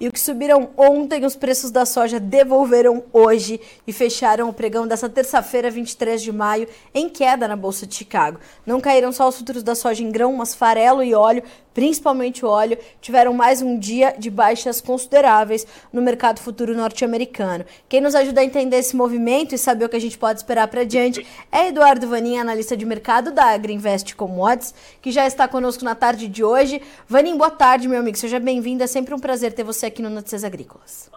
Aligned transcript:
E 0.00 0.06
o 0.06 0.12
que 0.12 0.20
subiram 0.20 0.70
ontem, 0.76 1.24
os 1.24 1.34
preços 1.34 1.72
da 1.72 1.84
soja 1.84 2.20
devolveram 2.20 3.02
hoje 3.12 3.60
e 3.84 3.92
fecharam 3.92 4.48
o 4.48 4.52
pregão 4.52 4.86
dessa 4.86 5.08
terça-feira, 5.08 5.72
23 5.72 6.22
de 6.22 6.30
maio, 6.30 6.68
em 6.94 7.08
queda 7.08 7.48
na 7.48 7.56
Bolsa 7.56 7.84
de 7.84 7.96
Chicago. 7.96 8.38
Não 8.64 8.80
caíram 8.80 9.10
só 9.10 9.26
os 9.26 9.36
futuros 9.36 9.64
da 9.64 9.74
soja 9.74 10.04
em 10.04 10.12
grão, 10.12 10.32
mas 10.34 10.54
farelo 10.54 11.02
e 11.02 11.14
óleo, 11.14 11.42
principalmente 11.74 12.44
o 12.44 12.48
óleo, 12.48 12.78
tiveram 13.00 13.32
mais 13.32 13.60
um 13.60 13.76
dia 13.76 14.14
de 14.16 14.30
baixas 14.30 14.80
consideráveis 14.80 15.66
no 15.92 16.00
mercado 16.00 16.38
futuro 16.38 16.76
norte-americano. 16.76 17.64
Quem 17.88 18.00
nos 18.00 18.14
ajuda 18.14 18.40
a 18.40 18.44
entender 18.44 18.76
esse 18.76 18.94
movimento 18.94 19.54
e 19.54 19.58
saber 19.58 19.84
o 19.84 19.88
que 19.88 19.96
a 19.96 20.00
gente 20.00 20.16
pode 20.16 20.38
esperar 20.38 20.68
para 20.68 20.84
diante 20.84 21.26
é 21.50 21.68
Eduardo 21.68 22.08
Vanin, 22.08 22.38
analista 22.38 22.76
de 22.76 22.86
mercado 22.86 23.32
da 23.32 23.46
Agriinvest 23.46 24.14
Commodities, 24.14 24.74
que 25.02 25.10
já 25.10 25.26
está 25.26 25.48
conosco 25.48 25.84
na 25.84 25.96
tarde 25.96 26.28
de 26.28 26.44
hoje. 26.44 26.80
Vanin, 27.08 27.36
boa 27.36 27.50
tarde, 27.50 27.88
meu 27.88 27.98
amigo. 27.98 28.16
Seja 28.16 28.38
bem-vindo. 28.38 28.84
É 28.84 28.86
sempre 28.86 29.12
um 29.12 29.18
prazer 29.18 29.52
ter 29.52 29.64
você 29.64 29.87
aqui 29.88 30.02
no 30.02 30.10
Notícias 30.10 30.44
Agrícolas. 30.44 31.10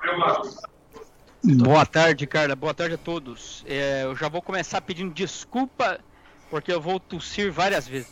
Boa 1.43 1.85
tarde, 1.85 2.27
Carla. 2.27 2.55
Boa 2.55 2.73
tarde 2.73 2.95
a 2.95 2.97
todos. 2.97 3.63
É, 3.67 4.03
eu 4.03 4.15
já 4.15 4.29
vou 4.29 4.41
começar 4.41 4.79
pedindo 4.81 5.13
desculpa, 5.13 5.99
porque 6.49 6.71
eu 6.71 6.79
vou 6.79 6.99
tossir 6.99 7.51
várias 7.51 7.87
vezes. 7.87 8.11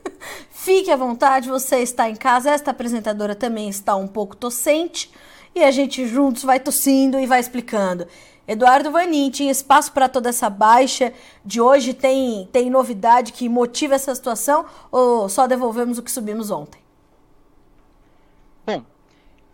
Fique 0.50 0.90
à 0.90 0.96
vontade, 0.96 1.48
você 1.48 1.76
está 1.78 2.08
em 2.08 2.16
casa. 2.16 2.50
Esta 2.50 2.70
apresentadora 2.70 3.34
também 3.34 3.68
está 3.68 3.94
um 3.96 4.08
pouco 4.08 4.34
tossente. 4.34 5.10
E 5.54 5.62
a 5.62 5.70
gente 5.70 6.06
juntos 6.06 6.42
vai 6.42 6.58
tossindo 6.58 7.18
e 7.18 7.26
vai 7.26 7.38
explicando. 7.38 8.06
Eduardo 8.46 8.90
Vanin, 8.90 9.30
tinha 9.30 9.50
espaço 9.50 9.92
para 9.92 10.08
toda 10.08 10.28
essa 10.28 10.50
baixa 10.50 11.12
de 11.44 11.60
hoje? 11.60 11.94
Tem, 11.94 12.48
tem 12.52 12.68
novidade 12.68 13.32
que 13.32 13.48
motiva 13.48 13.94
essa 13.94 14.14
situação 14.14 14.66
ou 14.90 15.28
só 15.28 15.46
devolvemos 15.46 15.96
o 15.96 16.02
que 16.02 16.10
subimos 16.10 16.50
ontem? 16.50 16.83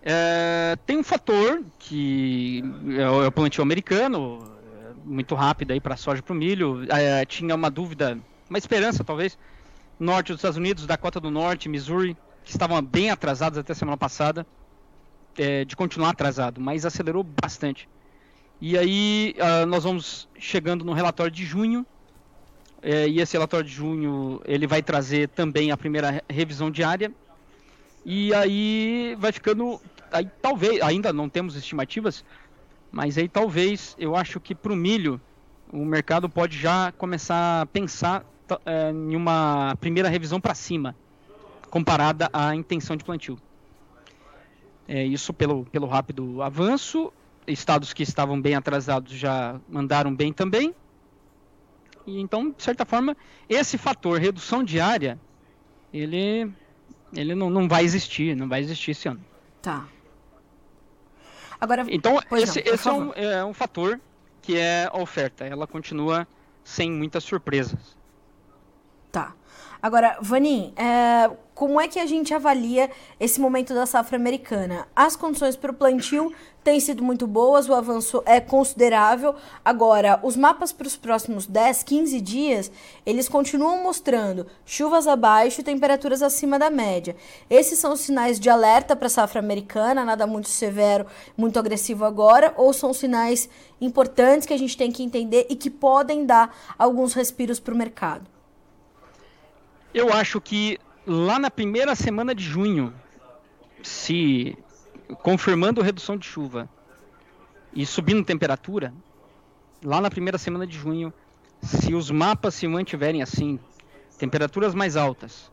É, 0.02 0.76
tem 0.86 0.98
um 0.98 1.02
fator 1.02 1.62
que 1.78 2.64
é 2.98 3.08
o, 3.08 3.24
é 3.24 3.30
plantio 3.30 3.62
americano, 3.62 4.50
é, 4.82 4.92
muito 5.04 5.34
rápido 5.34 5.72
aí 5.72 5.80
para 5.80 5.96
soja 5.96 6.20
e 6.20 6.22
para 6.22 6.32
o 6.32 6.36
milho. 6.36 6.86
É, 6.90 7.24
tinha 7.24 7.54
uma 7.54 7.70
dúvida, 7.70 8.18
uma 8.48 8.58
esperança 8.58 9.04
talvez, 9.04 9.38
norte 9.98 10.28
dos 10.28 10.38
Estados 10.38 10.56
Unidos, 10.56 10.86
Dakota 10.86 11.20
do 11.20 11.30
Norte, 11.30 11.68
Missouri, 11.68 12.16
que 12.42 12.50
estavam 12.50 12.80
bem 12.82 13.10
atrasados 13.10 13.58
até 13.58 13.74
semana 13.74 13.96
passada, 13.96 14.46
é, 15.36 15.64
de 15.64 15.76
continuar 15.76 16.10
atrasado, 16.10 16.60
mas 16.60 16.86
acelerou 16.86 17.22
bastante. 17.22 17.88
E 18.60 18.76
aí 18.76 19.34
uh, 19.38 19.64
nós 19.66 19.84
vamos 19.84 20.28
chegando 20.38 20.84
no 20.84 20.92
relatório 20.92 21.32
de 21.32 21.46
junho, 21.46 21.86
é, 22.82 23.08
e 23.08 23.20
esse 23.20 23.34
relatório 23.34 23.66
de 23.66 23.72
junho 23.72 24.40
ele 24.44 24.66
vai 24.66 24.82
trazer 24.82 25.28
também 25.28 25.70
a 25.70 25.76
primeira 25.76 26.22
revisão 26.28 26.70
diária 26.70 27.12
e 28.04 28.32
aí 28.34 29.16
vai 29.18 29.32
ficando. 29.32 29.80
Aí 30.12 30.28
talvez, 30.40 30.80
ainda 30.82 31.12
não 31.12 31.28
temos 31.28 31.54
estimativas, 31.54 32.24
mas 32.90 33.16
aí 33.16 33.28
talvez 33.28 33.94
eu 33.98 34.16
acho 34.16 34.40
que 34.40 34.54
para 34.54 34.72
o 34.72 34.76
milho 34.76 35.20
o 35.72 35.84
mercado 35.84 36.28
pode 36.28 36.58
já 36.58 36.92
começar 36.92 37.62
a 37.62 37.66
pensar 37.66 38.24
é, 38.66 38.90
em 38.90 39.14
uma 39.14 39.76
primeira 39.80 40.08
revisão 40.08 40.40
para 40.40 40.54
cima, 40.54 40.96
comparada 41.70 42.28
à 42.32 42.54
intenção 42.54 42.96
de 42.96 43.04
plantio. 43.04 43.38
É, 44.88 45.04
isso 45.04 45.32
pelo, 45.32 45.64
pelo 45.66 45.86
rápido 45.86 46.42
avanço. 46.42 47.12
Estados 47.46 47.92
que 47.92 48.02
estavam 48.02 48.40
bem 48.40 48.54
atrasados 48.54 49.12
já 49.12 49.60
mandaram 49.68 50.14
bem 50.14 50.32
também. 50.32 50.74
E 52.06 52.20
então, 52.20 52.50
de 52.50 52.62
certa 52.62 52.84
forma, 52.84 53.16
esse 53.48 53.78
fator 53.78 54.18
redução 54.18 54.64
diária, 54.64 55.18
ele 55.92 56.52
ele 57.14 57.34
não, 57.34 57.50
não 57.50 57.68
vai 57.68 57.84
existir, 57.84 58.36
não 58.36 58.48
vai 58.48 58.60
existir 58.60 58.92
esse 58.92 59.08
ano. 59.08 59.24
Tá. 59.60 59.86
Agora, 61.60 61.84
então, 61.88 62.18
esse, 62.32 62.64
não, 62.64 62.74
esse 62.74 62.88
é, 62.88 62.92
um, 62.92 63.12
é 63.12 63.44
um 63.44 63.52
fator 63.52 64.00
que 64.40 64.56
é 64.56 64.88
a 64.90 64.98
oferta. 64.98 65.44
Ela 65.44 65.66
continua 65.66 66.26
sem 66.64 66.90
muitas 66.90 67.24
surpresas. 67.24 67.96
Tá. 69.12 69.34
Agora, 69.82 70.18
Vanin, 70.20 70.72
é, 70.76 71.30
como 71.60 71.78
é 71.78 71.86
que 71.86 71.98
a 71.98 72.06
gente 72.06 72.32
avalia 72.32 72.90
esse 73.20 73.38
momento 73.38 73.74
da 73.74 73.84
safra 73.84 74.16
americana? 74.16 74.88
As 74.96 75.14
condições 75.14 75.56
para 75.56 75.70
o 75.70 75.74
plantio 75.74 76.32
têm 76.64 76.80
sido 76.80 77.02
muito 77.02 77.26
boas, 77.26 77.68
o 77.68 77.74
avanço 77.74 78.22
é 78.24 78.40
considerável. 78.40 79.34
Agora, 79.62 80.18
os 80.22 80.36
mapas 80.36 80.72
para 80.72 80.86
os 80.86 80.96
próximos 80.96 81.46
10, 81.46 81.82
15 81.82 82.18
dias, 82.22 82.72
eles 83.04 83.28
continuam 83.28 83.82
mostrando 83.82 84.46
chuvas 84.64 85.06
abaixo 85.06 85.60
e 85.60 85.62
temperaturas 85.62 86.22
acima 86.22 86.58
da 86.58 86.70
média. 86.70 87.14
Esses 87.50 87.78
são 87.78 87.94
sinais 87.94 88.40
de 88.40 88.48
alerta 88.48 88.96
para 88.96 89.08
a 89.08 89.10
safra 89.10 89.38
americana, 89.38 90.02
nada 90.02 90.26
muito 90.26 90.48
severo, 90.48 91.04
muito 91.36 91.58
agressivo 91.58 92.06
agora, 92.06 92.54
ou 92.56 92.72
são 92.72 92.94
sinais 92.94 93.50
importantes 93.78 94.46
que 94.46 94.54
a 94.54 94.58
gente 94.58 94.78
tem 94.78 94.90
que 94.90 95.02
entender 95.02 95.46
e 95.50 95.54
que 95.54 95.68
podem 95.68 96.24
dar 96.24 96.56
alguns 96.78 97.12
respiros 97.12 97.60
para 97.60 97.74
o 97.74 97.76
mercado? 97.76 98.24
Eu 99.92 100.10
acho 100.10 100.40
que 100.40 100.78
lá 101.06 101.38
na 101.38 101.50
primeira 101.50 101.94
semana 101.94 102.34
de 102.34 102.44
junho, 102.44 102.92
se 103.82 104.56
confirmando 105.22 105.82
redução 105.82 106.16
de 106.16 106.26
chuva 106.26 106.68
e 107.72 107.86
subindo 107.86 108.24
temperatura, 108.24 108.92
lá 109.82 110.00
na 110.00 110.10
primeira 110.10 110.38
semana 110.38 110.66
de 110.66 110.76
junho, 110.76 111.12
se 111.62 111.94
os 111.94 112.10
mapas 112.10 112.54
se 112.54 112.66
mantiverem 112.66 113.22
assim, 113.22 113.58
temperaturas 114.18 114.74
mais 114.74 114.96
altas, 114.96 115.50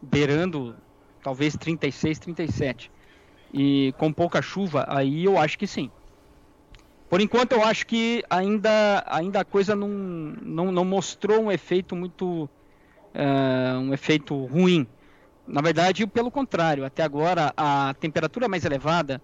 beirando 0.00 0.76
talvez 1.22 1.56
36, 1.56 2.18
37, 2.18 2.90
e 3.52 3.94
com 3.98 4.12
pouca 4.12 4.42
chuva, 4.42 4.84
aí 4.88 5.24
eu 5.24 5.38
acho 5.38 5.58
que 5.58 5.66
sim. 5.66 5.90
Por 7.08 7.20
enquanto 7.20 7.52
eu 7.52 7.64
acho 7.64 7.86
que 7.86 8.22
ainda, 8.28 9.02
ainda 9.06 9.40
a 9.40 9.44
coisa 9.44 9.74
não, 9.74 9.88
não, 9.88 10.70
não 10.70 10.84
mostrou 10.84 11.40
um 11.40 11.50
efeito 11.50 11.96
muito 11.96 12.48
uh, 13.14 13.78
um 13.78 13.92
efeito 13.92 14.34
ruim. 14.46 14.86
Na 15.46 15.60
verdade, 15.60 16.06
pelo 16.06 16.30
contrário, 16.30 16.84
até 16.84 17.02
agora 17.02 17.52
a 17.56 17.94
temperatura 17.98 18.48
mais 18.48 18.64
elevada 18.64 19.20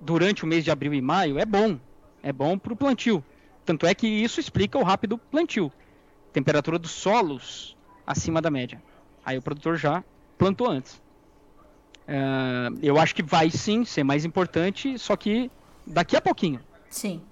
durante 0.00 0.44
o 0.44 0.46
mês 0.46 0.64
de 0.64 0.70
abril 0.70 0.94
e 0.94 1.00
maio 1.00 1.38
é 1.38 1.44
bom, 1.44 1.78
é 2.22 2.32
bom 2.32 2.58
para 2.58 2.72
o 2.72 2.76
plantio. 2.76 3.24
Tanto 3.64 3.86
é 3.86 3.94
que 3.94 4.06
isso 4.06 4.40
explica 4.40 4.78
o 4.78 4.82
rápido 4.82 5.18
plantio. 5.18 5.72
Temperatura 6.32 6.78
dos 6.78 6.90
solos 6.90 7.76
acima 8.06 8.40
da 8.40 8.50
média. 8.50 8.82
Aí 9.24 9.38
o 9.38 9.42
produtor 9.42 9.76
já 9.76 10.02
plantou 10.36 10.68
antes. 10.68 11.00
Uh, 12.02 12.76
eu 12.82 12.98
acho 12.98 13.14
que 13.14 13.22
vai 13.22 13.50
sim 13.50 13.84
ser 13.84 14.02
mais 14.02 14.24
importante, 14.24 14.98
só 14.98 15.16
que 15.16 15.50
daqui 15.86 16.16
a 16.16 16.20
pouquinho. 16.20 16.60
Sim. 16.90 17.22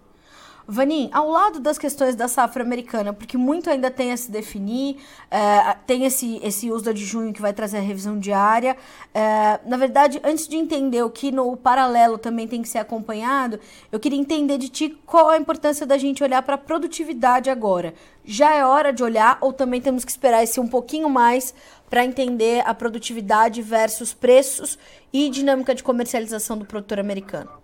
Vanin, 0.73 1.11
ao 1.13 1.29
lado 1.29 1.59
das 1.59 1.77
questões 1.77 2.15
da 2.15 2.29
safra 2.29 2.63
americana, 2.63 3.13
porque 3.13 3.37
muito 3.37 3.69
ainda 3.69 3.91
tem 3.91 4.13
a 4.13 4.17
se 4.17 4.31
definir, 4.31 4.99
é, 5.29 5.75
tem 5.85 6.05
esse, 6.05 6.39
esse 6.45 6.71
uso 6.71 6.95
de 6.95 7.05
junho 7.05 7.33
que 7.33 7.43
vai 7.43 7.53
trazer 7.53 7.79
a 7.79 7.81
revisão 7.81 8.17
diária. 8.17 8.77
É, 9.13 9.59
na 9.67 9.77
verdade, 9.77 10.21
antes 10.23 10.47
de 10.47 10.57
entender 10.57 11.03
o 11.03 11.11
que 11.11 11.33
no 11.33 11.57
paralelo 11.57 12.19
também 12.19 12.47
tem 12.47 12.63
que 12.63 12.69
ser 12.69 12.79
acompanhado, 12.79 13.59
eu 13.91 13.99
queria 13.99 14.17
entender 14.17 14.59
de 14.59 14.69
ti 14.69 14.97
qual 15.05 15.31
a 15.31 15.37
importância 15.37 15.85
da 15.85 15.99
gente 15.99 16.23
olhar 16.23 16.41
para 16.43 16.55
a 16.55 16.59
produtividade 16.59 17.51
agora. 17.51 17.93
Já 18.25 18.55
é 18.55 18.65
hora 18.65 18.93
de 18.93 19.03
olhar 19.03 19.39
ou 19.41 19.53
também 19.53 19.81
temos 19.81 20.05
que 20.05 20.11
esperar 20.13 20.45
esse 20.45 20.61
um 20.61 20.69
pouquinho 20.69 21.11
mais 21.11 21.53
para 21.89 22.05
entender 22.05 22.63
a 22.65 22.73
produtividade 22.73 23.61
versus 23.61 24.15
preços 24.15 24.79
e 25.13 25.29
dinâmica 25.29 25.75
de 25.75 25.83
comercialização 25.83 26.57
do 26.57 26.65
produtor 26.65 27.01
americano? 27.01 27.60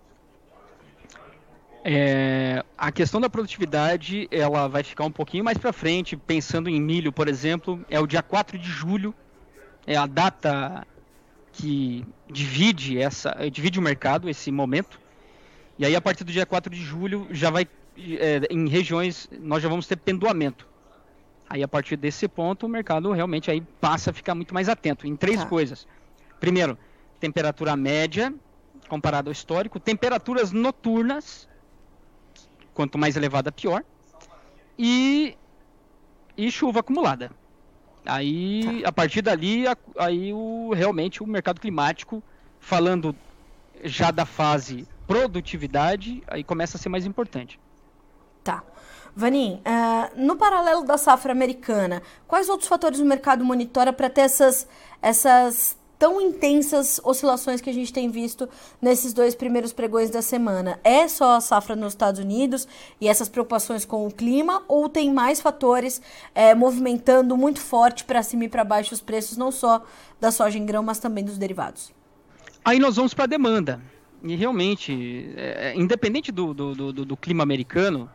É, 1.89 2.65
a 2.77 2.91
questão 2.91 3.21
da 3.21 3.29
produtividade 3.29 4.27
ela 4.29 4.67
vai 4.67 4.83
ficar 4.83 5.05
um 5.05 5.11
pouquinho 5.11 5.45
mais 5.45 5.57
para 5.57 5.71
frente, 5.71 6.17
pensando 6.17 6.67
em 6.69 6.81
milho, 6.81 7.13
por 7.13 7.29
exemplo, 7.29 7.79
é 7.89 7.97
o 7.97 8.05
dia 8.05 8.21
4 8.21 8.57
de 8.57 8.69
julho, 8.69 9.15
é 9.85 9.95
a 9.95 10.05
data 10.05 10.85
que 11.53 12.05
divide 12.29 12.99
essa 12.99 13.33
divide 13.49 13.79
o 13.79 13.81
mercado 13.81 14.29
esse 14.29 14.51
momento. 14.51 14.99
E 15.79 15.85
aí 15.85 15.95
a 15.95 16.01
partir 16.01 16.25
do 16.25 16.31
dia 16.33 16.45
4 16.45 16.69
de 16.75 16.83
julho 16.83 17.25
já 17.31 17.49
vai 17.49 17.65
é, 17.97 18.41
em 18.49 18.67
regiões 18.67 19.29
nós 19.39 19.63
já 19.63 19.69
vamos 19.69 19.87
ter 19.87 19.95
pendoamento. 19.95 20.67
Aí 21.49 21.63
a 21.63 21.69
partir 21.69 21.95
desse 21.95 22.27
ponto 22.27 22.65
o 22.65 22.69
mercado 22.69 23.13
realmente 23.13 23.49
aí 23.49 23.61
passa 23.79 24.09
a 24.09 24.13
ficar 24.13 24.35
muito 24.35 24.53
mais 24.53 24.67
atento 24.67 25.07
em 25.07 25.15
três 25.15 25.37
tá. 25.37 25.45
coisas. 25.45 25.87
Primeiro, 26.37 26.77
temperatura 27.17 27.77
média 27.77 28.33
comparado 28.89 29.29
ao 29.29 29.31
histórico, 29.31 29.79
temperaturas 29.79 30.51
noturnas 30.51 31.47
quanto 32.77 32.95
mais 32.95 33.17
elevada, 33.17 33.51
pior. 33.51 33.83
E, 34.77 35.35
e 36.37 36.51
chuva 36.51 36.81
acumulada. 36.81 37.31
Aí, 38.05 38.83
a 38.85 38.91
partir 38.91 39.23
dali, 39.23 39.67
a, 39.67 39.75
aí 39.97 40.31
o, 40.31 40.71
realmente 40.75 41.23
o 41.23 41.25
mercado 41.25 41.59
climático, 41.59 42.21
falando 42.59 43.15
já 43.83 44.11
da 44.11 44.27
fase 44.27 44.87
produtividade, 45.07 46.23
aí 46.27 46.43
começa 46.43 46.77
a 46.77 46.79
ser 46.79 46.89
mais 46.89 47.03
importante. 47.03 47.59
Tá. 48.43 48.63
Vanin, 49.15 49.59
uh, 49.65 50.21
no 50.21 50.35
paralelo 50.35 50.83
da 50.83 50.99
safra 50.99 51.31
americana, 51.31 52.03
quais 52.27 52.47
outros 52.47 52.69
fatores 52.69 52.99
o 52.99 53.05
mercado 53.05 53.43
monitora 53.43 53.91
para 53.91 54.07
ter 54.07 54.21
essas, 54.21 54.67
essas 55.01 55.75
tão 55.97 56.21
intensas 56.21 57.01
oscilações 57.03 57.61
que 57.61 57.69
a 57.69 57.73
gente 57.73 57.91
tem 57.91 58.09
visto 58.09 58.47
nesses 58.81 59.13
dois 59.13 59.35
primeiros 59.35 59.73
pregões 59.73 60.09
da 60.09 60.21
semana? 60.21 60.79
É 60.83 61.07
só 61.07 61.37
a 61.37 61.41
safra 61.41 61.75
nos 61.75 61.93
Estados 61.93 62.19
Unidos 62.19 62.67
e 63.01 63.07
essas 63.07 63.29
preocupações 63.29 63.85
com 63.85 64.05
o 64.05 64.11
clima 64.11 64.63
ou 64.67 64.87
tem 64.87 65.11
mais 65.11 65.41
fatores 65.41 66.01
é, 66.35 66.53
movimentando 66.53 67.35
muito 67.35 67.59
forte 67.59 68.03
para 68.03 68.21
cima 68.23 68.45
e 68.45 68.49
para 68.49 68.63
baixo 68.63 68.93
os 68.93 69.01
preços, 69.01 69.37
não 69.37 69.51
só 69.51 69.83
da 70.19 70.31
soja 70.31 70.57
em 70.57 70.65
grão, 70.65 70.83
mas 70.83 70.99
também 70.99 71.23
dos 71.23 71.37
derivados? 71.37 71.91
Aí 72.63 72.79
nós 72.79 72.95
vamos 72.95 73.13
para 73.13 73.23
a 73.23 73.27
demanda. 73.27 73.81
E 74.23 74.35
realmente, 74.35 75.31
é, 75.35 75.69
é, 75.69 75.75
independente 75.77 76.31
do, 76.31 76.53
do, 76.53 76.91
do, 76.91 77.05
do, 77.05 77.17
clima 77.17 77.43
americano, 77.43 78.09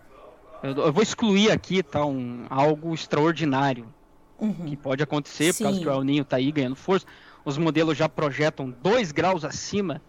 eu, 0.63 0.73
eu, 0.73 0.93
vou 0.93 1.03
excluir 1.03 1.51
aqui 1.51 1.83
tá, 1.83 2.05
um, 2.05 2.45
algo 2.51 2.93
extraordinário 2.93 3.87
uhum. 4.39 4.53
que 4.67 4.77
pode 4.77 5.03
acontecer, 5.03 5.53
Sim. 5.53 5.59
por 5.59 5.65
causa 5.65 5.81
que 5.81 5.89
o 5.89 5.93
El 5.93 6.03
Ninho 6.03 6.23
está 6.23 6.37
aí 6.37 6.51
ganhando 6.51 6.75
força 6.75 7.07
os 7.45 7.59
modelos 7.59 7.97
já 7.97 8.09
projetam 8.09 8.71
2 8.71 9.13
graus 9.13 9.45
acima 9.45 10.01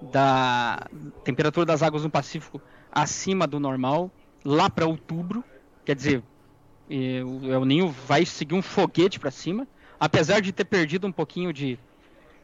da 0.00 0.86
temperatura 1.24 1.64
das 1.64 1.82
águas 1.82 2.02
no 2.02 2.10
Pacífico, 2.10 2.60
acima 2.90 3.46
do 3.46 3.60
normal, 3.60 4.10
lá 4.44 4.68
para 4.68 4.86
outubro. 4.86 5.44
Quer 5.84 5.94
dizer, 5.94 6.22
o 6.88 7.46
El 7.46 7.64
Ninho 7.64 7.88
vai 8.06 8.24
seguir 8.26 8.54
um 8.54 8.62
foguete 8.62 9.20
para 9.20 9.30
cima, 9.30 9.66
apesar 9.98 10.40
de 10.40 10.52
ter 10.52 10.64
perdido 10.64 11.06
um 11.06 11.12
pouquinho 11.12 11.52
de, 11.52 11.78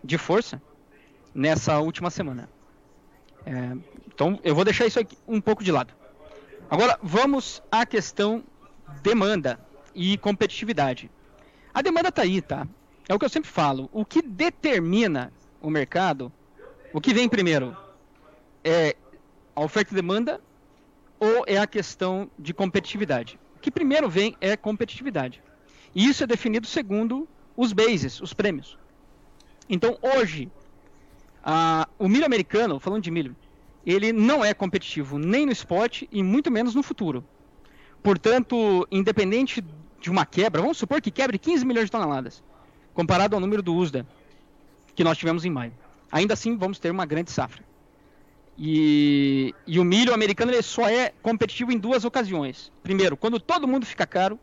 de 0.03 0.17
força 0.17 0.63
nessa 1.35 1.79
última 1.79 2.11
semana. 2.11 2.49
É, 3.45 3.77
então, 4.07 4.39
eu 4.43 4.55
vou 4.55 4.65
deixar 4.65 4.87
isso 4.87 5.01
aqui 5.01 5.17
um 5.27 5.41
pouco 5.41 5.63
de 5.63 5.73
lado. 5.73 5.95
Agora, 6.71 6.99
vamos 7.03 7.63
à 7.71 7.87
questão 7.87 8.45
demanda 9.03 9.59
e 9.95 10.19
competitividade. 10.19 11.11
A 11.73 11.83
demanda 11.83 12.09
está 12.09 12.23
aí, 12.23 12.43
tá? 12.43 12.67
É 13.09 13.15
o 13.15 13.19
que 13.19 13.25
eu 13.25 13.31
sempre 13.31 13.51
falo. 13.51 13.89
O 13.91 14.05
que 14.05 14.21
determina 14.21 15.33
o 15.63 15.71
mercado, 15.71 16.31
o 16.93 17.01
que 17.01 17.15
vem 17.15 17.29
primeiro, 17.29 17.75
é 18.63 18.95
a 19.57 19.63
oferta 19.63 19.93
e 19.93 19.97
demanda 19.97 20.41
ou 21.19 21.45
é 21.47 21.59
a 21.59 21.67
questão 21.67 22.31
de 22.39 22.53
competitividade? 22.53 23.41
O 23.57 23.61
que 23.61 23.71
primeiro 23.71 24.09
vem 24.09 24.37
é 24.41 24.57
competitividade. 24.57 25.43
E 25.95 26.07
isso 26.07 26.23
é 26.23 26.27
definido 26.27 26.67
segundo 26.67 27.27
os 27.57 27.73
bases, 27.73 28.21
os 28.21 28.35
prêmios. 28.35 28.79
Então, 29.69 29.99
hoje, 30.03 30.51
a, 31.43 31.89
o 31.99 32.09
milho 32.09 32.27
americano, 32.27 32.79
falando 32.79 33.03
de 33.03 33.11
milho, 33.11 33.35
ele 33.87 34.13
não 34.13 34.45
é 34.45 34.53
competitivo 34.53 35.19
nem 35.19 35.47
no 35.47 35.53
spot 35.53 36.03
e 36.13 36.23
muito 36.23 36.51
menos 36.51 36.75
no 36.75 36.83
futuro. 36.83 37.25
Portanto, 38.03 38.87
independente 38.91 39.65
de 39.99 40.11
uma 40.11 40.27
quebra, 40.27 40.61
vamos 40.61 40.77
supor 40.77 41.01
que 41.01 41.11
quebre 41.11 41.39
15 41.39 41.65
milhões 41.65 41.87
de 41.87 41.91
toneladas 41.91 42.43
comparado 42.99 43.37
ao 43.37 43.41
número 43.41 43.63
do 43.63 43.77
USDA 43.77 44.05
que 44.93 45.05
nós 45.05 45.17
tivemos 45.17 45.45
em 45.45 45.51
maio. 45.51 45.73
Ainda 46.11 46.35
assim, 46.35 46.57
vamos 46.57 46.81
ter 46.81 46.91
uma 46.91 47.07
grande 47.07 47.31
safra. 47.31 47.63
E, 48.59 49.55
e 49.65 49.79
o 49.79 49.85
milho 49.85 50.13
americano 50.13 50.51
ele 50.51 50.63
só 50.63 50.89
é 50.89 51.13
competitivo 51.23 51.71
em 51.71 51.79
duas 51.79 52.05
ocasiões. 52.05 52.73
Primeiro, 52.83 53.17
quando 53.17 53.39
todo 53.39 53.69
mundo 53.69 53.87
fica 53.87 54.05
caro. 54.05 54.37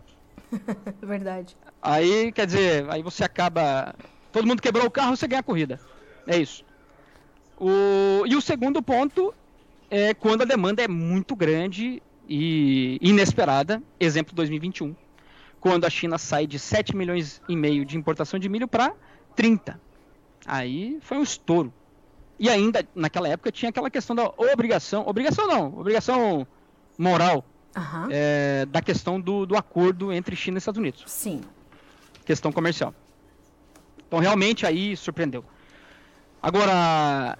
Verdade. 1.03 1.57
Aí, 1.81 2.31
quer 2.31 2.45
dizer, 2.45 2.89
aí 2.89 3.03
você 3.03 3.25
acaba. 3.25 3.93
Todo 4.31 4.47
mundo 4.47 4.61
quebrou 4.61 4.85
o 4.85 4.91
carro, 4.91 5.17
você 5.17 5.27
ganha 5.27 5.41
a 5.41 5.43
corrida. 5.43 5.77
É 6.25 6.37
isso. 6.37 6.63
O, 7.59 8.25
e 8.25 8.37
o 8.37 8.41
segundo 8.41 8.81
ponto 8.81 9.33
é 9.89 10.13
quando 10.13 10.43
a 10.43 10.45
demanda 10.45 10.81
é 10.81 10.87
muito 10.87 11.35
grande 11.35 12.01
e 12.25 12.97
inesperada. 13.01 13.83
Exemplo 13.99 14.33
2021 14.33 14.95
quando 15.65 15.83
a 15.85 15.89
China 15.89 16.19
sai 16.19 16.45
de 16.45 16.59
7 16.59 16.95
milhões 16.95 17.41
e 17.49 17.55
meio 17.55 17.83
de 17.83 17.97
importação 17.97 18.39
de 18.39 18.47
milho 18.47 18.67
para 18.67 18.93
30. 19.35 19.81
Aí 20.45 20.99
foi 21.01 21.17
um 21.17 21.23
estouro. 21.23 21.73
E 22.37 22.47
ainda, 22.47 22.87
naquela 22.93 23.27
época, 23.27 23.51
tinha 23.51 23.69
aquela 23.69 23.89
questão 23.89 24.15
da 24.15 24.31
obrigação, 24.37 25.07
obrigação 25.07 25.47
não, 25.47 25.79
obrigação 25.79 26.45
moral, 26.99 27.43
uhum. 27.75 28.07
é, 28.11 28.67
da 28.67 28.79
questão 28.79 29.19
do, 29.19 29.47
do 29.47 29.57
acordo 29.57 30.13
entre 30.13 30.35
China 30.35 30.57
e 30.57 30.59
Estados 30.59 30.77
Unidos. 30.77 31.03
Sim. 31.07 31.41
Questão 32.23 32.51
comercial. 32.51 32.93
Então, 34.07 34.19
realmente, 34.19 34.67
aí 34.67 34.95
surpreendeu. 34.95 35.43
Agora, 36.43 37.39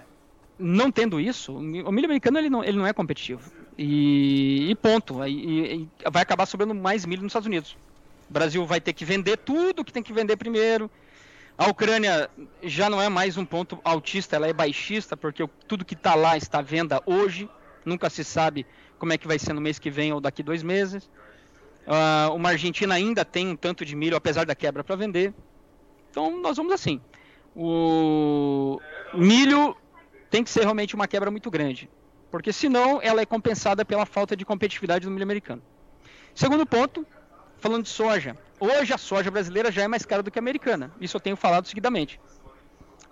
não 0.58 0.90
tendo 0.90 1.20
isso, 1.20 1.56
o 1.56 1.60
milho 1.60 2.06
americano 2.06 2.38
ele 2.38 2.50
não, 2.50 2.64
ele 2.64 2.76
não 2.76 2.88
é 2.88 2.92
competitivo. 2.92 3.52
E, 3.78 4.68
e 4.68 4.74
ponto. 4.74 5.24
E, 5.24 5.88
e 6.02 6.10
vai 6.10 6.22
acabar 6.22 6.44
sobrando 6.44 6.74
mais 6.74 7.06
milho 7.06 7.22
nos 7.22 7.30
Estados 7.30 7.46
Unidos. 7.46 7.76
O 8.28 8.32
Brasil 8.32 8.64
vai 8.66 8.80
ter 8.80 8.92
que 8.92 9.04
vender 9.04 9.36
tudo 9.38 9.84
que 9.84 9.92
tem 9.92 10.02
que 10.02 10.12
vender 10.12 10.36
primeiro. 10.36 10.90
A 11.58 11.68
Ucrânia 11.68 12.28
já 12.62 12.90
não 12.90 13.00
é 13.00 13.08
mais 13.08 13.36
um 13.36 13.44
ponto 13.44 13.80
altista, 13.82 14.36
ela 14.36 14.46
é 14.46 14.52
baixista, 14.52 15.16
porque 15.16 15.48
tudo 15.66 15.84
que 15.84 15.94
está 15.94 16.14
lá 16.14 16.36
está 16.36 16.58
à 16.58 16.62
venda 16.62 17.02
hoje. 17.06 17.48
Nunca 17.84 18.10
se 18.10 18.24
sabe 18.24 18.66
como 18.98 19.12
é 19.12 19.18
que 19.18 19.26
vai 19.26 19.38
ser 19.38 19.52
no 19.52 19.60
mês 19.60 19.78
que 19.78 19.90
vem 19.90 20.12
ou 20.12 20.20
daqui 20.20 20.42
dois 20.42 20.62
meses. 20.62 21.08
Uh, 21.86 22.34
uma 22.34 22.50
Argentina 22.50 22.94
ainda 22.94 23.24
tem 23.24 23.48
um 23.48 23.56
tanto 23.56 23.84
de 23.84 23.94
milho, 23.94 24.16
apesar 24.16 24.44
da 24.44 24.54
quebra, 24.54 24.82
para 24.82 24.96
vender. 24.96 25.32
Então, 26.10 26.40
nós 26.40 26.56
vamos 26.56 26.72
assim. 26.72 27.00
O 27.54 28.78
milho 29.14 29.76
tem 30.28 30.42
que 30.42 30.50
ser 30.50 30.60
realmente 30.60 30.94
uma 30.94 31.06
quebra 31.06 31.30
muito 31.30 31.50
grande, 31.50 31.88
porque 32.30 32.52
senão 32.52 33.00
ela 33.00 33.22
é 33.22 33.26
compensada 33.26 33.84
pela 33.84 34.04
falta 34.04 34.36
de 34.36 34.44
competitividade 34.44 35.06
do 35.06 35.10
milho 35.10 35.22
americano. 35.22 35.62
Segundo 36.34 36.66
ponto, 36.66 37.06
falando 37.58 37.84
de 37.84 37.88
soja. 37.88 38.36
Hoje 38.58 38.92
a 38.92 38.98
soja 38.98 39.30
brasileira 39.30 39.70
já 39.70 39.82
é 39.82 39.88
mais 39.88 40.04
cara 40.04 40.22
do 40.22 40.30
que 40.30 40.38
a 40.38 40.42
americana. 40.42 40.90
Isso 41.00 41.16
eu 41.16 41.20
tenho 41.20 41.36
falado 41.36 41.66
seguidamente. 41.66 42.20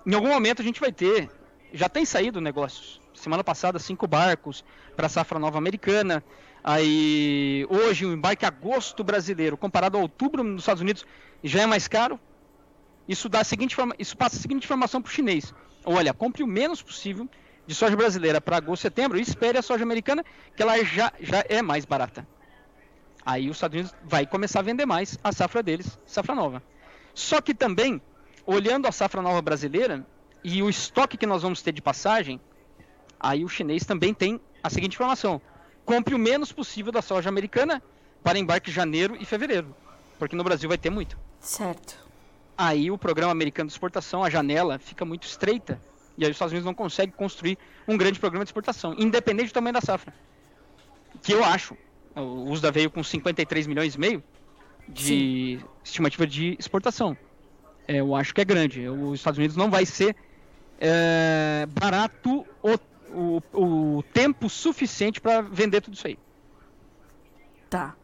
Em 0.07 0.15
algum 0.15 0.29
momento 0.29 0.63
a 0.63 0.65
gente 0.65 0.81
vai 0.81 0.93
ter, 0.93 1.31
já 1.73 1.89
tem 1.89 2.05
saído 2.05 2.41
negócios. 2.41 3.01
Semana 3.15 3.45
passada, 3.45 3.79
cinco 3.79 4.07
barcos 4.07 4.65
para 4.97 5.07
a 5.07 5.09
safra 5.09 5.39
nova 5.39 5.59
americana. 5.59 6.25
Aí 6.63 7.67
hoje 7.69 8.07
o 8.07 8.13
embarque 8.13 8.47
agosto 8.47 9.05
brasileiro, 9.05 9.57
comparado 9.57 9.99
a 9.99 10.01
outubro 10.01 10.43
nos 10.43 10.63
Estados 10.63 10.81
Unidos, 10.81 11.05
já 11.43 11.63
é 11.63 11.67
mais 11.67 11.87
caro. 11.89 12.19
Isso 13.07 13.29
dá 13.29 13.41
a 13.41 13.45
seguinte 13.45 13.77
isso 13.99 14.17
passa 14.17 14.37
a 14.37 14.41
seguinte 14.41 14.65
informação 14.65 15.03
para 15.03 15.11
o 15.11 15.13
chinês: 15.13 15.53
olha, 15.85 16.15
compre 16.15 16.43
o 16.43 16.47
menos 16.47 16.81
possível 16.81 17.29
de 17.67 17.75
soja 17.75 17.97
brasileira 17.97 18.41
para 18.41 18.57
agosto, 18.57 18.83
setembro 18.83 19.19
e 19.19 19.23
espere 19.23 19.59
a 19.59 19.63
soja 19.63 19.83
americana, 19.85 20.25
que 20.57 20.63
ela 20.63 20.83
já, 20.85 21.13
já 21.21 21.45
é 21.49 21.63
mais 21.63 21.85
barata. 21.85 22.27
Aí 23.25 23.49
os 23.49 23.57
Estados 23.57 23.75
Unidos 23.75 23.95
vai 24.05 24.27
começar 24.27 24.61
a 24.61 24.63
vender 24.63 24.85
mais 24.85 25.19
a 25.25 25.33
safra 25.33 25.63
deles, 25.63 25.99
safra 26.07 26.35
nova. 26.35 26.63
Só 27.15 27.41
que 27.41 27.55
também, 27.55 28.01
olhando 28.45 28.87
a 28.87 28.93
safra 28.93 29.23
nova 29.23 29.41
brasileira 29.41 30.07
e 30.43 30.63
o 30.63 30.69
estoque 30.69 31.17
que 31.17 31.27
nós 31.27 31.43
vamos 31.43 31.63
ter 31.63 31.73
de 31.73 31.81
passagem, 31.81 32.41
aí 33.19 33.45
o 33.45 33.49
chinês 33.49 33.85
também 33.85 34.13
tem 34.13 34.41
a 34.63 34.69
seguinte 34.69 34.95
informação: 34.95 35.41
compre 35.85 36.15
o 36.15 36.19
menos 36.19 36.53
possível 36.53 36.93
da 36.93 37.01
soja 37.01 37.29
americana 37.29 37.83
para 38.23 38.39
embarque 38.39 38.71
janeiro 38.71 39.17
e 39.19 39.25
fevereiro, 39.25 39.75
porque 40.19 40.37
no 40.37 40.45
Brasil 40.45 40.69
vai 40.69 40.79
ter 40.79 40.91
muito. 40.91 41.17
Certo. 41.41 42.05
Aí 42.57 42.91
o 42.91 42.99
programa 42.99 43.33
americano 43.33 43.69
de 43.69 43.73
exportação, 43.73 44.23
a 44.23 44.31
janela 44.31 44.79
fica 44.79 45.05
muito 45.05 45.27
estreita 45.27 45.81
e 46.17 46.25
aí 46.25 46.31
os 46.31 46.37
Estados 46.37 46.53
Unidos 46.53 46.67
não 46.67 46.75
conseguem 46.75 47.15
construir 47.17 47.59
um 47.89 47.97
grande 47.97 48.21
programa 48.21 48.45
de 48.45 48.51
exportação, 48.51 48.95
independente 48.99 49.49
do 49.49 49.55
tamanho 49.55 49.73
da 49.73 49.81
safra. 49.81 50.15
Que 51.23 51.33
eu 51.33 51.43
acho 51.45 51.77
o 52.17 52.51
USDA 52.51 52.71
veio 52.71 52.91
com 52.91 53.03
53 53.03 53.67
milhões 53.67 53.95
e 53.95 54.01
meio 54.01 54.23
de 54.89 55.59
Sim. 55.59 55.65
estimativa 55.83 56.27
de 56.27 56.57
exportação. 56.59 57.17
É, 57.87 58.01
eu 58.01 58.15
acho 58.15 58.35
que 58.35 58.41
é 58.41 58.45
grande. 58.45 58.89
Os 58.89 59.21
Estados 59.21 59.39
Unidos 59.39 59.57
não 59.57 59.71
vai 59.71 59.85
ser 59.85 60.17
é, 60.81 61.67
barato 61.71 62.47
o, 62.63 63.41
o, 63.53 63.97
o, 63.99 64.03
tempo 64.13 64.49
suficiente 64.49 65.21
para 65.21 65.41
vender 65.41 65.81
tudo 65.81 65.95
isso 65.95 66.07
aí. 66.07 66.19
Tá. 67.69 67.95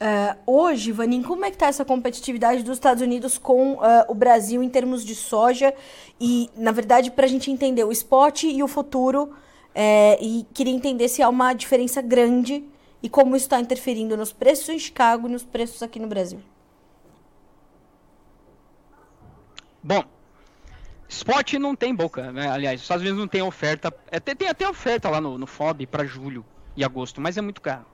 Uh, 0.00 0.34
hoje, 0.46 0.92
Vanin, 0.92 1.22
como 1.22 1.44
é 1.44 1.50
que 1.50 1.56
está 1.56 1.66
essa 1.66 1.84
competitividade 1.84 2.62
dos 2.62 2.78
Estados 2.78 3.02
Unidos 3.02 3.36
com 3.36 3.74
uh, 3.74 3.80
o 4.08 4.14
Brasil 4.14 4.62
em 4.62 4.68
termos 4.68 5.04
de 5.04 5.14
soja? 5.14 5.74
E, 6.18 6.48
na 6.56 6.72
verdade, 6.72 7.10
para 7.10 7.26
a 7.26 7.28
gente 7.28 7.50
entender 7.50 7.84
o 7.84 7.92
spot 7.92 8.44
e 8.44 8.62
o 8.62 8.68
futuro, 8.68 9.34
é, 9.74 10.18
e 10.20 10.46
queria 10.54 10.72
entender 10.72 11.08
se 11.08 11.22
há 11.22 11.28
uma 11.28 11.52
diferença 11.52 12.00
grande 12.00 12.64
e 13.02 13.08
como 13.08 13.36
está 13.36 13.60
interferindo 13.60 14.16
nos 14.16 14.32
preços 14.32 14.68
em 14.68 14.78
Chicago 14.78 15.28
e 15.28 15.32
nos 15.32 15.44
preços 15.44 15.82
aqui 15.82 15.98
no 15.98 16.06
Brasil. 16.06 16.40
Bom, 19.82 20.04
spot 21.08 21.54
não 21.54 21.74
tem 21.74 21.94
boca, 21.94 22.30
né? 22.30 22.48
aliás, 22.48 22.80
os 22.80 22.84
Estados 22.84 23.02
Unidos 23.02 23.18
não 23.18 23.28
tem 23.28 23.42
oferta, 23.42 23.92
é, 24.10 24.20
tem, 24.20 24.36
tem, 24.36 24.48
até 24.48 24.68
oferta 24.68 25.08
lá 25.08 25.20
no, 25.20 25.38
no 25.38 25.46
FOB 25.46 25.86
para 25.86 26.04
julho 26.04 26.44
e 26.76 26.84
agosto, 26.84 27.20
mas 27.20 27.38
é 27.38 27.40
muito 27.40 27.62
caro. 27.62 27.86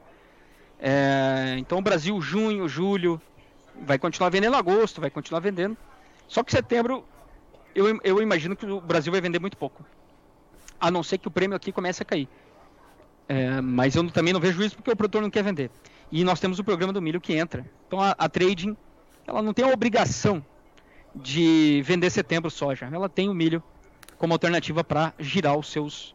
É, 0.78 1.54
então 1.58 1.78
o 1.78 1.82
Brasil, 1.82 2.20
junho, 2.20 2.68
julho, 2.68 3.20
vai 3.82 3.98
continuar 3.98 4.30
vendendo 4.30 4.56
agosto, 4.56 5.00
vai 5.00 5.10
continuar 5.10 5.40
vendendo. 5.40 5.76
Só 6.26 6.42
que 6.42 6.50
setembro, 6.50 7.04
eu, 7.74 8.00
eu 8.02 8.20
imagino 8.20 8.56
que 8.56 8.66
o 8.66 8.80
Brasil 8.80 9.12
vai 9.12 9.20
vender 9.20 9.38
muito 9.38 9.56
pouco. 9.56 9.84
A 10.80 10.90
não 10.90 11.02
ser 11.02 11.18
que 11.18 11.28
o 11.28 11.30
prêmio 11.30 11.56
aqui 11.56 11.70
comece 11.72 12.02
a 12.02 12.06
cair. 12.06 12.28
É, 13.28 13.60
mas 13.60 13.96
eu 13.96 14.08
também 14.10 14.32
não 14.32 14.40
vejo 14.40 14.62
isso 14.62 14.76
porque 14.76 14.90
o 14.90 14.96
produtor 14.96 15.22
não 15.22 15.30
quer 15.30 15.42
vender. 15.42 15.70
E 16.10 16.22
nós 16.22 16.38
temos 16.38 16.58
o 16.58 16.64
programa 16.64 16.92
do 16.92 17.02
milho 17.02 17.20
que 17.20 17.34
entra. 17.34 17.64
Então 17.86 18.00
a, 18.00 18.10
a 18.16 18.28
trading, 18.28 18.76
ela 19.26 19.42
não 19.42 19.52
tem 19.52 19.64
a 19.64 19.68
obrigação 19.68 20.44
de 21.14 21.82
vender 21.84 22.10
setembro 22.10 22.50
soja. 22.50 22.88
Ela 22.92 23.08
tem 23.08 23.28
o 23.28 23.34
milho 23.34 23.62
como 24.18 24.32
alternativa 24.32 24.84
para 24.84 25.12
girar 25.18 25.56
os 25.56 25.70
seus 25.70 26.14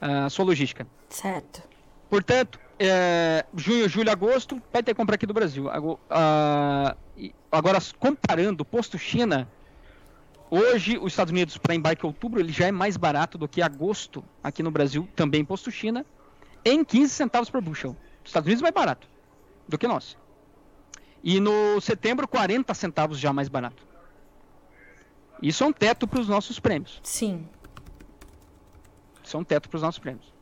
a 0.00 0.30
sua 0.30 0.46
logística. 0.46 0.86
Certo. 1.10 1.62
Portanto, 2.08 2.58
é, 2.78 3.44
junho, 3.54 3.88
julho, 3.88 4.10
agosto 4.10 4.60
vai 4.72 4.82
ter 4.82 4.94
compra 4.94 5.16
aqui 5.16 5.26
do 5.26 5.34
Brasil. 5.34 5.66
Agora, 7.52 7.78
comparando 7.98 8.64
posto 8.64 8.96
China, 8.98 9.46
hoje 10.50 10.96
os 10.96 11.12
Estados 11.12 11.30
Unidos 11.30 11.58
para 11.58 11.74
embarque 11.74 12.04
em 12.04 12.08
outubro 12.08 12.40
ele 12.40 12.52
já 12.52 12.66
é 12.66 12.72
mais 12.72 12.96
barato 12.96 13.36
do 13.36 13.46
que 13.46 13.60
agosto 13.60 14.24
aqui 14.42 14.62
no 14.62 14.70
Brasil, 14.70 15.06
também 15.14 15.44
posto 15.44 15.70
China, 15.70 16.06
em 16.64 16.84
15 16.84 17.12
centavos 17.12 17.50
por 17.50 17.60
bushel. 17.60 17.96
Os 18.24 18.30
Estados 18.30 18.46
Unidos 18.46 18.62
é 18.62 18.64
mais 18.64 18.74
barato 18.74 19.08
do 19.68 19.78
que 19.78 19.86
nós. 19.86 20.16
E 21.22 21.38
no 21.40 21.80
setembro, 21.80 22.26
40 22.26 22.72
centavos 22.74 23.18
já 23.18 23.32
mais 23.32 23.48
barato. 23.48 23.86
Isso 25.42 25.64
é 25.64 25.66
um 25.66 25.72
teto 25.72 26.06
para 26.06 26.20
os 26.20 26.28
nossos 26.28 26.58
prêmios. 26.58 27.00
Sim. 27.02 27.46
Isso 29.22 29.36
é 29.36 29.40
um 29.40 29.44
teto 29.44 29.68
para 29.68 29.76
os 29.76 29.82
nossos 29.82 29.98
prêmios. 29.98 30.32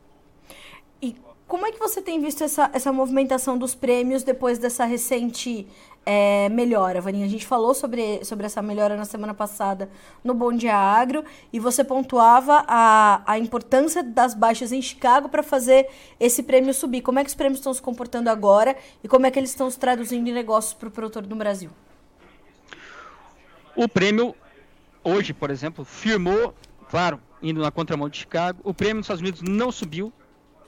E 1.01 1.15
como 1.47 1.65
é 1.65 1.71
que 1.71 1.79
você 1.79 2.01
tem 2.01 2.21
visto 2.21 2.43
essa, 2.43 2.69
essa 2.73 2.91
movimentação 2.91 3.57
dos 3.57 3.73
prêmios 3.73 4.23
depois 4.23 4.59
dessa 4.59 4.85
recente 4.85 5.67
é, 6.05 6.49
melhora, 6.49 7.01
Vaninha? 7.01 7.25
A 7.25 7.29
gente 7.29 7.45
falou 7.45 7.73
sobre, 7.73 8.23
sobre 8.25 8.45
essa 8.45 8.61
melhora 8.61 8.97
na 8.97 9.05
semana 9.05 9.33
passada 9.33 9.89
no 10.23 10.33
Bom 10.33 10.51
Dia 10.51 10.75
Agro 10.75 11.23
e 11.53 11.59
você 11.59 11.83
pontuava 11.83 12.63
a, 12.67 13.21
a 13.25 13.37
importância 13.37 14.01
das 14.03 14.33
baixas 14.33 14.71
em 14.71 14.81
Chicago 14.81 15.29
para 15.29 15.43
fazer 15.43 15.87
esse 16.19 16.43
prêmio 16.43 16.73
subir. 16.73 17.01
Como 17.01 17.19
é 17.19 17.23
que 17.23 17.29
os 17.29 17.35
prêmios 17.35 17.59
estão 17.59 17.73
se 17.73 17.81
comportando 17.81 18.29
agora 18.29 18.75
e 19.03 19.07
como 19.07 19.25
é 19.25 19.31
que 19.31 19.37
eles 19.37 19.51
estão 19.51 19.69
se 19.69 19.77
traduzindo 19.77 20.27
em 20.27 20.33
negócios 20.33 20.73
para 20.73 20.87
o 20.87 20.91
produtor 20.91 21.27
no 21.27 21.35
Brasil? 21.35 21.69
O 23.75 23.87
prêmio, 23.87 24.35
hoje, 25.03 25.33
por 25.33 25.49
exemplo, 25.51 25.85
firmou, 25.85 26.53
claro, 26.89 27.19
indo 27.41 27.61
na 27.61 27.71
contramão 27.71 28.09
de 28.09 28.17
Chicago. 28.17 28.59
O 28.63 28.73
prêmio 28.73 28.97
nos 28.97 29.05
Estados 29.05 29.21
Unidos 29.21 29.41
não 29.41 29.71
subiu, 29.71 30.11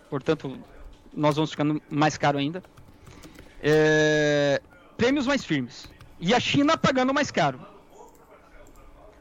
portanto, 0.10 0.58
nós 1.14 1.36
vamos 1.36 1.52
ficando 1.52 1.82
mais 1.90 2.18
caro 2.18 2.38
ainda. 2.38 2.64
É, 3.62 4.62
prêmios 5.02 5.26
mais 5.26 5.44
firmes. 5.44 5.90
E 6.20 6.32
a 6.32 6.40
China 6.40 6.78
pagando 6.78 7.12
mais 7.12 7.32
caro. 7.32 7.60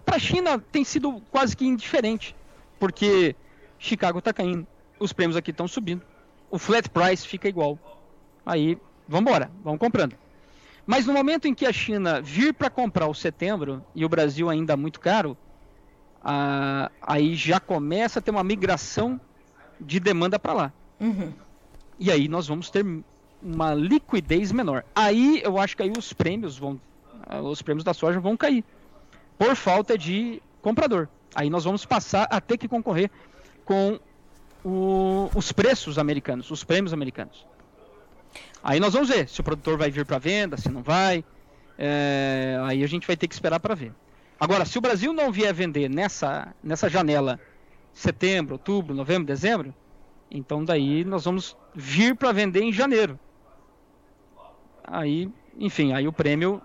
Para 0.04 0.16
a 0.16 0.18
China 0.18 0.58
tem 0.58 0.84
sido 0.84 1.22
quase 1.30 1.56
que 1.56 1.64
indiferente, 1.64 2.36
porque 2.78 3.34
Chicago 3.78 4.18
está 4.18 4.30
caindo, 4.30 4.66
os 4.98 5.10
prêmios 5.14 5.38
aqui 5.38 5.52
estão 5.52 5.66
subindo, 5.66 6.02
o 6.50 6.58
flat 6.58 6.86
price 6.90 7.26
fica 7.26 7.48
igual. 7.48 7.78
Aí, 8.44 8.76
vamos 9.08 9.30
embora, 9.30 9.50
vamos 9.64 9.80
comprando. 9.80 10.14
Mas 10.86 11.06
no 11.06 11.14
momento 11.14 11.48
em 11.48 11.54
que 11.54 11.64
a 11.64 11.72
China 11.72 12.20
vir 12.20 12.52
para 12.52 12.68
comprar 12.68 13.06
o 13.06 13.14
setembro 13.14 13.82
e 13.94 14.04
o 14.04 14.08
Brasil 14.08 14.50
ainda 14.50 14.76
muito 14.76 15.00
caro, 15.00 15.34
ah, 16.22 16.90
aí 17.00 17.34
já 17.34 17.58
começa 17.58 18.18
a 18.18 18.22
ter 18.22 18.30
uma 18.30 18.44
migração 18.44 19.18
de 19.80 19.98
demanda 19.98 20.38
para 20.38 20.52
lá. 20.52 20.72
Uhum. 21.00 21.32
E 21.98 22.10
aí 22.10 22.28
nós 22.28 22.46
vamos 22.46 22.68
ter 22.68 22.84
uma 23.42 23.74
liquidez 23.74 24.52
menor. 24.52 24.84
Aí 24.94 25.40
eu 25.44 25.58
acho 25.58 25.76
que 25.76 25.82
aí 25.82 25.92
os 25.96 26.12
prêmios 26.12 26.58
vão, 26.58 26.80
ah, 27.26 27.40
os 27.40 27.62
prêmios 27.62 27.84
da 27.84 27.94
soja 27.94 28.20
vão 28.20 28.36
cair 28.36 28.64
por 29.38 29.56
falta 29.56 29.96
de 29.96 30.42
comprador. 30.60 31.08
Aí 31.34 31.48
nós 31.48 31.64
vamos 31.64 31.84
passar 31.84 32.26
a 32.30 32.40
ter 32.40 32.58
que 32.58 32.68
concorrer 32.68 33.10
com 33.64 33.98
o, 34.64 35.30
os 35.34 35.52
preços 35.52 35.98
americanos, 35.98 36.50
os 36.50 36.64
prêmios 36.64 36.92
americanos. 36.92 37.46
Aí 38.62 38.78
nós 38.78 38.92
vamos 38.92 39.08
ver 39.08 39.28
se 39.28 39.40
o 39.40 39.44
produtor 39.44 39.78
vai 39.78 39.90
vir 39.90 40.04
para 40.04 40.18
venda, 40.18 40.56
se 40.56 40.68
não 40.68 40.82
vai. 40.82 41.24
É, 41.78 42.60
aí 42.64 42.84
a 42.84 42.86
gente 42.86 43.06
vai 43.06 43.16
ter 43.16 43.26
que 43.26 43.34
esperar 43.34 43.58
para 43.58 43.74
ver. 43.74 43.92
Agora, 44.38 44.64
se 44.64 44.76
o 44.76 44.80
Brasil 44.80 45.12
não 45.12 45.32
vier 45.32 45.52
vender 45.52 45.88
nessa, 45.88 46.54
nessa 46.62 46.88
janela 46.88 47.40
setembro, 47.92 48.54
outubro, 48.54 48.94
novembro, 48.94 49.26
dezembro, 49.26 49.74
então 50.30 50.64
daí 50.64 51.04
nós 51.04 51.24
vamos 51.24 51.56
vir 51.74 52.14
para 52.14 52.32
vender 52.32 52.62
em 52.62 52.72
janeiro. 52.72 53.18
Aí, 54.90 55.30
enfim, 55.58 55.92
aí 55.92 56.08
o 56.08 56.12
prêmio, 56.12 56.60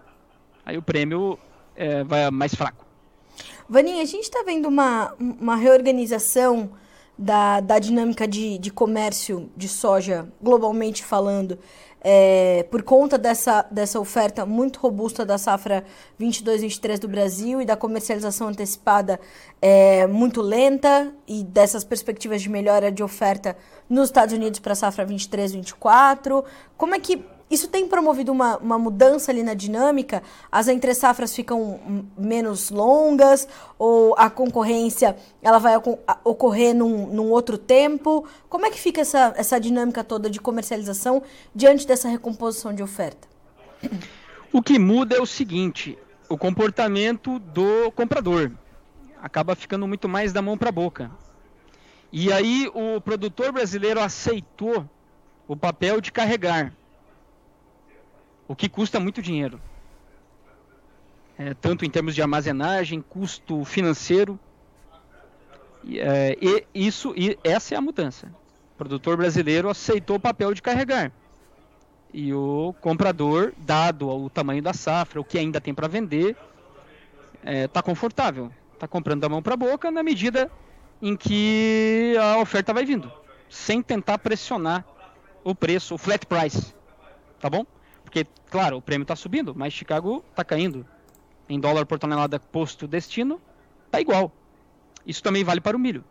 aí 0.65 0.77
o 0.77 0.82
prêmio 0.82 1.38
é, 1.75 2.03
vai 2.03 2.29
mais 2.32 2.55
fraco. 2.55 2.84
Vaninha, 3.70 4.01
a 4.01 4.05
gente 4.05 4.24
está 4.24 4.44
vendo 4.44 4.67
uma, 4.67 5.13
uma 5.20 5.55
reorganização 5.55 6.72
da, 7.17 7.60
da 7.60 7.79
dinâmica 7.79 8.27
de, 8.27 8.58
de 8.58 8.72
comércio 8.72 9.50
de 9.55 9.67
soja, 9.67 10.27
globalmente 10.41 11.03
falando, 11.03 11.58
é, 12.01 12.67
por 12.70 12.84
conta 12.84 13.17
dessa, 13.17 13.65
dessa 13.72 14.00
oferta 14.00 14.46
muito 14.46 14.79
robusta 14.79 15.25
da 15.25 15.39
safra 15.39 15.84
22-23 16.20 17.00
do 17.00 17.08
Brasil 17.08 17.62
e 17.62 17.65
da 17.65 17.75
comercialização 17.75 18.50
antecipada 18.50 19.20
é, 19.60 20.05
muito 20.05 20.39
lenta 20.41 21.12
e 21.27 21.44
dessas 21.44 21.84
perspectivas 21.84 22.44
de 22.44 22.50
melhora 22.50 22.91
de 22.91 23.01
oferta 23.01 23.58
nos 23.89 24.10
Estados 24.10 24.36
Unidos 24.36 24.60
para 24.60 24.74
a 24.74 24.75
safra 24.75 25.05
23-24, 25.05 26.44
como 26.77 26.94
é 26.94 27.00
que 27.00 27.24
isso 27.50 27.68
tem 27.68 27.88
promovido 27.88 28.32
uma, 28.32 28.58
uma 28.58 28.80
mudança 28.80 29.32
ali 29.32 29.44
na 29.44 29.54
dinâmica? 29.54 30.24
As 30.52 30.68
entre-safras 30.68 31.36
ficam 31.36 31.80
menos 32.18 32.72
longas 32.72 33.48
ou 33.78 34.16
a 34.18 34.30
concorrência 34.30 35.16
ela 35.44 35.60
vai 35.60 35.75
ocorrer 36.24 36.74
num, 36.75 37.08
num 37.08 37.30
outro 37.30 37.58
tempo? 37.58 38.28
Como 38.50 38.66
é 38.66 38.72
que 38.72 38.80
fica 38.80 39.02
essa, 39.02 39.34
essa 39.38 39.60
dinâmica 39.60 40.04
toda 40.04 40.30
de 40.30 40.40
comercialização 40.40 41.22
diante 41.54 41.86
dessa 41.86 42.08
recomposição 42.08 42.74
de 42.74 42.82
oferta? 42.82 43.28
O 44.52 44.62
que 44.62 44.80
muda 44.80 45.16
é 45.16 45.22
o 45.22 45.25
seguinte, 45.25 45.98
o 46.28 46.38
comportamento 46.38 47.38
do 47.38 47.92
comprador 47.92 48.52
acaba 49.22 49.56
ficando 49.56 49.88
muito 49.88 50.10
mais 50.10 50.34
da 50.34 50.42
mão 50.42 50.58
para 50.58 50.70
a 50.70 50.72
boca. 50.72 51.12
E 52.12 52.32
aí 52.32 52.72
o 52.74 53.00
produtor 53.02 53.52
brasileiro 53.52 54.00
aceitou 54.00 54.90
o 55.48 55.56
papel 55.56 56.02
de 56.02 56.12
carregar 56.12 56.74
o 58.48 58.56
que 58.56 58.70
custa 58.70 59.00
muito 59.00 59.22
dinheiro. 59.22 59.60
É, 61.38 61.54
tanto 61.54 61.84
em 61.84 61.90
termos 61.90 62.16
de 62.16 62.22
armazenagem, 62.22 63.02
custo 63.02 63.64
financeiro. 63.66 64.40
E, 65.84 66.00
é, 66.00 66.38
e 66.42 66.66
isso, 66.74 67.14
e 67.16 67.38
essa 67.44 67.75
é 67.75 67.78
a 67.78 67.82
mudança. 67.82 68.28
O 68.74 68.78
produtor 68.78 69.18
brasileiro 69.18 69.70
aceitou 69.70 70.18
o 70.18 70.20
papel 70.20 70.54
de 70.54 70.62
carregar. 70.62 71.12
E 72.14 72.34
o 72.34 72.74
comprador, 72.80 73.54
dado 73.58 74.10
o 74.10 74.30
tamanho 74.30 74.62
da 74.62 74.74
safra, 74.74 75.20
o 75.20 75.24
que 75.24 75.38
ainda 75.38 75.60
tem 75.60 75.74
para 75.74 75.88
vender, 75.88 76.38
está 77.34 77.52
é, 77.52 77.68
tá 77.68 77.82
confortável. 77.82 78.52
Está 78.74 78.88
comprando 78.88 79.22
da 79.22 79.30
mão 79.30 79.42
para 79.42 79.54
a 79.54 79.58
boca 79.58 79.92
na 79.92 80.02
medida 80.02 80.50
em 81.02 81.16
que 81.16 82.16
a 82.20 82.38
oferta 82.40 82.74
vai 82.74 82.86
vindo, 82.86 83.12
sem 83.50 83.82
tentar 83.82 84.18
pressionar 84.18 84.86
o 85.44 85.54
preço, 85.54 85.96
o 85.96 85.98
flat 85.98 86.25
price. 86.25 86.74
Tá 87.40 87.50
bom? 87.50 87.66
Porque, 88.15 88.29
claro, 88.50 88.77
o 88.77 88.81
prêmio 88.81 89.03
está 89.03 89.13
subindo, 89.13 89.53
mas 89.53 89.74
Chicago 89.74 90.24
está 90.29 90.41
caindo. 90.41 90.86
Em 91.50 91.60
dólar 91.60 91.86
por 91.86 92.00
tonelada 92.00 92.39
posto 92.39 92.88
destino, 92.88 93.41
está 93.88 94.00
igual. 94.00 94.31
Isso 95.05 95.22
também 95.22 95.43
vale 95.43 95.60
para 95.60 95.75
o 95.75 95.79
milho. 95.79 96.01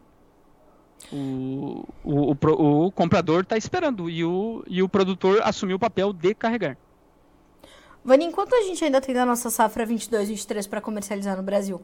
O, 1.11 1.89
o, 2.05 2.33
o, 2.33 2.87
o 2.87 2.93
comprador 2.93 3.43
está 3.43 3.57
esperando 3.57 4.11
e 4.11 4.23
o, 4.23 4.63
e 4.67 4.83
o 4.83 4.89
produtor 4.89 5.41
assumiu 5.43 5.77
o 5.77 5.81
papel 5.81 6.13
de 6.13 6.35
carregar. 6.35 6.77
Vani, 8.05 8.31
quanto 8.33 8.55
a 8.55 8.61
gente 8.61 8.85
ainda 8.85 9.01
tem 9.01 9.15
da 9.15 9.25
nossa 9.25 9.49
safra 9.49 9.87
22, 9.87 10.29
23 10.29 10.67
para 10.67 10.83
comercializar 10.83 11.39
no 11.39 11.43
Brasil? 11.43 11.81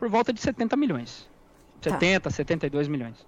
Por 0.00 0.08
volta 0.08 0.32
de 0.32 0.40
70 0.40 0.76
milhões. 0.76 1.30
70, 1.80 2.20
tá. 2.22 2.30
72 2.30 2.88
milhões 2.88 3.24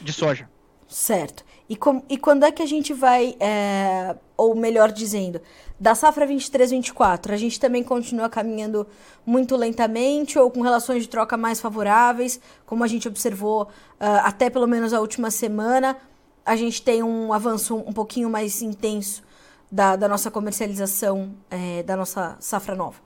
de 0.00 0.12
soja. 0.12 0.50
Certo. 0.92 1.42
E, 1.70 1.74
com, 1.74 2.02
e 2.06 2.18
quando 2.18 2.44
é 2.44 2.52
que 2.52 2.62
a 2.62 2.66
gente 2.66 2.92
vai, 2.92 3.34
é, 3.40 4.14
ou 4.36 4.54
melhor 4.54 4.92
dizendo, 4.92 5.40
da 5.80 5.94
safra 5.94 6.26
23-24, 6.26 7.32
a 7.32 7.36
gente 7.38 7.58
também 7.58 7.82
continua 7.82 8.28
caminhando 8.28 8.86
muito 9.24 9.56
lentamente 9.56 10.38
ou 10.38 10.50
com 10.50 10.60
relações 10.60 11.04
de 11.04 11.08
troca 11.08 11.34
mais 11.34 11.62
favoráveis, 11.62 12.38
como 12.66 12.84
a 12.84 12.86
gente 12.86 13.08
observou 13.08 13.62
uh, 13.62 14.20
até 14.22 14.50
pelo 14.50 14.66
menos 14.66 14.92
a 14.92 15.00
última 15.00 15.30
semana, 15.30 15.96
a 16.44 16.56
gente 16.56 16.82
tem 16.82 17.02
um 17.02 17.32
avanço 17.32 17.74
um 17.74 17.92
pouquinho 17.92 18.28
mais 18.28 18.60
intenso 18.60 19.22
da, 19.70 19.96
da 19.96 20.06
nossa 20.06 20.30
comercialização 20.30 21.34
é, 21.50 21.82
da 21.84 21.96
nossa 21.96 22.36
safra 22.38 22.74
nova? 22.76 22.98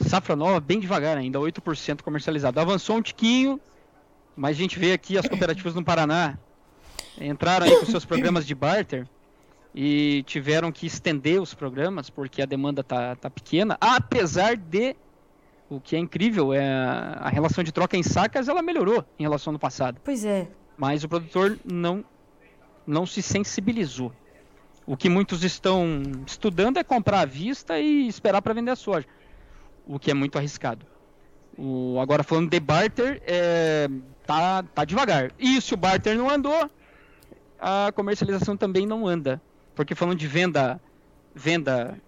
Safra 0.00 0.36
nova, 0.36 0.60
bem 0.60 0.78
devagar 0.78 1.18
ainda, 1.18 1.40
8% 1.40 2.02
comercializado. 2.02 2.60
Avançou 2.60 2.96
um 2.96 3.02
tiquinho, 3.02 3.60
mas 4.38 4.56
a 4.56 4.60
gente 4.60 4.78
vê 4.78 4.92
aqui 4.92 5.18
as 5.18 5.26
cooperativas 5.26 5.74
no 5.74 5.84
Paraná 5.84 6.38
entraram 7.20 7.66
aí 7.66 7.76
com 7.80 7.86
seus 7.86 8.04
programas 8.04 8.46
de 8.46 8.54
barter 8.54 9.08
e 9.74 10.22
tiveram 10.26 10.70
que 10.70 10.86
estender 10.86 11.42
os 11.42 11.54
programas 11.54 12.08
porque 12.08 12.40
a 12.40 12.46
demanda 12.46 12.84
tá, 12.84 13.16
tá 13.16 13.28
pequena, 13.28 13.76
apesar 13.80 14.56
de 14.56 14.94
o 15.68 15.80
que 15.80 15.96
é 15.96 15.98
incrível 15.98 16.54
é 16.54 16.64
a 17.18 17.28
relação 17.28 17.64
de 17.64 17.72
troca 17.72 17.96
em 17.96 18.02
sacas 18.04 18.48
ela 18.48 18.62
melhorou 18.62 19.04
em 19.18 19.24
relação 19.24 19.52
ao 19.52 19.58
passado. 19.58 20.00
Pois 20.04 20.24
é. 20.24 20.46
Mas 20.76 21.02
o 21.02 21.08
produtor 21.08 21.58
não 21.64 22.04
não 22.86 23.04
se 23.04 23.20
sensibilizou. 23.20 24.12
O 24.86 24.96
que 24.96 25.08
muitos 25.10 25.42
estão 25.42 26.00
estudando 26.26 26.78
é 26.78 26.84
comprar 26.84 27.20
à 27.20 27.24
vista 27.26 27.78
e 27.78 28.06
esperar 28.06 28.40
para 28.40 28.54
vender 28.54 28.70
a 28.70 28.76
soja. 28.76 29.06
o 29.84 29.98
que 29.98 30.12
é 30.12 30.14
muito 30.14 30.38
arriscado. 30.38 30.86
O, 31.58 31.98
agora 32.00 32.22
falando 32.22 32.48
de 32.48 32.60
barter, 32.60 33.20
é, 33.26 33.88
tá, 34.28 34.62
tá 34.62 34.84
devagar. 34.84 35.32
E 35.38 35.58
se 35.58 35.72
o 35.72 35.76
barter 35.76 36.14
não 36.14 36.28
andou, 36.28 36.70
a 37.58 37.90
comercialização 37.94 38.58
também 38.58 38.86
não 38.86 39.06
anda. 39.06 39.40
Porque 39.74 39.94
falando 39.94 40.18
de 40.18 40.28
venda, 40.28 40.78
venda 41.34 41.98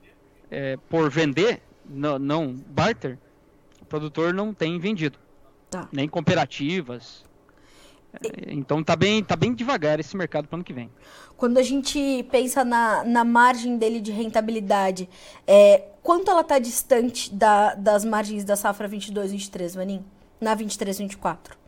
é, 0.50 0.76
por 0.90 1.08
vender, 1.08 1.62
não, 1.88 2.18
não 2.18 2.54
barter, 2.54 3.18
o 3.80 3.86
produtor 3.86 4.34
não 4.34 4.52
tem 4.52 4.78
vendido. 4.78 5.18
Tá. 5.70 5.88
Nem 5.90 6.06
cooperativas. 6.06 7.24
É, 8.12 8.52
então 8.52 8.84
tá 8.84 8.94
bem, 8.94 9.24
tá 9.24 9.34
bem 9.34 9.54
devagar 9.54 9.98
esse 9.98 10.14
mercado 10.14 10.46
para 10.46 10.56
ano 10.56 10.64
que 10.64 10.74
vem. 10.74 10.90
Quando 11.38 11.56
a 11.56 11.62
gente 11.62 12.26
pensa 12.30 12.62
na, 12.66 13.02
na 13.02 13.24
margem 13.24 13.78
dele 13.78 13.98
de 13.98 14.12
rentabilidade, 14.12 15.08
é, 15.46 15.84
quanto 16.02 16.30
ela 16.30 16.42
está 16.42 16.58
distante 16.58 17.32
da, 17.32 17.74
das 17.76 18.04
margens 18.04 18.44
da 18.44 18.56
safra 18.56 18.86
22-23, 18.86 19.74
Vanim? 19.74 20.04
Na 20.38 20.54
23-24? 20.54 21.59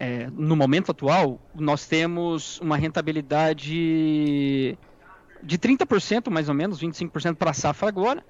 É, 0.00 0.28
no 0.30 0.54
momento 0.54 0.92
atual, 0.92 1.40
nós 1.54 1.86
temos 1.86 2.60
uma 2.60 2.76
rentabilidade 2.76 4.78
de 5.42 5.58
30% 5.58 6.30
mais 6.30 6.48
ou 6.48 6.54
menos, 6.54 6.80
25% 6.80 7.34
para 7.34 7.50
a 7.50 7.54
safra 7.54 7.88
agora, 7.88 8.24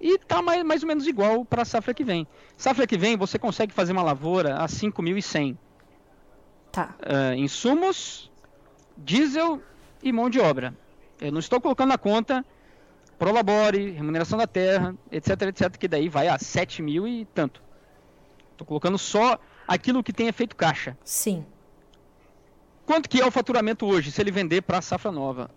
e 0.00 0.14
está 0.14 0.42
mais, 0.42 0.62
mais 0.62 0.82
ou 0.82 0.88
menos 0.88 1.06
igual 1.06 1.44
para 1.44 1.62
a 1.62 1.64
safra 1.64 1.94
que 1.94 2.04
vem. 2.04 2.26
Safra 2.56 2.86
que 2.86 2.98
vem, 2.98 3.16
você 3.16 3.38
consegue 3.38 3.72
fazer 3.72 3.92
uma 3.92 4.02
lavoura 4.02 4.56
a 4.56 4.66
5.100. 4.66 5.56
Tá. 6.70 6.94
Uh, 7.00 7.34
insumos, 7.34 8.30
diesel 8.96 9.62
e 10.02 10.12
mão 10.12 10.28
de 10.28 10.38
obra. 10.38 10.76
Eu 11.20 11.32
não 11.32 11.40
estou 11.40 11.60
colocando 11.60 11.88
na 11.88 11.98
conta 11.98 12.44
prolabore, 13.18 13.90
remuneração 13.90 14.38
da 14.38 14.46
terra, 14.46 14.94
etc, 15.10 15.42
etc, 15.42 15.76
que 15.76 15.88
daí 15.88 16.08
vai 16.08 16.28
a 16.28 16.38
7 16.38 16.82
mil 16.82 17.06
e 17.06 17.24
tanto. 17.34 17.60
Estou 18.52 18.66
colocando 18.66 18.96
só 18.96 19.38
aquilo 19.68 20.02
que 20.02 20.12
tem 20.12 20.26
efeito 20.26 20.56
caixa. 20.56 20.96
Sim. 21.04 21.44
Quanto 22.86 23.06
que 23.06 23.20
é 23.20 23.26
o 23.26 23.30
faturamento 23.30 23.84
hoje, 23.84 24.10
se 24.10 24.18
ele 24.18 24.30
vender 24.30 24.62
para 24.62 24.78
a 24.78 24.82
safra 24.82 25.12
nova? 25.12 25.50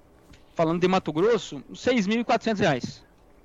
Falando 0.53 0.81
de 0.81 0.87
Mato 0.87 1.13
Grosso, 1.13 1.57
R$ 1.69 1.73
6.400. 1.73 3.01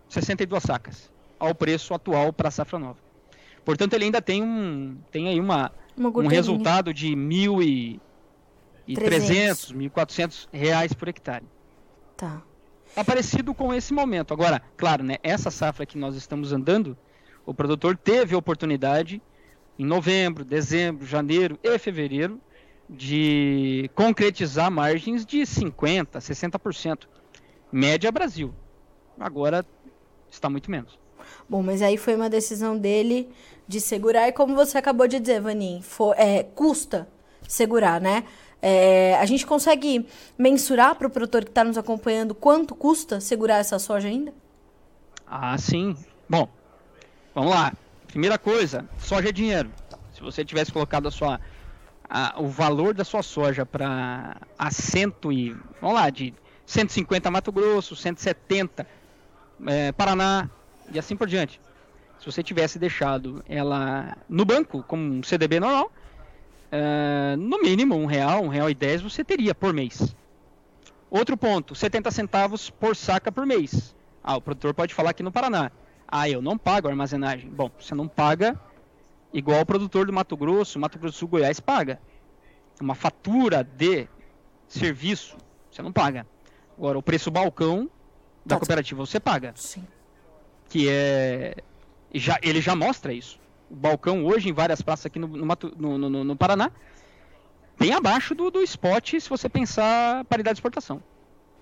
62 0.09 0.63
sacas, 0.63 1.11
ao 1.39 1.55
preço 1.55 1.95
atual 1.95 2.33
para 2.33 2.49
a 2.49 2.51
safra 2.51 2.79
nova. 2.79 2.99
Portanto, 3.65 3.95
ele 3.95 4.05
ainda 4.05 4.21
tem 4.23 4.43
um 4.43 4.97
tem 5.11 5.29
aí 5.29 5.41
uma, 5.41 5.73
uma 5.97 6.11
um 6.11 6.27
resultado 6.27 6.95
de 6.95 7.15
mil 7.17 7.63
e, 7.63 8.01
e 8.87 8.95
300, 8.95 9.73
1.400 9.73 10.49
reais 10.53 10.93
por 10.93 11.09
hectare. 11.09 11.45
Tá. 12.17 12.43
Tá 12.95 13.05
parecido 13.05 13.53
com 13.53 13.75
esse 13.75 13.93
momento. 13.93 14.33
Agora, 14.33 14.63
claro, 14.77 15.03
né, 15.03 15.17
essa 15.23 15.51
safra 15.51 15.85
que 15.85 15.99
nós 15.99 16.15
estamos 16.15 16.53
andando, 16.53 16.97
o 17.45 17.53
produtor 17.53 17.97
teve 17.97 18.35
a 18.35 18.39
oportunidade 18.39 19.21
em 19.79 19.85
novembro, 19.85 20.45
dezembro, 20.45 21.07
janeiro 21.07 21.59
e 21.63 21.79
fevereiro 21.79 22.41
de 22.89 23.91
concretizar 23.95 24.71
margens 24.71 25.27
de 25.27 25.45
50, 25.45 26.19
60%. 26.19 27.07
Média 27.71 28.11
Brasil. 28.13 28.55
Agora 29.19 29.65
está 30.31 30.49
muito 30.49 30.71
menos. 30.71 30.99
Bom, 31.49 31.63
mas 31.63 31.83
aí 31.83 31.97
foi 31.97 32.15
uma 32.15 32.31
decisão 32.31 32.79
dele 32.79 33.29
de 33.67 33.81
segurar, 33.81 34.29
e 34.29 34.33
como 34.33 34.55
você 34.55 34.79
acabou 34.79 35.09
de 35.09 35.19
dizer, 35.19 35.41
Vanin, 35.41 35.83
for, 35.83 36.15
é, 36.17 36.45
custa 36.45 37.09
segurar, 37.49 38.01
né? 38.01 38.25
É, 38.63 39.17
a 39.17 39.27
gente 39.27 39.45
consegue 39.45 40.07
mensurar 40.39 40.95
para 40.95 41.07
o 41.07 41.11
produtor 41.11 41.45
que 41.45 41.51
está 41.51 41.65
nos 41.65 41.77
acompanhando 41.77 42.35
quanto 42.35 42.75
custa 42.75 43.21
segurar 43.21 43.59
essa 43.59 43.79
soja 43.79 44.09
ainda? 44.09 44.33
Ah, 45.27 45.57
sim. 45.59 45.97
Bom, 46.29 46.49
vamos 47.35 47.51
lá. 47.51 47.73
Primeira 48.07 48.39
coisa, 48.39 48.89
soja 48.99 49.29
é 49.29 49.33
dinheiro. 49.33 49.71
Se 50.13 50.21
você 50.21 50.45
tivesse 50.45 50.73
colocado 50.73 51.09
a 51.09 51.11
sua, 51.11 51.41
a, 52.09 52.35
o 52.39 52.49
valor 52.49 52.95
da 52.95 53.05
sua 53.05 53.23
soja 53.23 53.67
para 53.67 54.37
a 54.59 54.71
cento 54.71 55.33
e, 55.33 55.55
vamos 55.81 55.97
lá, 55.97 56.09
de 56.09 56.33
150 56.65 57.31
Mato 57.31 57.53
Grosso, 57.53 57.95
170 57.95 58.87
é, 59.67 59.93
Paraná 59.93 60.49
e 60.93 60.99
assim 60.99 61.17
por 61.17 61.27
diante. 61.27 61.61
Se 62.19 62.25
você 62.25 62.43
tivesse 62.43 62.79
deixado 62.79 63.45
ela 63.49 64.17
no 64.29 64.45
banco, 64.45 64.83
como 64.83 65.03
um 65.03 65.23
CDB 65.23 65.61
normal, 65.61 65.93
é, 66.73 67.37
no 67.37 67.61
mínimo 67.61 67.95
um 67.95 68.07
real, 68.07 68.43
um 68.43 68.49
real 68.49 68.71
e 68.71 68.75
dez 68.75 69.03
você 69.03 69.23
teria 69.23 69.55
por 69.55 69.73
mês. 69.73 70.17
Outro 71.11 71.37
ponto, 71.37 71.75
70 71.75 72.11
centavos 72.11 72.71
por 72.71 72.97
saca 72.97 73.31
por 73.31 73.47
mês. 73.47 73.95
Ah, 74.23 74.37
o 74.37 74.41
produtor 74.41 74.75
pode 74.75 74.93
falar 74.93 75.11
aqui 75.11 75.23
no 75.23 75.31
Paraná. 75.31 75.71
Ah, 76.09 76.29
eu 76.29 76.41
não 76.41 76.57
pago 76.57 76.89
armazenagem. 76.89 77.51
Bom, 77.51 77.71
você 77.79 77.95
não 77.95 78.07
paga 78.07 78.61
igual 79.33 79.61
o 79.61 79.67
produtor 79.67 80.07
do 80.07 80.13
Mato 80.13 80.37
Grosso, 80.37 80.79
Mato 80.79 80.99
Grosso 80.99 81.17
do 81.17 81.19
Sul, 81.19 81.29
Goiás 81.29 81.61
paga. 81.61 82.01
Uma 82.81 82.95
fatura 82.95 83.65
de 83.65 84.07
serviço, 84.69 85.37
você 85.71 85.83
não 85.83 85.93
paga. 85.93 86.27
Agora, 86.77 86.99
o 86.99 87.03
preço 87.03 87.31
balcão 87.31 87.91
da 88.45 88.55
tá. 88.55 88.61
cooperativa 88.61 89.05
você 89.05 89.19
paga. 89.19 89.53
Sim. 89.57 89.87
Que 90.69 90.89
é. 90.89 91.57
Já, 92.15 92.39
ele 92.43 92.61
já 92.61 92.77
mostra 92.77 93.13
isso. 93.13 93.41
O 93.71 93.75
balcão 93.75 94.25
hoje, 94.25 94.49
em 94.49 94.53
várias 94.53 94.81
praças 94.81 95.07
aqui 95.07 95.19
no, 95.19 95.27
no, 95.27 95.99
no, 95.99 96.25
no 96.25 96.37
Paraná, 96.37 96.71
bem 97.79 97.93
abaixo 97.93 98.35
do, 98.35 98.51
do 98.51 98.63
spot 98.63 99.15
se 99.19 99.29
você 99.29 99.49
pensar 99.49 100.25
paridade 100.27 100.55
de 100.55 100.59
exportação. 100.59 101.03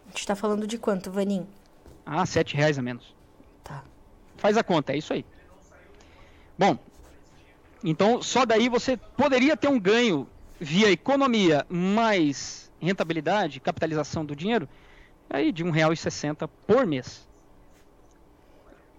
A 0.06 0.08
gente 0.10 0.20
está 0.20 0.36
falando 0.36 0.66
de 0.66 0.78
quanto, 0.78 1.10
Vanim? 1.10 1.46
Ah, 2.04 2.26
sete 2.26 2.54
reais 2.54 2.78
a 2.78 2.82
menos. 2.82 3.14
Tá. 3.62 3.82
Faz 4.44 4.58
a 4.58 4.62
conta, 4.62 4.92
é 4.92 4.98
isso 4.98 5.10
aí. 5.14 5.24
Bom, 6.58 6.76
então 7.82 8.20
só 8.20 8.44
daí 8.44 8.68
você 8.68 8.94
poderia 8.94 9.56
ter 9.56 9.68
um 9.68 9.80
ganho 9.80 10.28
via 10.60 10.90
economia 10.90 11.64
mais 11.66 12.70
rentabilidade, 12.78 13.58
capitalização 13.58 14.22
do 14.22 14.36
dinheiro, 14.36 14.68
aí 15.30 15.50
de 15.50 15.62
R$ 15.62 15.70
1,60 15.70 16.46
por 16.66 16.86
mês. 16.86 17.26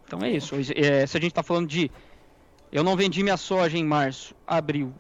Então 0.07 0.17
é 0.23 0.31
isso. 0.31 0.55
É, 0.75 1.05
se 1.05 1.15
a 1.15 1.21
gente 1.21 1.29
está 1.29 1.43
falando 1.43 1.67
de. 1.67 1.91
Eu 2.71 2.83
não 2.83 2.97
vendi 2.97 3.21
minha 3.21 3.37
soja 3.37 3.77
em 3.77 3.85
março, 3.85 4.33
abril. 4.47 4.91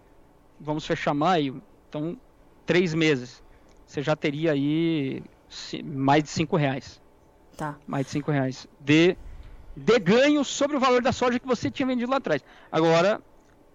Vamos 0.59 0.85
fechar 0.85 1.15
maio. 1.15 1.59
Então, 1.89 2.15
três 2.67 2.93
meses. 2.93 3.41
Você 3.87 4.03
já 4.03 4.15
teria 4.15 4.51
aí 4.51 5.23
mais 5.83 6.21
de 6.21 6.29
cinco 6.29 6.55
reais. 6.55 7.01
Tá. 7.57 7.79
Mais 7.87 8.05
de 8.05 8.11
cinco 8.11 8.29
reais. 8.29 8.67
De, 8.79 9.17
de 9.75 9.99
ganho 9.99 10.43
sobre 10.43 10.77
o 10.77 10.79
valor 10.79 11.01
da 11.01 11.11
soja 11.11 11.39
que 11.39 11.47
você 11.47 11.69
tinha 11.69 11.85
vendido 11.85 12.09
lá 12.09 12.17
atrás. 12.17 12.43
Agora, 12.71 13.21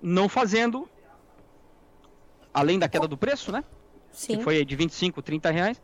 não 0.00 0.28
fazendo. 0.28 0.88
Além 2.52 2.78
da 2.78 2.88
queda 2.88 3.06
do 3.06 3.16
preço, 3.16 3.52
né? 3.52 3.62
Sim. 4.10 4.36
Que 4.36 4.42
foi 4.42 4.64
de 4.64 4.74
25, 4.74 5.22
30 5.22 5.50
reais. 5.50 5.82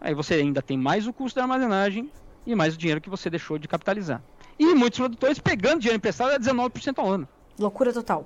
Aí 0.00 0.14
você 0.14 0.34
ainda 0.34 0.62
tem 0.62 0.78
mais 0.78 1.06
o 1.06 1.12
custo 1.12 1.36
da 1.36 1.42
armazenagem 1.42 2.10
e 2.46 2.54
mais 2.54 2.74
o 2.74 2.78
dinheiro 2.78 3.00
que 3.00 3.10
você 3.10 3.28
deixou 3.28 3.58
de 3.58 3.68
capitalizar. 3.68 4.22
E 4.58 4.74
muitos 4.74 4.98
produtores 4.98 5.38
pegando 5.38 5.80
dinheiro 5.80 5.96
emprestado 5.96 6.32
a 6.32 6.38
19% 6.38 6.98
ao 6.98 7.08
ano. 7.08 7.28
Loucura 7.58 7.92
total. 7.92 8.24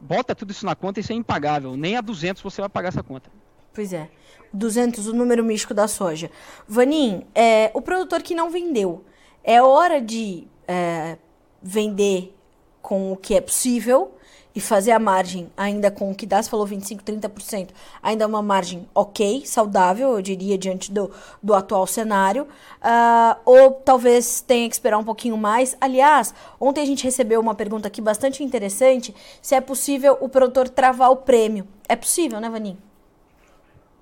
bota 0.00 0.34
tudo 0.34 0.50
isso 0.50 0.64
na 0.64 0.74
conta, 0.74 1.00
isso 1.00 1.12
é 1.12 1.16
impagável. 1.16 1.76
Nem 1.76 1.96
a 1.96 2.00
200 2.00 2.42
você 2.42 2.60
vai 2.60 2.70
pagar 2.70 2.88
essa 2.88 3.02
conta. 3.02 3.30
Pois 3.74 3.92
é. 3.92 4.08
200, 4.52 5.06
o 5.08 5.14
número 5.14 5.44
místico 5.44 5.74
da 5.74 5.88
soja. 5.88 6.30
Vanin, 6.68 7.26
é, 7.34 7.70
o 7.74 7.80
produtor 7.80 8.22
que 8.22 8.34
não 8.34 8.50
vendeu, 8.50 9.04
é 9.44 9.62
hora 9.62 10.00
de 10.00 10.46
é, 10.66 11.16
vender 11.62 12.34
com 12.80 13.12
o 13.12 13.16
que 13.16 13.34
é 13.34 13.40
possível 13.40 14.12
e 14.54 14.60
fazer 14.60 14.92
a 14.92 14.98
margem 14.98 15.50
ainda 15.56 15.90
com 15.90 16.10
o 16.10 16.14
que 16.14 16.26
dá, 16.26 16.42
você 16.42 16.50
falou 16.50 16.66
25, 16.66 17.02
30%, 17.02 17.70
ainda 18.02 18.24
é 18.24 18.26
uma 18.26 18.42
margem 18.42 18.86
ok, 18.94 19.44
saudável, 19.46 20.12
eu 20.12 20.22
diria, 20.22 20.58
diante 20.58 20.92
do, 20.92 21.10
do 21.42 21.54
atual 21.54 21.86
cenário, 21.86 22.42
uh, 22.44 23.40
ou 23.44 23.70
talvez 23.70 24.40
tenha 24.42 24.68
que 24.68 24.74
esperar 24.74 24.98
um 24.98 25.04
pouquinho 25.04 25.36
mais. 25.36 25.76
Aliás, 25.80 26.34
ontem 26.60 26.82
a 26.82 26.86
gente 26.86 27.04
recebeu 27.04 27.40
uma 27.40 27.54
pergunta 27.54 27.88
aqui 27.88 28.00
bastante 28.00 28.44
interessante, 28.44 29.14
se 29.40 29.54
é 29.54 29.60
possível 29.60 30.18
o 30.20 30.28
produtor 30.28 30.68
travar 30.68 31.10
o 31.10 31.16
prêmio. 31.16 31.66
É 31.88 31.96
possível, 31.96 32.40
né, 32.40 32.50
Vaninho? 32.50 32.78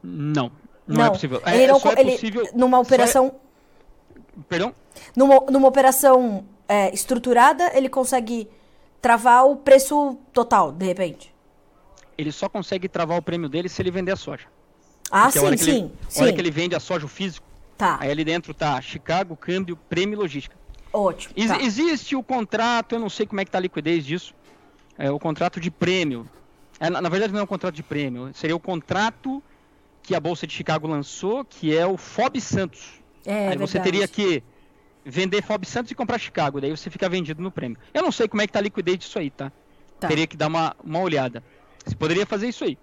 Não, 0.03 0.51
não, 0.87 0.97
é 0.97 0.99
não, 0.99 1.05
é 1.05 1.11
possível. 1.11 1.43
Ele 1.47 1.67
não, 1.69 1.77
é 1.77 2.01
ele, 2.01 2.13
possível 2.13 2.49
numa 2.55 2.79
é 2.79 2.81
operação... 2.81 3.27
É... 3.47 3.50
Perdão? 4.49 4.75
Numa, 5.17 5.41
numa 5.51 5.69
operação 5.69 6.45
é, 6.69 6.93
estruturada, 6.95 7.71
ele 7.77 7.89
consegue 7.89 8.49
travar 9.01 9.47
o 9.47 9.57
preço 9.57 10.19
total, 10.33 10.73
de 10.73 10.87
repente? 10.87 11.35
Ele 12.17 12.31
só 12.31 12.49
consegue 12.49 12.89
travar 12.89 13.19
o 13.19 13.23
prêmio 13.23 13.49
dele 13.49 13.69
se 13.69 13.81
ele 13.81 13.91
vender 13.91 14.13
a 14.13 14.17
soja. 14.17 14.47
Ah, 15.11 15.31
sim, 15.31 15.41
sim, 15.41 15.47
ele, 15.47 15.59
sim. 16.09 16.21
A 16.21 16.23
hora 16.23 16.33
que 16.33 16.41
ele 16.41 16.51
vende 16.51 16.77
a 16.77 16.81
soja, 16.81 17.07
o 17.07 17.09
físico, 17.09 17.47
tá. 17.77 17.99
aí 18.01 18.11
ali 18.11 18.25
dentro 18.25 18.55
tá 18.55 18.81
Chicago, 18.81 19.37
câmbio, 19.37 19.77
prêmio 19.77 20.15
e 20.15 20.17
logística. 20.17 20.57
Ótimo. 20.93 21.35
Ex 21.37 21.49
tá. 21.49 21.61
Existe 21.61 22.15
o 22.15 22.23
contrato, 22.23 22.95
eu 22.95 23.01
não 23.01 23.09
sei 23.09 23.27
como 23.27 23.41
é 23.41 23.45
que 23.45 23.51
tá 23.51 23.59
a 23.59 23.61
liquidez 23.61 24.05
disso, 24.05 24.35
é 24.99 25.11
o 25.11 25.19
contrato 25.19 25.59
de 25.59 25.71
prêmio. 25.71 26.29
É, 26.79 26.89
na, 26.89 27.01
na 27.01 27.09
verdade 27.09 27.33
não 27.33 27.41
é 27.41 27.43
um 27.43 27.47
contrato 27.47 27.75
de 27.75 27.83
prêmio, 27.83 28.31
seria 28.35 28.55
o 28.55 28.61
contrato 28.61 29.43
que 30.03 30.15
a 30.15 30.21
Bolsa 30.21 30.47
de 30.47 30.53
Chicago 30.53 30.87
lançou, 30.87 31.45
que 31.45 31.77
é 31.77 31.87
o 31.87 31.97
FOB 31.97 32.41
Santos. 32.41 33.01
É, 33.25 33.49
aí 33.49 33.57
você 33.57 33.79
teria 33.81 34.07
que 34.09 34.43
vender 35.05 35.43
FOB 35.43 35.67
Santos 35.67 35.91
e 35.91 35.95
comprar 35.95 36.19
Chicago, 36.19 36.61
daí 36.61 36.71
você 36.71 36.91
fica 36.91 37.09
vendido 37.09 37.43
no 37.43 37.51
prêmio. 37.51 37.79
Eu 37.93 38.03
não 38.03 38.13
sei 38.13 38.29
como 38.29 38.43
é 38.43 38.47
que 38.47 38.53
tá 38.53 38.59
a 38.59 38.63
liquidez 38.63 38.99
disso 38.99 39.19
aí, 39.19 39.31
tá? 39.31 39.53
tá. 39.99 40.09
Teria 40.09 40.27
que 40.27 40.37
dar 40.37 40.49
uma, 40.49 40.77
uma 40.83 41.01
olhada. 41.01 41.43
Você 41.85 41.97
poderia 41.97 42.27
fazer 42.27 42.49
isso 42.49 42.65
aí. 42.65 42.79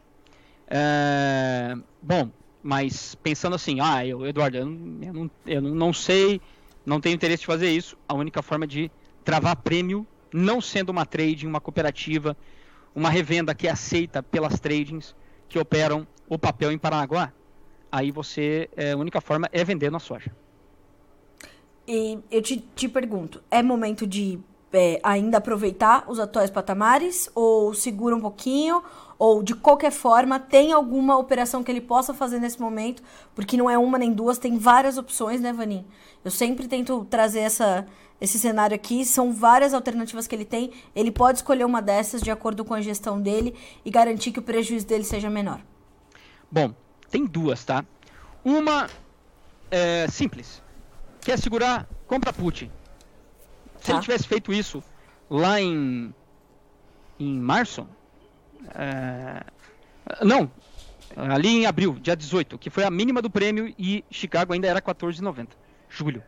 É... 0.67 1.75
Bom, 2.01 2.29
mas 2.61 3.15
pensando 3.15 3.55
assim, 3.55 3.79
ah, 3.79 4.05
eu, 4.05 4.25
Eduardo, 4.25 4.57
eu, 4.57 4.65
não, 4.65 5.03
eu, 5.03 5.13
não, 5.13 5.31
eu 5.45 5.61
não 5.61 5.93
sei, 5.93 6.41
não 6.85 6.99
tenho 6.99 7.15
interesse 7.15 7.41
de 7.41 7.47
fazer 7.47 7.69
isso. 7.69 7.97
A 8.07 8.13
única 8.13 8.41
forma 8.41 8.67
de 8.67 8.91
travar 9.23 9.55
prêmio, 9.57 10.05
não 10.33 10.59
sendo 10.59 10.89
uma 10.89 11.05
trading, 11.05 11.47
uma 11.47 11.61
cooperativa, 11.61 12.35
uma 12.95 13.09
revenda 13.09 13.53
que 13.53 13.67
é 13.67 13.71
aceita 13.71 14.23
pelas 14.23 14.59
tradings 14.59 15.15
que 15.47 15.59
operam 15.59 16.07
o 16.27 16.37
papel 16.37 16.71
em 16.71 16.77
Paranaguá, 16.77 17.31
aí 17.91 18.11
você, 18.11 18.69
é, 18.75 18.91
a 18.91 18.97
única 18.97 19.21
forma 19.21 19.49
é 19.51 19.63
vender 19.63 19.91
na 19.91 19.99
soja. 19.99 20.31
E 21.87 22.19
eu 22.29 22.41
te, 22.41 22.57
te 22.75 22.89
pergunto, 22.89 23.41
é 23.49 23.63
momento 23.63 24.05
de 24.05 24.39
é, 24.73 24.99
ainda 25.01 25.37
aproveitar 25.37 26.03
os 26.07 26.19
atuais 26.19 26.49
patamares 26.49 27.29
ou 27.33 27.73
segura 27.73 28.15
um 28.15 28.19
pouquinho? 28.19 28.83
Ou 29.17 29.41
de 29.41 29.55
qualquer 29.55 29.91
forma 29.91 30.39
tem 30.39 30.71
alguma 30.71 31.17
operação 31.17 31.63
que 31.63 31.71
ele 31.71 31.81
possa 31.81 32.13
fazer 32.13 32.39
nesse 32.39 32.59
momento? 32.59 33.01
Porque 33.33 33.57
não 33.57 33.69
é 33.69 33.77
uma 33.77 33.97
nem 33.97 34.11
duas 34.11 34.37
tem 34.37 34.57
várias 34.57 34.97
opções 34.97 35.41
né 35.41 35.53
Vanin? 35.53 35.85
Eu 36.23 36.29
sempre 36.29 36.67
tento 36.67 37.05
trazer 37.09 37.39
essa 37.39 37.87
esse 38.19 38.39
cenário 38.39 38.73
aqui 38.75 39.05
são 39.05 39.31
várias 39.31 39.75
alternativas 39.75 40.27
que 40.27 40.35
ele 40.35 40.45
tem. 40.45 40.71
Ele 40.95 41.11
pode 41.11 41.37
escolher 41.37 41.65
uma 41.65 41.81
dessas 41.81 42.21
de 42.21 42.31
acordo 42.31 42.65
com 42.65 42.73
a 42.73 42.81
gestão 42.81 43.21
dele 43.21 43.53
e 43.85 43.91
garantir 43.91 44.31
que 44.31 44.39
o 44.39 44.41
prejuízo 44.41 44.87
dele 44.87 45.03
seja 45.03 45.29
menor. 45.29 45.61
Bom 46.51 46.73
tem 47.09 47.25
duas 47.25 47.63
tá 47.63 47.85
uma 48.43 48.87
é 49.69 50.07
simples 50.09 50.61
quer 51.21 51.37
segurar 51.37 51.87
compra 52.07 52.31
put 52.31 52.71
se 53.79 53.87
tá. 53.87 53.93
ele 53.93 54.01
tivesse 54.01 54.27
feito 54.27 54.51
isso 54.53 54.83
lá 55.29 55.59
em, 55.59 56.13
em 57.19 57.39
março, 57.39 57.87
é, 58.73 59.43
não, 60.21 60.49
ali 61.15 61.49
em 61.49 61.65
abril, 61.65 61.97
dia 62.01 62.15
18, 62.15 62.57
que 62.57 62.69
foi 62.69 62.83
a 62.83 62.91
mínima 62.91 63.21
do 63.21 63.29
prêmio 63.29 63.73
e 63.77 64.03
Chicago 64.09 64.53
ainda 64.53 64.67
era 64.67 64.81
14,90, 64.81 65.49
julho. 65.89 66.23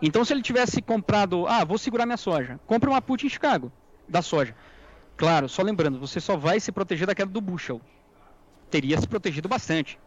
Então 0.00 0.24
se 0.24 0.32
ele 0.32 0.42
tivesse 0.42 0.82
comprado, 0.82 1.46
ah, 1.46 1.64
vou 1.64 1.78
segurar 1.78 2.06
minha 2.06 2.16
soja, 2.16 2.58
compra 2.66 2.90
uma 2.90 3.00
put 3.00 3.24
em 3.24 3.30
Chicago, 3.30 3.70
da 4.08 4.22
soja. 4.22 4.54
Claro, 5.16 5.48
só 5.48 5.62
lembrando, 5.62 6.00
você 6.00 6.20
só 6.20 6.36
vai 6.36 6.58
se 6.58 6.72
proteger 6.72 7.06
da 7.06 7.14
queda 7.14 7.30
do 7.30 7.40
bushel. 7.40 7.80
Teria 8.72 8.98
se 8.98 9.06
protegido 9.06 9.50
bastante. 9.50 9.98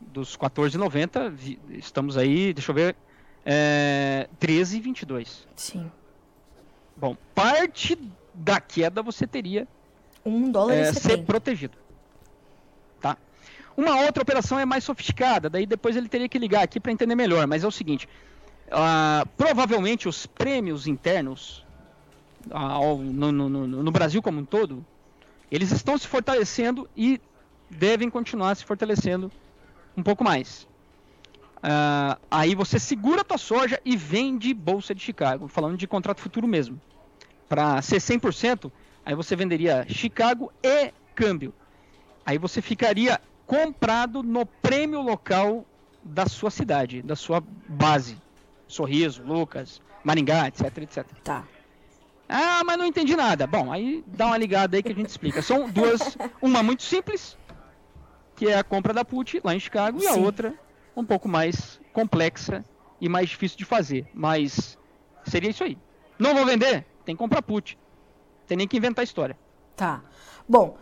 Dos 0.00 0.36
14,90, 0.36 1.58
estamos 1.70 2.18
aí, 2.18 2.52
deixa 2.52 2.72
eu 2.72 2.74
ver, 2.74 2.96
é, 3.44 4.28
13 4.40 4.76
e 4.76 4.80
22. 4.80 5.46
Sim. 5.54 5.90
Bom, 6.96 7.16
parte 7.32 7.96
da 8.34 8.60
queda 8.60 9.02
você 9.02 9.24
teria 9.24 9.68
um 10.24 10.50
dólar 10.50 10.74
é, 10.74 10.92
ser 10.92 11.18
protegido. 11.18 11.78
Tá? 13.00 13.16
Uma 13.76 14.00
outra 14.00 14.20
operação 14.24 14.58
é 14.58 14.64
mais 14.64 14.82
sofisticada, 14.82 15.48
daí 15.48 15.64
depois 15.64 15.94
ele 15.94 16.08
teria 16.08 16.28
que 16.28 16.40
ligar 16.40 16.64
aqui 16.64 16.80
para 16.80 16.90
entender 16.90 17.14
melhor, 17.14 17.46
mas 17.46 17.62
é 17.62 17.68
o 17.68 17.70
seguinte: 17.70 18.08
uh, 18.66 19.28
provavelmente 19.36 20.08
os 20.08 20.26
prêmios 20.26 20.88
internos 20.88 21.64
uh, 22.50 22.96
no, 22.96 23.30
no, 23.30 23.48
no, 23.48 23.66
no 23.68 23.92
Brasil 23.92 24.20
como 24.20 24.40
um 24.40 24.44
todo, 24.44 24.84
eles 25.52 25.70
estão 25.70 25.96
se 25.96 26.08
fortalecendo 26.08 26.90
e 26.96 27.20
devem 27.70 28.08
continuar 28.10 28.54
se 28.54 28.64
fortalecendo 28.64 29.30
um 29.96 30.02
pouco 30.02 30.22
mais. 30.22 30.66
Uh, 31.56 32.20
aí 32.30 32.54
você 32.54 32.78
segura 32.78 33.22
a 33.22 33.24
tua 33.24 33.38
soja 33.38 33.80
e 33.84 33.96
vende 33.96 34.52
bolsa 34.54 34.94
de 34.94 35.02
Chicago, 35.02 35.48
falando 35.48 35.76
de 35.76 35.86
contrato 35.86 36.20
futuro 36.20 36.46
mesmo. 36.46 36.80
Para 37.48 37.80
ser 37.82 37.96
100%, 37.96 38.70
aí 39.04 39.14
você 39.14 39.34
venderia 39.34 39.86
Chicago 39.88 40.52
e 40.62 40.92
câmbio. 41.14 41.52
Aí 42.24 42.38
você 42.38 42.60
ficaria 42.60 43.20
comprado 43.46 44.22
no 44.22 44.44
prêmio 44.44 45.00
local 45.00 45.64
da 46.02 46.26
sua 46.26 46.50
cidade, 46.50 47.02
da 47.02 47.16
sua 47.16 47.42
base. 47.68 48.16
Sorriso, 48.68 49.22
Lucas, 49.22 49.80
Maringá, 50.04 50.48
etc, 50.48 50.78
etc. 50.78 51.06
Tá. 51.22 51.44
Ah, 52.28 52.62
mas 52.64 52.76
não 52.78 52.84
entendi 52.84 53.14
nada. 53.14 53.46
Bom, 53.46 53.72
aí 53.72 54.02
dá 54.06 54.26
uma 54.26 54.36
ligada 54.36 54.76
aí 54.76 54.82
que 54.82 54.90
a 54.90 54.94
gente 54.94 55.08
explica. 55.08 55.40
São 55.40 55.70
duas, 55.70 56.18
uma 56.42 56.62
muito 56.62 56.82
simples, 56.82 57.36
que 58.36 58.46
é 58.48 58.58
a 58.58 58.62
compra 58.62 58.92
da 58.92 59.04
put 59.04 59.40
lá 59.42 59.54
em 59.54 59.58
Chicago, 59.58 59.98
Sim. 59.98 60.06
e 60.06 60.08
a 60.08 60.14
outra 60.14 60.54
um 60.94 61.04
pouco 61.04 61.28
mais 61.28 61.80
complexa 61.92 62.64
e 63.00 63.08
mais 63.08 63.28
difícil 63.28 63.58
de 63.58 63.64
fazer. 63.64 64.06
Mas 64.14 64.78
seria 65.24 65.50
isso 65.50 65.64
aí. 65.64 65.76
Não 66.18 66.34
vou 66.34 66.46
vender? 66.46 66.86
Tem 67.04 67.14
que 67.14 67.18
comprar 67.18 67.42
put. 67.42 67.78
Tem 68.46 68.56
nem 68.56 68.68
que 68.68 68.76
inventar 68.76 69.04
história. 69.04 69.36
Tá. 69.74 70.02
Bom, 70.48 70.76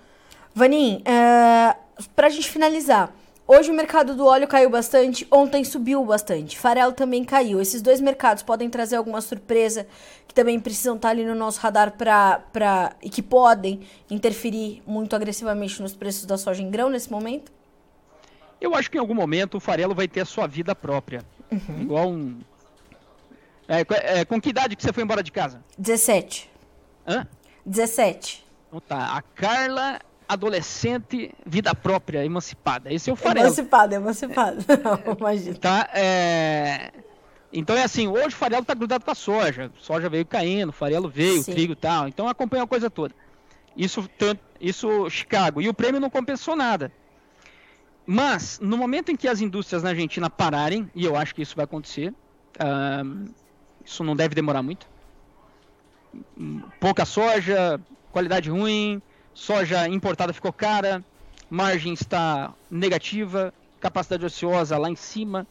Vanin, 0.55 1.03
uh, 1.03 2.05
pra 2.15 2.29
gente 2.29 2.49
finalizar. 2.49 3.13
Hoje 3.47 3.71
o 3.71 3.75
mercado 3.75 4.17
do 4.17 4.25
óleo 4.25 4.49
caiu 4.49 4.71
bastante, 4.71 5.27
ontem 5.31 5.63
subiu 5.65 6.03
bastante. 6.03 6.59
Farelo 6.59 6.93
também 6.93 7.23
caiu. 7.23 7.61
Esses 7.61 7.83
dois 7.83 8.01
mercados 8.01 8.43
podem 8.43 8.71
trazer 8.71 8.97
alguma 8.97 9.21
surpresa 9.21 9.87
que 10.27 10.35
também 10.35 10.59
precisam 10.59 10.97
estar 10.97 11.11
ali 11.11 11.27
no 11.27 11.35
nosso 11.35 11.61
radar 11.61 11.93
pra, 11.93 12.41
pra, 12.53 12.97
e 13.03 13.11
que 13.11 13.21
podem 13.21 13.83
interferir 14.11 14.83
muito 14.87 15.15
agressivamente 15.15 15.83
nos 15.83 15.95
preços 15.95 16.25
da 16.25 16.39
soja 16.39 16.63
em 16.63 16.71
grão 16.71 16.89
nesse 16.89 17.11
momento? 17.11 17.53
Eu 18.59 18.75
acho 18.75 18.91
que 18.91 18.97
em 18.97 19.01
algum 19.01 19.15
momento 19.15 19.59
o 19.59 19.61
farelo 19.61 19.95
vai 19.95 20.09
ter 20.09 20.23
a 20.23 20.25
sua 20.25 20.47
vida 20.47 20.75
própria. 20.75 21.23
Uhum. 21.53 21.83
Igual 21.83 22.09
um. 22.09 22.41
É, 23.69 24.21
é, 24.21 24.25
com 24.25 24.41
que 24.41 24.49
idade 24.49 24.75
que 24.75 24.83
você 24.83 24.93
foi 24.93 25.03
embora 25.03 25.23
de 25.23 25.31
casa? 25.31 25.63
17. 25.77 26.51
Hã? 27.07 27.27
17. 27.67 28.43
Então 28.69 28.81
tá. 28.81 29.17
A 29.17 29.21
Carla, 29.21 30.01
adolescente, 30.29 31.35
vida 31.47 31.75
própria, 31.75 32.25
emancipada. 32.25 32.93
Esse 32.93 33.11
é 33.11 33.13
o 33.13 33.17
farelo. 33.17 33.47
Emancipada, 33.47 33.95
emancipada. 33.95 34.57
Não, 34.83 35.17
imagina. 35.17 35.57
Tá, 35.57 35.89
é... 35.95 36.93
Então 37.53 37.77
é 37.77 37.85
assim, 37.85 38.09
hoje 38.09 38.29
o 38.29 38.39
farelo 38.39 38.65
tá 38.65 38.75
grudado 38.75 39.05
com 39.05 39.11
a 39.11 39.15
soja. 39.15 39.71
Soja 39.79 40.09
veio 40.09 40.27
caindo, 40.27 40.73
farelo 40.73 41.09
veio, 41.09 41.43
Sim. 41.43 41.53
trigo 41.53 41.73
e 41.73 41.77
tal. 41.77 42.09
Então 42.09 42.27
acompanha 42.27 42.65
a 42.65 42.67
coisa 42.67 42.91
toda. 42.91 43.15
Isso, 43.77 44.09
tanto, 44.19 44.41
isso 44.61 45.09
Chicago. 45.09 45.61
E 45.61 45.69
o 45.69 45.75
prêmio 45.75 46.01
não 46.01 46.11
compensou 46.11 46.57
nada. 46.57 46.93
Mas, 48.07 48.59
no 48.61 48.77
momento 48.77 49.11
em 49.11 49.17
que 49.17 49.27
as 49.27 49.41
indústrias 49.41 49.83
na 49.83 49.91
Argentina 49.91 50.29
pararem, 50.29 50.91
e 50.95 51.05
eu 51.05 51.17
acho 51.17 51.35
que 51.35 51.43
isso 51.43 51.57
vai 51.57 51.65
acontecer, 51.65 52.13
uh, 52.61 53.33
isso 53.85 54.05
não 54.05 54.15
deve 54.15 54.35
demorar 54.35 54.63
muito. 54.63 54.87
Pouca 56.79 57.05
soja, 57.05 57.81
qualidade 58.13 58.51
ruim, 58.51 59.01
soja 59.35 59.89
importada 59.89 60.33
ficou 60.33 60.53
cara, 60.53 61.05
margem 61.51 61.93
está 61.93 62.55
negativa, 62.71 63.53
capacidade 63.81 64.25
ociosa 64.25 64.79
lá 64.79 64.89
em 64.89 64.97
cima. 64.97 65.47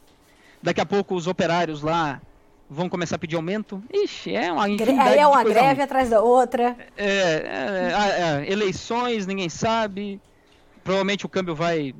Daqui 0.62 0.80
a 0.80 0.86
pouco 0.86 1.14
os 1.14 1.26
operários 1.26 1.82
lá 1.82 2.20
vão 2.68 2.88
começar 2.88 3.16
a 3.16 3.18
pedir 3.18 3.36
aumento. 3.36 3.82
Ixi, 3.92 4.34
é 4.34 4.50
uma 4.50 4.64
Aí 4.64 5.18
é 5.18 5.26
uma 5.26 5.44
greve 5.44 5.74
ruim. 5.74 5.82
atrás 5.82 6.10
da 6.10 6.20
outra. 6.20 6.76
É, 6.96 7.06
é, 7.06 7.92
é, 7.92 8.46
é, 8.46 8.52
eleições, 8.52 9.26
ninguém 9.26 9.48
sabe. 9.48 10.20
Provavelmente 10.82 11.26
o 11.26 11.28
câmbio 11.28 11.54
vai 11.54 11.94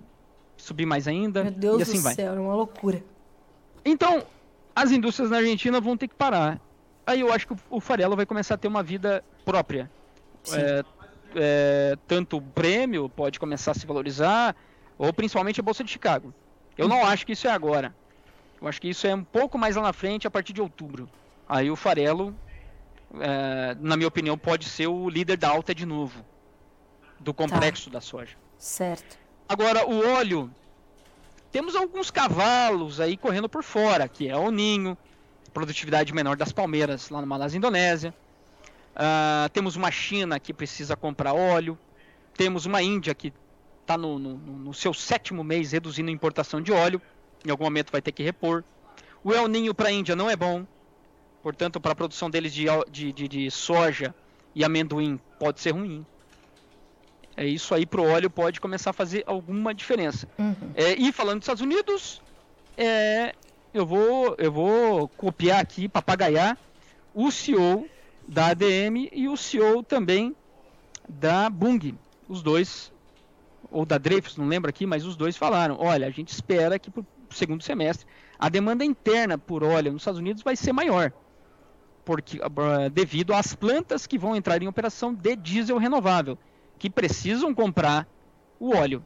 subir 0.57 0.87
mais 0.87 1.07
ainda. 1.07 1.45
Meu 1.45 1.53
Deus 1.53 1.79
e 1.81 1.83
assim 1.83 1.99
do 1.99 2.03
vai. 2.03 2.15
céu, 2.15 2.35
é 2.35 2.41
uma 2.41 2.55
loucura. 2.55 3.05
Então, 3.85 4.25
as 4.75 4.91
indústrias 4.91 5.31
na 5.31 5.37
Argentina 5.37 5.81
vão 5.81 5.97
ter 5.97 6.09
que 6.09 6.15
parar. 6.15 6.59
Aí 7.07 7.21
eu 7.21 7.33
acho 7.33 7.47
que 7.47 7.55
o 7.69 7.81
farelo 7.81 8.17
vai 8.17 8.25
começar 8.25 8.55
a 8.55 8.59
ter 8.59 8.67
uma 8.67 8.83
vida 8.83 9.23
própria. 9.45 9.91
É, 10.53 10.83
é, 11.35 11.97
tanto 12.07 12.37
o 12.39 12.43
prêmio 12.43 13.09
pode 13.09 13.39
começar 13.39 13.73
a 13.73 13.75
se 13.75 13.87
valorizar, 13.87 14.55
ou 14.99 15.13
principalmente 15.13 15.61
a 15.61 15.63
Bolsa 15.63 15.85
de 15.85 15.91
Chicago. 15.91 16.33
Eu 16.77 16.89
não 16.89 17.05
acho 17.05 17.25
que 17.27 17.33
isso 17.33 17.47
é 17.47 17.51
agora. 17.51 17.95
Eu 18.61 18.69
acho 18.69 18.81
que 18.81 18.89
isso 18.89 19.07
é 19.07 19.15
um 19.15 19.25
pouco 19.25 19.59
mais 19.59 19.77
lá 19.77 19.83
na 19.83 19.93
frente, 19.93 20.27
a 20.27 20.31
partir 20.31 20.53
de 20.53 20.61
outubro. 20.61 21.09
Aí 21.49 21.71
o 21.71 21.77
farelo, 21.77 22.35
é, 23.21 23.77
na 23.81 23.97
minha 23.97 24.09
opinião, 24.09 24.39
pode 24.39 24.69
ser 24.69 24.87
o 24.87 25.09
líder 25.09 25.37
da 25.37 25.49
alta 25.49 25.75
de 25.75 25.85
novo. 25.85 26.25
Do 27.21 27.33
complexo 27.33 27.91
tá. 27.91 27.95
da 27.95 28.01
soja. 28.01 28.37
Certo. 28.59 29.19
Agora, 29.49 29.87
o 29.87 30.15
óleo, 30.17 30.51
temos 31.53 31.77
alguns 31.77 32.11
cavalos 32.11 33.01
aí 33.01 33.17
correndo 33.17 33.49
por 33.49 33.63
fora, 33.63 34.09
que 34.09 34.29
é 34.29 34.37
o 34.37 34.51
ninho, 34.51 34.97
produtividade 35.53 36.13
menor 36.13 36.37
das 36.37 36.51
palmeiras 36.51 37.11
lá 37.11 37.21
no 37.21 37.27
Malásia, 37.27 37.59
Indonésia. 37.59 38.15
Uh, 38.95 39.49
temos 39.53 39.77
uma 39.77 39.91
China 39.91 40.39
que 40.39 40.53
precisa 40.53 40.97
comprar 40.97 41.35
óleo. 41.35 41.79
Temos 42.37 42.67
uma 42.67 42.83
Índia 42.83 43.15
que 43.15 43.33
está 43.81 43.99
no, 43.99 44.19
no, 44.19 44.37
no, 44.37 44.75
seu 44.75 44.95
sétimo 44.95 45.45
mês 45.45 45.73
reduzindo 45.73 46.11
a 46.11 46.13
importação 46.13 46.61
de 46.61 46.73
óleo. 46.73 47.01
Em 47.45 47.51
algum 47.51 47.65
momento 47.65 47.91
vai 47.91 48.01
ter 48.01 48.13
que 48.13 48.23
repor. 48.23 48.65
O 49.23 49.33
El 49.33 49.49
Ninho 49.49 49.75
para 49.75 49.89
a 49.89 49.93
Índia 49.93 50.17
não 50.17 50.31
é 50.31 50.37
bom. 50.37 50.67
Portanto, 51.43 51.81
para 51.81 51.93
a 51.93 51.95
produção 51.95 52.31
deles 52.31 52.55
de, 52.55 52.67
de, 52.91 53.13
de, 53.13 53.29
de 53.29 53.51
soja 53.51 54.15
e 54.55 54.65
amendoim 54.65 55.21
pode 55.39 55.61
ser 55.61 55.73
ruim 55.73 56.07
é, 57.37 57.47
isso 57.47 57.75
aí 57.75 57.85
para 57.85 58.01
o 58.01 58.09
óleo 58.09 58.31
pode 58.31 58.61
começar 58.61 58.91
a 58.91 58.93
fazer 58.93 59.25
alguma 59.27 59.75
diferença. 59.75 60.29
Uhum. 60.39 60.55
É, 60.75 60.95
e 60.95 61.13
falando 61.13 61.39
dos 61.39 61.45
Estados 61.45 61.63
Unidos, 61.63 62.23
é, 62.77 63.35
eu 63.73 63.85
vou, 63.85 64.37
eu 64.39 64.53
vou 64.53 65.09
copiar 65.09 65.61
aqui, 65.61 65.89
papagaiar 65.89 66.57
o 67.13 67.31
CEO 67.31 67.87
da 68.27 68.47
ADM 68.49 69.09
e 69.13 69.29
o 69.29 69.37
CEO 69.37 69.83
também 69.83 70.35
da 71.09 71.49
Bung. 71.49 71.95
Os 72.29 72.43
dois, 72.43 72.93
ou 73.71 73.85
da 73.85 73.99
Dreyfus, 73.99 74.37
não 74.37 74.47
lembro 74.47 74.69
aqui, 74.69 74.87
mas 74.87 75.05
os 75.05 75.17
dois 75.17 75.37
falaram: 75.37 75.77
olha, 75.79 76.07
a 76.07 76.11
gente 76.11 76.29
espera 76.29 76.79
que 76.79 76.91
para 76.91 77.03
o 77.03 77.07
segundo 77.35 77.63
semestre 77.63 78.07
a 78.39 78.49
demanda 78.49 78.85
interna 78.85 79.37
por 79.39 79.63
óleo 79.63 79.93
nos 79.93 80.03
Estados 80.03 80.21
Unidos 80.21 80.43
vai 80.43 80.57
ser 80.57 80.73
maior, 80.73 81.13
porque 82.05 82.39
uh, 82.39 82.91
devido 82.91 83.33
às 83.35 83.55
plantas 83.55 84.07
que 84.07 84.19
vão 84.19 84.35
entrar 84.35 84.63
em 84.63 84.69
operação 84.69 85.15
de 85.15 85.37
diesel 85.37 85.79
renovável, 85.79 86.39
que 86.79 86.91
precisam 86.91 87.55
comprar 87.55 88.09
o 88.59 88.75
óleo. 88.75 89.05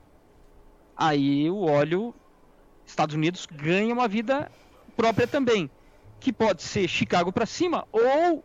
Aí 0.97 1.49
o 1.51 1.63
óleo, 1.63 2.15
Estados 2.85 3.15
Unidos 3.15 3.47
ganha 3.47 3.93
uma 3.95 4.09
vida 4.09 4.51
própria 4.97 5.27
também, 5.27 5.71
que 6.19 6.33
pode 6.33 6.63
ser 6.63 6.89
Chicago 6.89 7.33
para 7.33 7.47
cima 7.47 7.87
ou 7.93 8.45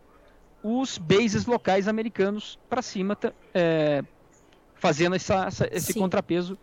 os 0.64 0.98
bases 0.98 1.46
locais 1.46 1.88
americanos 1.88 2.58
para 2.70 2.82
cima, 2.82 3.18
é, 3.54 4.04
fazendo 4.76 5.16
essa, 5.16 5.46
essa, 5.46 5.70
esse 5.72 5.94
Sim. 5.94 6.00
contrapeso 6.00 6.58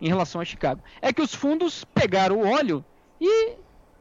em 0.00 0.08
relação 0.08 0.40
a 0.40 0.44
Chicago. 0.44 0.82
É 1.00 1.12
que 1.12 1.22
os 1.22 1.34
fundos 1.34 1.84
pegaram 1.84 2.40
o 2.40 2.48
óleo 2.48 2.84
e 3.20 3.52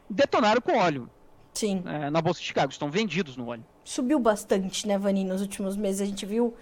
detonaram 0.09 0.59
com 0.59 0.77
óleo. 0.77 1.09
Sim. 1.53 1.83
É, 1.85 2.09
na 2.09 2.19
Bolsa 2.19 2.39
de 2.39 2.47
Chicago, 2.47 2.71
estão 2.71 2.89
vendidos 2.89 3.37
no 3.37 3.47
óleo. 3.47 3.63
Subiu 3.83 4.19
bastante, 4.19 4.87
né, 4.87 4.97
Vani, 4.97 5.23
nos 5.23 5.41
últimos 5.41 5.77
meses. 5.77 6.01
A 6.01 6.05
gente 6.05 6.25
viu. 6.25 6.55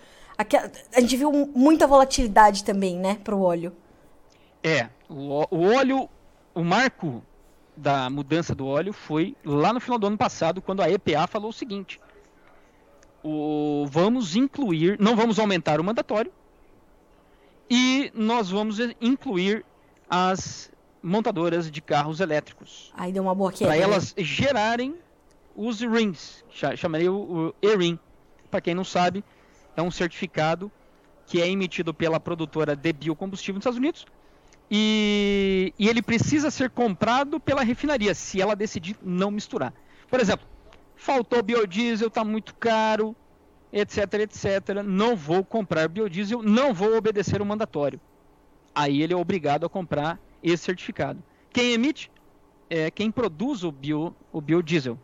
A 0.94 1.00
gente 1.00 1.18
viu 1.18 1.32
muita 1.32 1.86
volatilidade 1.86 2.64
também, 2.64 2.98
né, 2.98 3.20
para 3.24 3.36
o 3.36 3.42
óleo. 3.42 3.74
É, 4.64 4.90
o, 5.08 5.46
o 5.52 5.76
óleo, 5.76 6.10
o 6.54 6.64
marco 6.64 7.24
da 7.76 8.10
mudança 8.10 8.56
do 8.56 8.66
óleo 8.66 8.92
foi 8.92 9.36
lá 9.46 9.72
no 9.72 9.80
final 9.80 10.00
do 10.00 10.08
ano 10.08 10.18
passado, 10.18 10.62
quando 10.62 10.82
a 10.82 10.90
EPA 10.90 11.28
falou 11.28 11.50
o 11.50 11.54
seguinte: 11.54 12.00
o, 13.24 13.86
vamos 13.90 14.36
incluir, 14.36 15.00
não 15.00 15.16
vamos 15.16 15.40
aumentar 15.40 15.80
o 15.80 15.84
mandatório 15.84 16.32
e 17.70 18.12
nós 18.14 18.50
vamos 18.50 18.78
incluir 19.00 19.66
as 20.10 20.72
montadoras 21.02 21.72
de 21.72 21.82
carros 21.82 22.20
elétricos. 22.20 22.92
Aí 22.96 23.12
deu 23.12 23.24
uma 23.24 23.34
boa 23.34 23.52
queda. 23.52 23.72
Para 23.72 23.78
né? 23.78 23.84
elas 23.84 24.14
gerarem 24.18 24.96
os 25.56 25.82
RINs, 25.82 26.44
chamaria 26.76 27.12
o 27.12 27.54
ERIN. 27.62 27.98
Para 28.50 28.62
quem 28.62 28.76
não 28.76 28.84
sabe, 28.84 29.24
é 29.76 29.82
um 29.82 29.90
certificado 29.90 30.72
que 31.26 31.42
é 31.42 31.48
emitido 31.48 31.94
pela 31.94 32.20
produtora 32.20 32.76
de 32.76 32.92
biocombustível 32.92 33.56
nos 33.56 33.62
Estados 33.62 33.78
Unidos 33.78 34.06
e, 34.70 35.74
e 35.78 35.90
ele 35.90 36.02
precisa 36.02 36.50
ser 36.50 36.70
comprado 36.70 37.40
pela 37.40 37.62
refinaria, 37.62 38.14
se 38.14 38.42
ela 38.42 38.56
decidir 38.56 38.98
não 39.02 39.30
misturar. 39.30 39.74
Por 40.10 40.20
exemplo, 40.20 40.46
faltou 41.02 41.42
biodiesel, 41.42 42.10
está 42.10 42.24
muito 42.24 42.54
caro, 42.56 43.16
etc, 43.74 44.14
etc. 44.20 44.84
Não 44.86 45.16
vou 45.16 45.44
comprar 45.44 45.88
biodiesel, 45.88 46.44
não 46.44 46.76
vou 46.76 46.96
obedecer 46.96 47.42
o 47.42 47.46
mandatório. 47.46 48.00
Aí 48.74 49.02
ele 49.02 49.12
é 49.12 49.18
obrigado 49.18 49.66
a 49.66 49.70
comprar 49.70 50.20
esse 50.44 50.64
certificado. 50.64 51.22
Quem 51.52 51.74
emite 51.74 52.12
é 52.70 52.92
quem 52.92 53.10
produz 53.10 53.64
o, 53.64 53.72
bio, 53.72 54.16
o 54.32 54.40
biodiesel. 54.40 54.98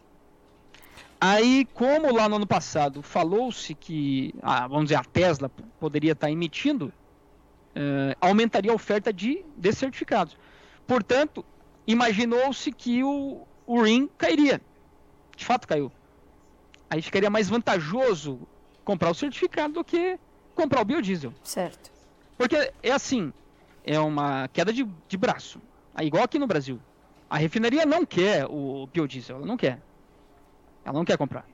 Aí, 1.20 1.68
como 1.74 2.14
lá 2.16 2.30
no 2.30 2.36
ano 2.36 2.46
passado 2.46 3.02
falou-se 3.02 3.74
que, 3.74 4.36
ah, 4.44 4.68
vamos 4.68 4.86
dizer, 4.86 4.98
a 4.98 5.04
Tesla 5.04 5.50
poderia 5.80 6.12
estar 6.12 6.30
emitindo, 6.30 6.94
eh, 7.74 8.16
aumentaria 8.22 8.72
a 8.72 8.76
oferta 8.76 9.12
de, 9.12 9.44
de 9.58 9.74
certificados. 9.74 10.38
Portanto, 10.86 11.44
imaginou-se 11.88 12.72
que 12.72 13.04
o, 13.04 13.48
o 13.66 13.82
RIN 13.82 14.08
cairia. 14.16 14.62
De 15.38 15.46
fato 15.46 15.68
caiu. 15.68 15.92
Aí 16.90 17.02
ficaria 17.02 17.30
mais 17.30 17.48
vantajoso 17.48 18.40
comprar 18.84 19.12
o 19.12 19.14
certificado 19.14 19.76
do 19.76 19.84
que 19.84 20.20
comprar 20.56 20.82
o 20.82 20.86
biodiesel. 20.86 21.32
Certo. 21.44 21.92
Porque 22.36 22.74
é 22.82 22.92
assim, 22.92 23.32
é 23.86 24.00
uma 24.00 24.48
queda 24.48 24.74
de, 24.74 24.84
de 25.08 25.18
braço. 25.18 25.62
É 25.96 26.04
igual 26.04 26.24
aqui 26.24 26.40
no 26.40 26.48
Brasil. 26.48 26.80
A 27.30 27.38
refinaria 27.38 27.86
não 27.86 28.06
quer 28.06 28.46
o 28.50 28.88
biodiesel, 28.92 29.38
ela 29.38 29.46
não 29.46 29.58
quer. 29.58 29.80
Ela 30.84 30.98
não 30.98 31.06
quer 31.06 31.18
comprar. 31.18 31.46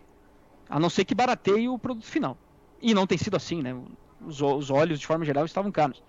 A 0.69 0.79
não 0.79 0.89
ser 0.89 1.03
que 1.03 1.13
barateie 1.13 1.67
o 1.67 1.77
produto 1.77 2.05
final. 2.05 2.37
E 2.81 2.93
não 2.93 3.05
tem 3.05 3.17
sido 3.17 3.35
assim, 3.35 3.61
né? 3.61 3.75
Os, 4.25 4.41
os 4.41 4.69
óleos, 4.69 4.99
de 4.99 5.05
forma 5.05 5.25
geral, 5.25 5.45
estavam 5.45 5.71
caros. 5.71 6.01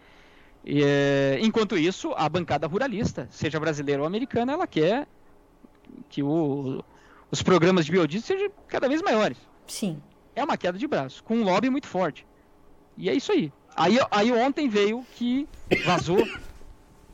E, 0.64 0.82
é, 0.82 1.38
enquanto 1.40 1.76
isso, 1.76 2.12
a 2.16 2.28
bancada 2.28 2.66
ruralista, 2.68 3.26
seja 3.30 3.58
brasileira 3.58 4.02
ou 4.02 4.06
americana, 4.06 4.52
ela 4.52 4.66
quer 4.66 5.08
que 6.08 6.22
o, 6.22 6.84
os 7.34 7.42
programas 7.42 7.84
de 7.84 7.90
biodiesel 7.90 8.38
sejam 8.38 8.52
cada 8.68 8.88
vez 8.88 9.02
maiores. 9.02 9.36
Sim. 9.66 10.00
É 10.36 10.42
uma 10.44 10.56
queda 10.56 10.78
de 10.78 10.86
braço, 10.86 11.22
com 11.24 11.36
um 11.36 11.42
lobby 11.42 11.68
muito 11.68 11.88
forte. 11.88 12.26
E 12.96 13.10
é 13.10 13.14
isso 13.14 13.32
aí. 13.32 13.52
Aí, 13.76 13.98
aí 14.10 14.32
ontem 14.32 14.68
veio 14.68 15.04
que 15.16 15.48
vazou 15.84 16.24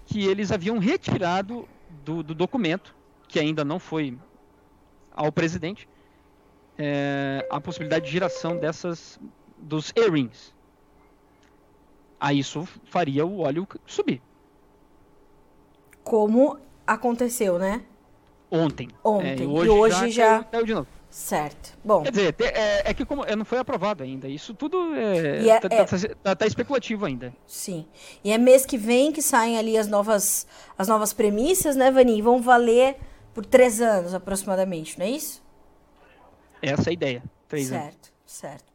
que 0.05 0.27
eles 0.27 0.53
haviam 0.53 0.79
retirado 0.79 1.67
do, 2.05 2.23
do 2.23 2.35
documento, 2.35 2.95
que 3.29 3.39
ainda 3.41 3.65
não 3.65 3.79
foi 3.79 4.19
ao 5.11 5.33
presidente, 5.33 5.89
é, 6.77 7.47
a 7.51 7.61
possibilidade 7.61 8.05
de 8.05 8.13
geração 8.13 8.59
dessas 8.59 9.19
dos 9.57 9.91
earrings. 9.97 10.55
Aí 12.19 12.39
isso 12.41 12.69
faria 12.85 13.25
o 13.25 13.41
óleo 13.41 13.67
subir. 13.87 14.21
Como 16.05 16.59
aconteceu, 16.87 17.59
né? 17.59 17.85
Ontem. 18.51 18.89
Ontem. 19.05 19.45
É, 19.45 19.47
hoje 19.47 19.67
e 19.67 19.71
hoje 19.71 20.11
já, 20.11 20.39
já... 20.39 20.45
Caiu, 20.45 20.67
de 20.67 20.75
novo. 20.75 20.89
Certo. 21.11 21.77
Bom. 21.85 22.05
Quer 22.05 22.11
dizer, 22.11 22.37
é, 22.39 22.91
é 22.91 22.95
que 22.95 23.05
como 23.05 23.25
não 23.25 23.45
foi 23.45 23.59
aprovado 23.59 24.05
ainda. 24.05 24.29
Isso 24.29 24.55
tudo 24.55 24.95
é, 24.95 25.49
é, 25.49 25.61
tá, 25.61 25.69
é 25.71 25.85
tá, 25.85 25.99
tá, 26.23 26.37
tá, 26.37 26.47
especulativo 26.47 27.05
ainda. 27.05 27.35
Sim. 27.47 27.85
E 28.23 28.31
é 28.31 28.39
mês 28.39 28.65
que 28.65 28.79
vem 28.79 29.11
que 29.11 29.21
saem 29.21 29.59
ali 29.59 29.77
as 29.77 29.89
novas, 29.89 30.47
as 30.79 30.87
novas 30.87 31.13
premissas, 31.13 31.75
né, 31.75 31.91
Vani? 31.91 32.19
E 32.19 32.23
vão 32.23 32.41
valer 32.41 32.97
por 33.35 33.45
três 33.45 33.81
anos 33.81 34.15
aproximadamente, 34.15 34.99
não 34.99 35.07
é 35.07 35.11
isso? 35.11 35.43
Essa 36.63 36.89
é 36.89 36.91
a 36.91 36.93
ideia. 36.93 37.23
Três 37.49 37.67
certo. 37.67 37.83
anos. 37.83 37.95
Certo. 37.95 38.13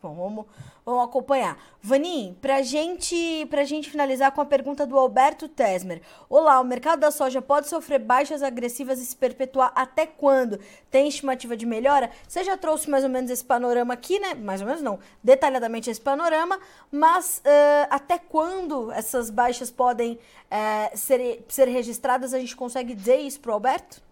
Bom, 0.02 0.14
vamos, 0.14 0.46
vamos 0.86 1.04
acompanhar. 1.06 1.58
Vanim, 1.82 2.38
pra 2.42 2.62
gente, 2.62 3.48
pra 3.50 3.64
gente 3.64 3.90
finalizar 3.90 4.32
com 4.34 4.42
a 4.42 4.46
pergunta 4.46 4.86
do 4.86 5.00
Alberto 5.00 5.48
Tesmer. 5.48 6.02
Olá, 6.30 6.60
o 6.60 6.64
mercado 6.66 7.00
da 7.00 7.10
soja 7.10 7.42
pode 7.42 7.70
sofrer 7.70 8.00
baixas 8.00 8.44
agressivas 8.44 9.00
e 9.00 9.06
se 9.06 9.16
perpetuar 9.16 9.72
até 9.74 10.06
quando? 10.06 10.60
Tem 10.92 11.08
estimativa 11.08 11.56
de 11.56 11.66
melhora? 11.66 12.12
Você 12.28 12.44
já 12.44 12.58
trouxe 12.58 12.90
mais 12.90 13.06
ou 13.06 13.10
menos 13.10 13.32
esse 13.32 13.46
panorama 13.46 13.94
aqui, 13.94 14.20
né? 14.20 14.34
Mais 14.34 14.60
ou 14.60 14.68
menos 14.68 14.82
não, 14.82 15.00
detalhadamente 15.24 15.90
esse 15.90 16.02
panorama, 16.02 16.60
mas 16.92 17.42
uh, 17.46 17.88
até 17.90 18.20
quando 18.20 18.92
essas 18.92 19.30
baixas 19.30 19.72
podem 19.72 20.14
uh, 20.16 20.98
ser, 20.98 21.46
ser 21.48 21.70
registradas? 21.70 22.34
A 22.34 22.40
gente 22.40 22.56
consegue 22.56 22.94
dizer 22.94 23.18
isso 23.18 23.40
pro 23.40 23.54
Alberto? 23.54 24.04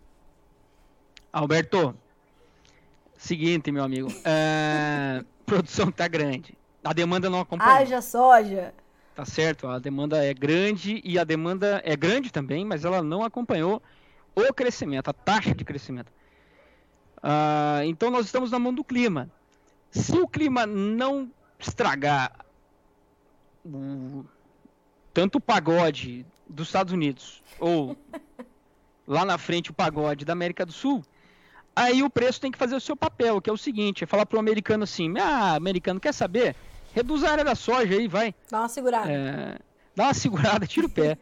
Alberto, 1.34 1.96
seguinte, 3.18 3.72
meu 3.72 3.84
amigo. 3.84 4.08
É 5.44 5.46
produção 5.46 5.92
tá 5.92 6.08
grande. 6.08 6.58
A 6.84 6.94
demanda 6.94 7.30
não 7.30 7.42
acompanha. 7.42 7.72
Haja 7.72 8.02
soja. 8.02 8.74
Tá 9.16 9.26
certo, 9.26 9.68
a 9.68 9.78
demanda 9.78 10.24
é 10.24 10.34
grande 10.34 11.00
e 11.06 11.20
a 11.20 11.24
demanda 11.24 11.82
é 11.86 11.96
grande 11.96 12.32
também, 12.32 12.66
mas 12.66 12.84
ela 12.84 13.04
não 13.04 13.24
acompanhou 13.24 13.82
o 14.36 14.52
crescimento, 14.52 15.10
a 15.10 15.14
taxa 15.14 15.54
de 15.54 15.64
crescimento. 15.64 16.12
Uh, 17.18 17.84
então 17.86 18.10
nós 18.10 18.26
estamos 18.26 18.50
na 18.50 18.58
mão 18.58 18.74
do 18.74 18.84
clima. 18.84 19.30
Se 19.92 20.18
o 20.18 20.28
clima 20.28 20.66
não 20.66 21.32
estragar 21.60 22.44
o, 23.64 24.26
tanto 25.14 25.38
o 25.38 25.42
pagode 25.42 26.26
dos 26.50 26.68
Estados 26.68 26.92
Unidos 26.92 27.44
ou 27.60 27.96
lá 29.08 29.24
na 29.24 29.38
frente 29.38 29.70
o 29.70 29.74
pagode 29.74 30.26
da 30.26 30.34
América 30.34 30.66
do 30.66 30.72
Sul, 30.72 31.06
Aí 31.76 32.04
o 32.04 32.10
preço 32.10 32.40
tem 32.40 32.52
que 32.52 32.58
fazer 32.58 32.76
o 32.76 32.80
seu 32.80 32.96
papel, 32.96 33.42
que 33.42 33.50
é 33.50 33.54
o 33.54 33.58
seguinte: 33.58 34.04
é 34.04 34.08
falar 34.08 34.26
para 34.26 34.38
o 34.38 34.40
americano 34.40 34.84
assim, 34.84 35.14
ah, 35.18 35.56
americano, 35.56 36.00
quer 36.00 36.14
saber? 36.14 36.56
Reduz 36.94 37.24
a 37.24 37.32
área 37.32 37.44
da 37.44 37.56
soja 37.56 37.96
aí, 37.96 38.08
vai. 38.08 38.36
Dá 38.50 38.60
uma 38.60 38.70
segurada. 38.70 39.12
É, 39.12 39.58
dá 39.96 40.04
uma 40.06 40.14
segurada, 40.14 40.68
tira 40.68 40.86
o 40.86 40.90
pé. 40.90 41.18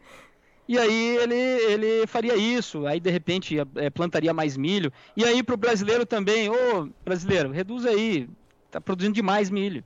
E 0.68 0.78
aí 0.78 1.16
ele, 1.16 1.34
ele 1.34 2.06
faria 2.06 2.36
isso, 2.36 2.86
aí 2.86 3.00
de 3.00 3.10
repente 3.10 3.56
é, 3.76 3.90
plantaria 3.90 4.32
mais 4.32 4.56
milho. 4.56 4.92
E 5.16 5.24
aí 5.24 5.42
para 5.42 5.54
o 5.54 5.58
brasileiro 5.58 6.06
também, 6.06 6.48
ô 6.48 6.88
brasileiro, 7.04 7.50
reduz 7.50 7.84
aí, 7.84 8.28
tá 8.70 8.80
produzindo 8.80 9.14
demais 9.14 9.50
milho. 9.50 9.84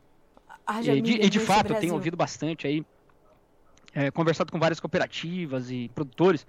Haja 0.67 0.95
e, 0.95 1.01
de, 1.01 1.13
e 1.13 1.31
de 1.31 1.41
fato, 1.41 1.73
eu 1.73 1.81
tenho 1.81 1.95
ouvido 1.95 2.17
bastante 2.17 2.67
aí, 2.67 2.85
é, 3.95 4.11
conversado 4.11 4.53
com 4.53 4.59
várias 4.59 4.81
cooperativas 4.81 5.71
e 5.71 5.91
produtores 5.95 6.47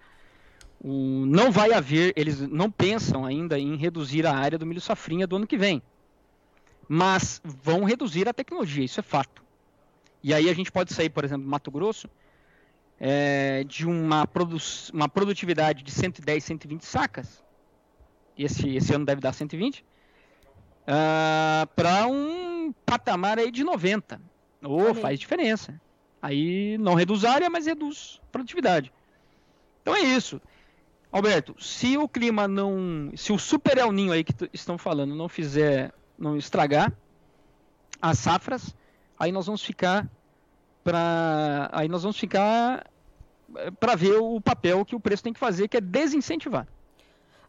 não 0.84 1.52
vai 1.52 1.74
haver, 1.74 2.14
eles 2.16 2.40
não 2.42 2.70
pensam 2.70 3.26
ainda 3.26 3.58
em 3.58 3.76
reduzir 3.76 4.26
a 4.26 4.36
área 4.36 4.58
do 4.58 4.66
milho 4.66 4.82
safrinha 4.82 5.26
do 5.26 5.36
ano 5.36 5.48
que 5.48 5.58
vem. 5.58 5.82
Mas 6.88 7.42
vão 7.44 7.84
reduzir 7.84 8.30
a 8.30 8.34
tecnologia, 8.34 8.86
isso 8.86 9.00
é 9.00 9.04
fato. 9.04 9.44
E 10.24 10.34
aí 10.34 10.50
a 10.50 10.54
gente 10.54 10.72
pode 10.72 10.94
sair, 10.94 11.10
por 11.10 11.24
exemplo, 11.24 11.44
do 11.44 11.50
Mato 11.50 11.72
Grosso, 11.72 12.10
é, 13.00 13.64
de 13.66 13.86
uma, 13.86 14.26
produ 14.26 14.58
uma 14.94 15.10
produtividade 15.10 15.84
de 15.84 15.92
110, 15.92 16.44
120 16.44 16.86
sacas 16.86 17.44
esse, 18.38 18.76
esse 18.76 18.94
ano 18.94 19.06
deve 19.06 19.20
dar 19.20 19.34
120, 19.34 19.82
uh, 19.82 21.68
para 21.76 22.08
um 22.08 22.72
patamar 22.86 23.40
aí 23.40 23.52
de 23.52 23.64
90. 23.64 24.22
Ou 24.64 24.92
oh, 24.92 24.94
faz 24.94 25.20
diferença. 25.20 25.80
Aí 26.22 26.78
não 26.78 26.94
reduz 26.94 27.24
área, 27.26 27.50
mas 27.50 27.66
reduz 27.66 28.22
produtividade. 28.32 28.92
Então 29.82 29.96
é 29.96 30.02
isso. 30.02 30.42
Alberto, 31.12 31.56
se 31.60 31.98
o 31.98 32.08
clima 32.08 32.48
não. 32.48 33.12
Se 33.16 33.32
o 33.32 33.40
super 33.40 33.78
El 33.78 33.92
Ninho 33.92 34.12
aí 34.12 34.24
que 34.24 34.34
estão 34.54 34.78
falando 34.78 35.16
não 35.16 35.30
fizer. 35.30 35.94
não 36.18 36.36
estragar 36.38 36.92
as 38.02 38.20
safras, 38.20 38.76
aí 39.18 39.32
nós 39.32 39.46
vamos 39.46 39.64
ficar 39.64 40.08
para. 40.84 41.70
Aí 41.72 41.88
nós 41.88 42.04
vamos 42.04 42.18
ficar 42.18 42.90
eh, 43.56 43.72
para 43.72 43.96
ver 43.96 44.18
o 44.18 44.40
papel 44.40 44.86
que 44.86 44.96
o 44.96 45.00
preço 45.00 45.24
tem 45.24 45.34
que 45.34 45.40
fazer, 45.40 45.68
que 45.68 45.78
é 45.78 45.82
desincentivar. 45.82 46.68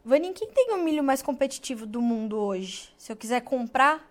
Vanin, 0.03 0.33
quem 0.33 0.49
tem 0.49 0.73
o 0.73 0.77
milho 0.77 1.03
mais 1.03 1.21
competitivo 1.21 1.85
do 1.85 2.01
mundo 2.01 2.37
hoje? 2.37 2.89
Se 2.97 3.11
eu 3.11 3.15
quiser 3.15 3.41
comprar. 3.41 4.09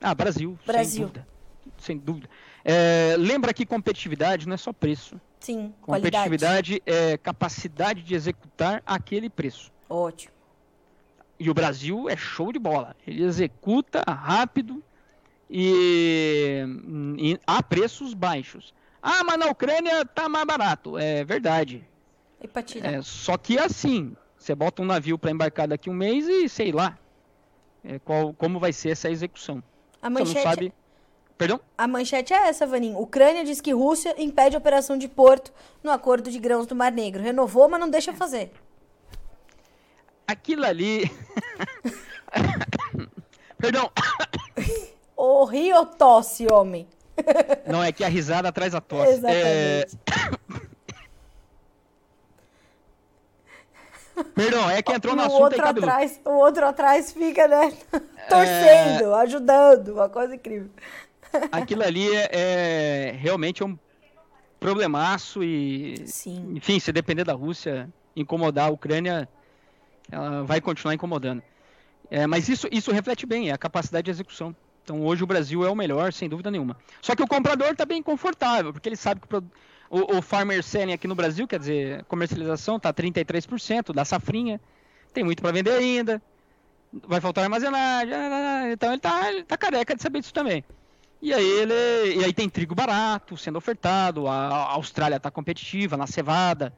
Ah, 0.00 0.14
Brasil. 0.14 0.58
Brasil. 0.66 0.92
Sem 0.92 1.00
dúvida. 1.06 1.28
Sem 1.78 1.98
dúvida. 1.98 2.30
É, 2.64 3.16
lembra 3.18 3.54
que 3.54 3.64
competitividade 3.64 4.46
não 4.46 4.54
é 4.54 4.58
só 4.58 4.72
preço. 4.72 5.20
Sim, 5.46 5.72
Competitividade 5.80 6.80
qualidade. 6.80 7.12
é 7.14 7.16
capacidade 7.16 8.02
de 8.02 8.16
executar 8.16 8.82
aquele 8.84 9.30
preço. 9.30 9.70
Ótimo. 9.88 10.32
E 11.38 11.48
o 11.48 11.54
Brasil 11.54 12.10
é 12.10 12.16
show 12.16 12.52
de 12.52 12.58
bola. 12.58 12.96
Ele 13.06 13.22
executa 13.22 14.02
rápido 14.08 14.82
e, 15.48 16.64
e 17.16 17.38
a 17.46 17.62
preços 17.62 18.12
baixos. 18.12 18.74
Ah, 19.00 19.22
mas 19.22 19.38
na 19.38 19.46
Ucrânia 19.46 20.04
tá 20.04 20.28
mais 20.28 20.44
barato. 20.44 20.98
É 20.98 21.22
verdade. 21.22 21.86
É, 22.82 23.00
só 23.02 23.36
que 23.36 23.56
assim, 23.56 24.16
você 24.36 24.52
bota 24.52 24.82
um 24.82 24.84
navio 24.84 25.16
para 25.16 25.30
embarcar 25.30 25.68
daqui 25.68 25.88
um 25.88 25.94
mês 25.94 26.26
e 26.26 26.48
sei 26.48 26.72
lá 26.72 26.98
é, 27.84 28.00
qual, 28.00 28.34
como 28.34 28.58
vai 28.58 28.72
ser 28.72 28.88
essa 28.88 29.08
execução. 29.08 29.62
A 30.02 30.10
manchete, 30.10 30.32
você 30.32 30.44
não 30.44 30.50
sabe 30.50 30.72
Perdão? 31.38 31.60
A 31.76 31.86
manchete 31.86 32.32
é 32.32 32.48
essa, 32.48 32.66
Vanim. 32.66 32.94
Ucrânia 32.94 33.44
diz 33.44 33.60
que 33.60 33.72
Rússia 33.72 34.14
impede 34.16 34.56
a 34.56 34.58
operação 34.58 34.96
de 34.96 35.06
porto 35.06 35.52
no 35.82 35.90
acordo 35.90 36.30
de 36.30 36.38
grãos 36.38 36.66
do 36.66 36.74
Mar 36.74 36.90
Negro. 36.90 37.22
Renovou, 37.22 37.68
mas 37.68 37.78
não 37.78 37.90
deixa 37.90 38.12
fazer. 38.12 38.50
Aquilo 40.26 40.64
ali. 40.64 41.10
Perdão. 43.58 43.90
O 45.14 45.44
rio 45.44 45.84
tosse, 45.84 46.46
homem. 46.50 46.88
Não, 47.66 47.82
é 47.82 47.92
que 47.92 48.02
a 48.04 48.08
risada 48.08 48.50
traz 48.50 48.74
a 48.74 48.80
tosse. 48.80 49.12
Exatamente. 49.12 49.44
É... 49.44 49.86
Perdão, 54.34 54.70
é 54.70 54.80
que 54.82 54.92
entrou 54.92 55.14
no, 55.14 55.22
no 55.22 55.28
assunto 55.28 55.42
outro 55.42 55.66
atrás, 55.66 56.20
O 56.24 56.30
outro 56.30 56.66
atrás 56.66 57.12
fica, 57.12 57.46
né? 57.46 57.72
Torcendo, 58.28 59.12
é... 59.12 59.22
ajudando. 59.22 59.88
Uma 59.88 60.08
coisa 60.08 60.34
incrível. 60.34 60.70
Aquilo 61.52 61.82
ali 61.82 62.08
é, 62.14 62.28
é, 62.32 63.10
realmente 63.18 63.62
é 63.62 63.66
um 63.66 63.78
problemaço 64.58 65.42
e, 65.42 66.06
Sim. 66.06 66.54
enfim, 66.54 66.78
se 66.80 66.92
depender 66.92 67.24
da 67.24 67.32
Rússia 67.32 67.88
incomodar 68.14 68.68
a 68.68 68.72
Ucrânia, 68.72 69.28
ela 70.10 70.42
vai 70.42 70.60
continuar 70.60 70.94
incomodando. 70.94 71.42
É, 72.10 72.26
mas 72.26 72.48
isso, 72.48 72.68
isso 72.70 72.92
reflete 72.92 73.26
bem, 73.26 73.50
é 73.50 73.52
a 73.52 73.58
capacidade 73.58 74.04
de 74.04 74.10
execução. 74.10 74.54
Então 74.82 75.02
hoje 75.02 75.24
o 75.24 75.26
Brasil 75.26 75.66
é 75.66 75.70
o 75.70 75.74
melhor, 75.74 76.12
sem 76.12 76.28
dúvida 76.28 76.50
nenhuma. 76.50 76.76
Só 77.02 77.14
que 77.14 77.22
o 77.22 77.26
comprador 77.26 77.72
está 77.72 77.84
bem 77.84 78.02
confortável, 78.02 78.72
porque 78.72 78.88
ele 78.88 78.96
sabe 78.96 79.20
que 79.20 79.36
o, 79.36 80.16
o, 80.18 80.22
farmer 80.22 80.62
selling 80.62 80.92
aqui 80.92 81.08
no 81.08 81.14
Brasil, 81.14 81.46
quer 81.46 81.58
dizer, 81.58 82.04
comercialização 82.04 82.76
está 82.76 82.92
33% 82.92 83.92
da 83.92 84.04
safrinha, 84.04 84.60
tem 85.12 85.24
muito 85.24 85.42
para 85.42 85.50
vender 85.50 85.72
ainda, 85.72 86.22
vai 86.92 87.20
faltar 87.20 87.44
armazenagem, 87.44 88.14
então 88.72 88.90
ele 88.90 88.98
está 88.98 89.44
tá 89.46 89.56
careca 89.56 89.94
de 89.94 90.02
saber 90.02 90.20
disso 90.20 90.32
também. 90.32 90.64
E 91.26 91.34
aí 91.34 91.44
ele. 91.44 92.20
E 92.20 92.24
aí 92.24 92.32
tem 92.32 92.48
trigo 92.48 92.72
barato 92.72 93.36
sendo 93.36 93.56
ofertado, 93.56 94.28
a, 94.28 94.70
Austrália 94.74 95.16
está 95.16 95.28
competitiva 95.28 95.96
na 95.96 96.06
cevada. 96.06 96.72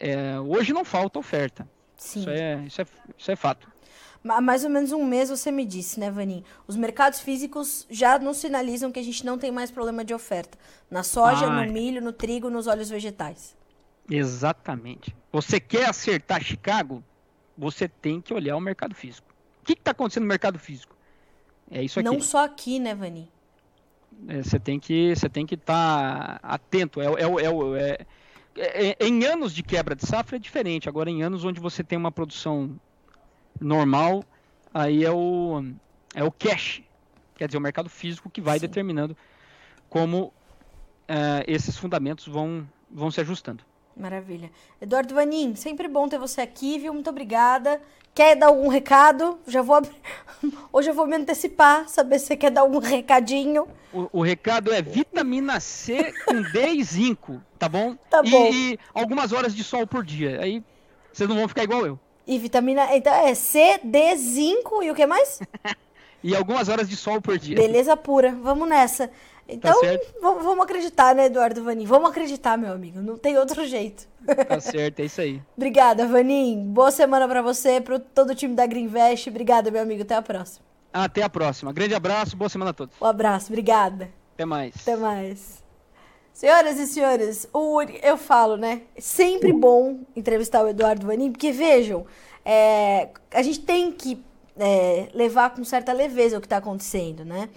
É, 0.00 0.40
hoje 0.40 0.72
não 0.72 0.84
falta 0.84 1.20
oferta. 1.20 1.68
Sim. 1.96 2.18
Isso 2.18 2.30
é, 2.30 2.64
isso 2.66 2.82
é, 2.82 2.86
isso 3.16 3.30
é 3.30 3.36
fato. 3.36 3.72
Há 4.28 4.40
mais 4.40 4.64
ou 4.64 4.70
menos 4.70 4.90
um 4.90 5.04
mês 5.04 5.30
você 5.30 5.52
me 5.52 5.64
disse, 5.64 6.00
né, 6.00 6.10
Vanin? 6.10 6.42
Os 6.66 6.76
mercados 6.76 7.20
físicos 7.20 7.86
já 7.88 8.18
nos 8.18 8.38
sinalizam 8.38 8.90
que 8.90 8.98
a 8.98 9.02
gente 9.04 9.24
não 9.24 9.38
tem 9.38 9.52
mais 9.52 9.70
problema 9.70 10.04
de 10.04 10.12
oferta. 10.12 10.58
Na 10.90 11.04
soja, 11.04 11.48
no 11.48 11.72
milho, 11.72 12.02
no 12.02 12.12
trigo, 12.12 12.50
nos 12.50 12.66
óleos 12.66 12.90
vegetais. 12.90 13.56
Exatamente. 14.10 15.14
Você 15.30 15.60
quer 15.60 15.88
acertar 15.88 16.42
Chicago? 16.42 17.04
Você 17.56 17.86
tem 17.86 18.20
que 18.20 18.34
olhar 18.34 18.56
o 18.56 18.60
mercado 18.60 18.96
físico. 18.96 19.32
O 19.62 19.64
que 19.64 19.74
está 19.74 19.92
acontecendo 19.92 20.24
no 20.24 20.28
mercado 20.28 20.58
físico? 20.58 20.96
É 21.70 21.80
isso 21.80 22.00
aqui. 22.00 22.08
Não 22.08 22.20
só 22.20 22.44
aqui, 22.44 22.80
né, 22.80 22.96
Vanin? 22.96 23.28
É, 24.28 24.42
você 24.42 24.58
tem 24.58 24.78
que 24.80 25.14
você 25.14 25.28
tem 25.28 25.46
que 25.46 25.54
estar 25.54 26.38
tá 26.38 26.48
atento. 26.48 27.00
É, 27.00 27.06
é, 27.06 28.06
é, 28.56 28.96
é, 28.98 29.06
em 29.06 29.24
anos 29.24 29.54
de 29.54 29.62
quebra 29.62 29.94
de 29.94 30.06
safra 30.06 30.36
é 30.36 30.38
diferente. 30.38 30.88
Agora, 30.88 31.10
em 31.10 31.22
anos 31.22 31.44
onde 31.44 31.60
você 31.60 31.82
tem 31.84 31.98
uma 31.98 32.12
produção 32.12 32.78
normal, 33.60 34.24
aí 34.72 35.04
é 35.04 35.10
o 35.10 35.64
é 36.14 36.22
o 36.22 36.30
cash, 36.30 36.82
quer 37.36 37.46
dizer, 37.46 37.58
o 37.58 37.60
mercado 37.60 37.88
físico 37.88 38.30
que 38.30 38.40
vai 38.40 38.58
Sim. 38.58 38.66
determinando 38.66 39.16
como 39.88 40.32
esses 41.46 41.76
fundamentos 41.76 42.26
vão 42.26 42.66
vão 42.90 43.10
se 43.10 43.20
ajustando. 43.20 43.64
Maravilha. 43.96 44.50
Eduardo 44.80 45.14
Vanin, 45.14 45.54
sempre 45.54 45.86
bom 45.86 46.08
ter 46.08 46.18
você 46.18 46.40
aqui, 46.40 46.78
viu? 46.78 46.92
Muito 46.92 47.10
obrigada. 47.10 47.80
Quer 48.12 48.36
dar 48.36 48.46
algum 48.46 48.68
recado? 48.68 49.38
Já 49.46 49.62
vou 49.62 49.76
abrir... 49.76 49.94
Hoje 50.72 50.90
eu 50.90 50.94
vou 50.94 51.06
me 51.06 51.16
antecipar, 51.16 51.88
saber 51.88 52.18
se 52.18 52.26
você 52.26 52.36
quer 52.36 52.50
dar 52.50 52.62
algum 52.62 52.78
recadinho. 52.78 53.66
O, 53.92 54.20
o 54.20 54.22
recado 54.22 54.72
é 54.72 54.82
vitamina 54.82 55.60
C 55.60 56.12
com 56.24 56.42
D 56.42 56.74
e 56.74 56.82
zinco, 56.84 57.40
tá 57.58 57.68
bom? 57.68 57.96
Tá 58.10 58.22
bom. 58.22 58.50
E, 58.52 58.74
e 58.74 58.78
algumas 58.92 59.32
horas 59.32 59.54
de 59.54 59.62
sol 59.62 59.86
por 59.86 60.04
dia. 60.04 60.40
Aí 60.40 60.62
vocês 61.12 61.28
não 61.28 61.36
vão 61.36 61.48
ficar 61.48 61.62
igual 61.62 61.86
eu. 61.86 61.98
E 62.26 62.38
vitamina. 62.38 62.96
Então 62.96 63.12
é 63.12 63.34
C, 63.34 63.80
D, 63.82 64.16
zinco 64.16 64.82
e 64.82 64.90
o 64.90 64.94
que 64.94 65.06
mais? 65.06 65.40
e 66.22 66.34
algumas 66.34 66.68
horas 66.68 66.88
de 66.88 66.96
sol 66.96 67.20
por 67.20 67.38
dia. 67.38 67.54
Beleza 67.54 67.96
pura. 67.96 68.32
Vamos 68.42 68.68
nessa. 68.68 69.10
Então, 69.48 69.78
tá 69.80 69.98
vamos 70.20 70.64
acreditar, 70.64 71.14
né, 71.14 71.26
Eduardo 71.26 71.62
Vanin? 71.62 71.84
Vamos 71.84 72.10
acreditar, 72.10 72.56
meu 72.56 72.72
amigo. 72.72 73.00
Não 73.00 73.16
tem 73.16 73.36
outro 73.36 73.64
jeito. 73.66 74.08
Tá 74.48 74.58
certo, 74.58 75.00
é 75.00 75.04
isso 75.04 75.20
aí. 75.20 75.42
Obrigada, 75.56 76.06
Vanin. 76.06 76.64
Boa 76.72 76.90
semana 76.90 77.28
para 77.28 77.42
você, 77.42 77.80
para 77.80 77.98
todo 77.98 78.30
o 78.30 78.34
time 78.34 78.54
da 78.54 78.66
Greenvest. 78.66 79.28
Obrigada, 79.28 79.70
meu 79.70 79.82
amigo. 79.82 80.02
Até 80.02 80.14
a 80.14 80.22
próxima. 80.22 80.64
Até 80.92 81.22
a 81.22 81.28
próxima. 81.28 81.72
Grande 81.72 81.94
abraço, 81.94 82.36
boa 82.36 82.48
semana 82.48 82.70
a 82.70 82.74
todos. 82.74 82.96
Um 83.00 83.04
abraço, 83.04 83.48
obrigada. 83.48 84.10
Até 84.34 84.44
mais. 84.44 84.74
Até 84.80 84.96
mais. 84.96 85.62
Senhoras 86.32 86.78
e 86.80 86.86
senhores, 86.86 87.48
o, 87.52 87.80
eu 87.82 88.16
falo, 88.16 88.56
né? 88.56 88.82
Sempre 88.98 89.52
bom 89.52 90.00
entrevistar 90.16 90.64
o 90.64 90.68
Eduardo 90.68 91.06
Vanin, 91.06 91.30
porque 91.30 91.52
vejam, 91.52 92.06
é, 92.44 93.08
a 93.32 93.40
gente 93.40 93.60
tem 93.60 93.92
que 93.92 94.20
é, 94.56 95.08
levar 95.14 95.50
com 95.50 95.64
certa 95.64 95.92
leveza 95.92 96.38
o 96.38 96.40
que 96.40 96.46
está 96.46 96.58
acontecendo, 96.58 97.24
né? 97.24 97.48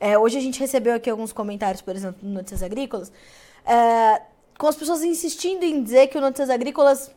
É, 0.00 0.18
hoje 0.18 0.38
a 0.38 0.40
gente 0.40 0.58
recebeu 0.60 0.94
aqui 0.94 1.08
alguns 1.08 1.32
comentários, 1.32 1.80
por 1.82 1.94
exemplo, 1.94 2.20
no 2.22 2.34
Notícias 2.34 2.62
Agrícolas, 2.62 3.12
é, 3.64 4.22
com 4.58 4.66
as 4.66 4.76
pessoas 4.76 5.02
insistindo 5.02 5.64
em 5.64 5.82
dizer 5.82 6.08
que 6.08 6.18
o 6.18 6.20
Notícias 6.20 6.50
Agrícolas 6.50 7.10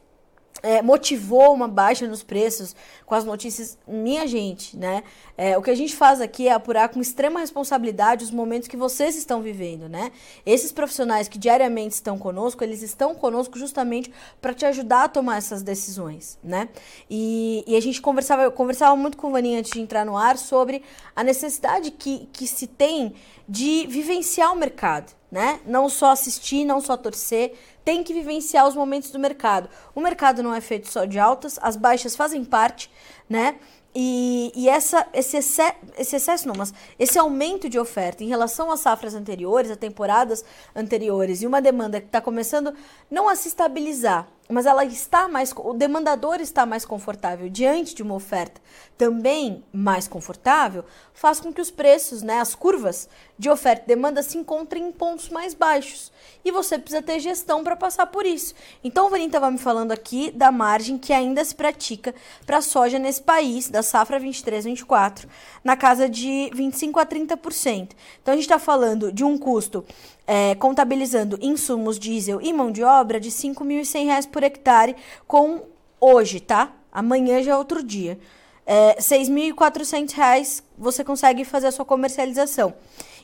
é, 0.64 0.82
motivou 0.82 1.54
uma 1.54 1.68
baixa 1.68 2.08
nos 2.08 2.24
preços 2.24 2.76
com 3.06 3.16
as 3.16 3.24
notícias. 3.24 3.78
Minha 3.88 4.28
gente, 4.28 4.76
né? 4.76 5.04
É, 5.38 5.58
o 5.58 5.62
que 5.62 5.70
a 5.70 5.76
gente 5.76 5.96
faz 5.96 6.20
aqui 6.20 6.48
é 6.48 6.52
apurar 6.52 6.90
com 6.90 7.00
extrema 7.00 7.40
responsabilidade 7.40 8.24
os 8.24 8.32
momentos 8.32 8.68
que 8.68 8.76
vocês 8.76 9.16
estão 9.16 9.42
vivendo, 9.42 9.88
né? 9.88 10.12
Esses 10.46 10.72
profissionais 10.72 11.28
que 11.28 11.38
diariamente 11.38 11.96
estão 11.96 12.18
conosco, 12.18 12.64
eles 12.64 12.82
estão 12.82 13.14
conosco 13.14 13.58
justamente 13.58 14.12
para 14.42 14.54
te 14.54 14.66
ajudar 14.66 15.04
a 15.06 15.10
tomar 15.10 15.38
essas 15.38 15.62
decisões, 15.62 16.40
né? 16.44 16.70
E, 17.10 17.64
e 17.68 17.76
a 17.76 17.82
gente 17.82 18.02
conversava, 18.02 18.50
conversava 18.50 18.96
muito 18.96 19.18
com 19.18 19.28
o 19.28 19.32
Vaninha 19.32 19.60
antes 19.60 19.72
de 19.72 19.80
entrar 19.80 20.06
no 20.06 20.18
ar 20.18 20.38
sobre 20.38 20.84
a 21.16 21.24
necessidade 21.24 21.92
que, 21.92 22.28
que 22.34 22.48
se 22.48 22.68
tem 22.68 23.14
de 23.48 23.86
vivenciar 23.88 24.52
o 24.52 24.56
mercado, 24.56 25.14
né? 25.32 25.60
Não 25.66 25.88
só 25.88 26.12
assistir, 26.12 26.66
não 26.66 26.82
só 26.82 26.98
torcer, 26.98 27.54
tem 27.88 28.04
que 28.04 28.14
vivenciar 28.14 28.68
os 28.68 28.76
momentos 28.76 29.12
do 29.12 29.18
mercado. 29.18 29.70
O 29.96 30.02
mercado 30.02 30.44
não 30.44 30.54
é 30.54 30.60
feito 30.60 30.92
só 30.92 31.06
de 31.06 31.18
altas, 31.18 31.58
as 31.62 31.78
baixas 31.78 32.18
fazem 32.18 32.44
parte, 32.44 32.92
né? 33.30 33.56
E, 33.96 34.52
e 34.54 34.68
essa, 34.68 35.08
esse, 35.14 35.38
excesso, 35.38 35.78
esse 35.98 36.18
excesso, 36.18 36.50
não, 36.50 36.56
mas 36.56 36.74
esse 37.00 37.18
aumento 37.18 37.70
de 37.70 37.80
oferta 37.80 38.26
em 38.26 38.28
relação 38.28 38.70
às 38.70 38.82
safras 38.82 39.16
anteriores, 39.16 39.72
a 39.72 39.78
temporadas 39.78 40.44
anteriores, 40.76 41.42
e 41.42 41.48
uma 41.48 41.62
demanda 41.62 42.02
que 42.02 42.08
está 42.08 42.20
começando 42.20 42.74
não 43.10 43.30
a 43.30 43.38
se 43.38 43.48
estabilizar, 43.48 44.28
mas 44.50 44.66
ela 44.66 44.84
está 44.84 45.30
mais, 45.30 45.54
o 45.56 45.74
demandador 45.74 46.42
está 46.42 46.66
mais 46.66 46.86
confortável 46.86 47.50
diante 47.50 47.96
de 47.96 48.04
uma 48.04 48.16
oferta 48.16 48.62
também 48.98 49.64
mais 49.72 50.08
confortável, 50.08 50.84
faz 51.14 51.40
com 51.40 51.54
que 51.54 51.62
os 51.62 51.72
preços, 51.72 52.22
né, 52.22 52.40
as 52.40 52.54
curvas 52.54 53.08
de 53.38 53.50
oferta 53.50 53.84
e 53.84 53.88
demanda 53.88 54.24
se 54.24 54.38
encontrem 54.38 54.88
em 54.88 54.92
pontos 54.92 55.30
mais 55.30 55.54
baixos. 55.54 56.12
E 56.44 56.52
você 56.52 56.78
precisa 56.80 57.02
ter 57.02 57.20
gestão 57.20 57.64
para 57.64 57.76
passar 57.76 58.08
por 58.08 58.26
isso. 58.26 58.54
Então 58.84 59.08
o 59.08 59.10
Varim 59.10 59.28
estava 59.28 59.52
me 59.52 59.58
falando 59.58 59.92
aqui 59.92 60.32
da 60.32 60.52
margem 60.52 60.98
que 60.98 61.14
ainda 61.14 61.44
se 61.44 61.54
pratica 61.54 62.16
para 62.46 62.62
soja 62.62 62.98
nesse 62.98 63.22
país, 63.22 63.70
da 63.70 63.84
safra 63.84 64.20
23-24, 64.20 65.26
na 65.64 65.76
casa 65.76 66.10
de 66.10 66.50
25 66.54 67.00
a 67.00 67.06
30%. 67.06 67.92
Então 68.22 68.34
a 68.34 68.36
gente 68.36 68.46
está 68.46 68.60
falando 68.60 69.12
de 69.12 69.24
um 69.24 69.38
custo 69.38 69.86
é, 70.26 70.56
contabilizando 70.56 71.38
insumos 71.42 72.00
diesel 72.00 72.42
e 72.42 72.52
mão 72.52 72.72
de 72.72 72.84
obra 72.84 73.20
de 73.20 73.30
R$ 73.30 73.36
5.100 73.36 74.30
por 74.30 74.44
hectare 74.44 74.96
com 75.28 75.62
hoje, 76.00 76.40
tá? 76.40 76.74
Amanhã 76.92 77.42
já 77.44 77.52
é 77.54 77.58
outro 77.58 77.84
dia. 77.84 78.20
É, 78.66 78.96
R$ 78.98 79.02
6.400 79.02 80.64
você 80.78 81.04
consegue 81.04 81.46
fazer 81.46 81.68
a 81.68 81.72
sua 81.72 81.86
comercialização. 81.86 82.74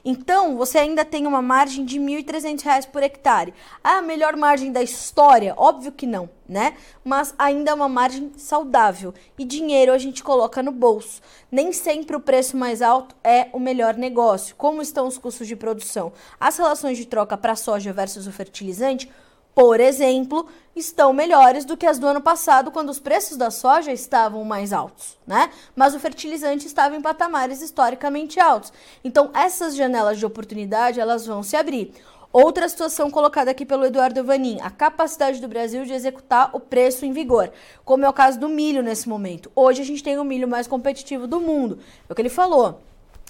Então, 0.06 0.58
você 0.58 0.80
ainda 0.80 1.06
tem 1.06 1.26
uma 1.26 1.41
margem 1.41 1.86
de 1.86 1.97
R$ 1.97 2.24
1.300 2.24 2.89
por 2.89 3.01
hectare. 3.01 3.54
Ah, 3.82 3.99
a 3.99 4.01
melhor 4.01 4.36
margem 4.36 4.70
da 4.70 4.84
história? 4.84 5.54
Óbvio 5.56 5.93
que 5.93 6.06
não, 6.06 6.30
né? 6.47 6.76
Mas 7.06 7.34
ainda 7.38 7.72
é 7.72 7.74
uma 7.74 7.88
margem 7.88 8.32
saudável. 8.36 9.14
E 9.39 9.45
dinheiro 9.45 9.93
a 9.93 9.97
gente 9.97 10.22
coloca 10.22 10.62
no 10.62 10.74
bolso. 10.74 11.22
Nem 11.49 11.72
sempre 11.72 12.18
o 12.18 12.20
preço 12.20 12.58
mais 12.58 12.82
alto 12.82 13.16
é 13.24 13.47
o 13.54 13.60
melhor 13.60 13.95
negócio. 13.95 14.56
Como 14.58 14.82
estão 14.82 15.08
os 15.08 15.18
custos 15.18 15.47
de 15.47 15.56
produção? 15.56 16.12
As 16.38 16.58
relações 16.58 16.97
de 16.97 17.06
troca 17.06 17.38
para 17.38 17.56
soja 17.56 17.93
versus 17.93 18.28
o 18.28 18.32
fertilizante 18.32 19.10
por 19.56 19.80
exemplo, 19.80 20.47
estão 20.76 21.14
melhores 21.14 21.64
do 21.64 21.78
que 21.78 21.86
as 21.86 21.99
do 21.99 22.08
ano 22.08 22.22
passado, 22.22 22.72
quando 22.72 22.89
os 22.89 22.99
preços 22.99 23.38
da 23.38 23.51
soja 23.51 23.91
estavam 23.91 24.43
mais 24.43 24.74
altos, 24.74 25.18
né? 25.28 25.51
Mas 25.76 25.93
o 25.93 25.99
fertilizante 25.99 26.66
estava 26.66 26.95
em 26.95 27.01
patamares 27.01 27.62
historicamente 27.62 28.39
altos. 28.39 28.74
Então, 29.04 29.30
essas 29.34 29.76
janelas 29.76 30.18
de 30.18 30.26
oportunidade, 30.26 30.99
elas 30.99 31.26
vão 31.26 31.43
se 31.43 31.56
abrir. 31.56 31.93
Outra 32.32 32.68
situação 32.68 33.12
colocada 33.12 33.51
aqui 33.51 33.64
pelo 33.64 33.86
Eduardo 33.86 34.24
Vanin, 34.24 34.60
a 34.62 34.72
capacidade 34.72 35.39
do 35.39 35.47
Brasil 35.47 35.86
de 35.86 35.93
executar 35.93 36.49
o 36.51 36.60
preço 36.60 37.06
em 37.06 37.14
vigor, 37.14 37.51
como 37.86 38.06
é 38.06 38.10
o 38.10 38.14
caso 38.14 38.39
do 38.39 38.49
milho 38.49 38.82
nesse 38.82 39.08
momento. 39.08 39.51
Hoje 39.56 39.84
a 39.84 39.86
gente 39.86 40.01
tem 40.01 40.18
o 40.18 40.24
milho 40.24 40.47
mais 40.47 40.66
competitivo 40.66 41.28
do 41.28 41.39
mundo. 41.39 41.78
É 42.10 42.12
o 42.12 42.16
que 42.16 42.22
ele 42.24 42.30
falou. 42.30 42.82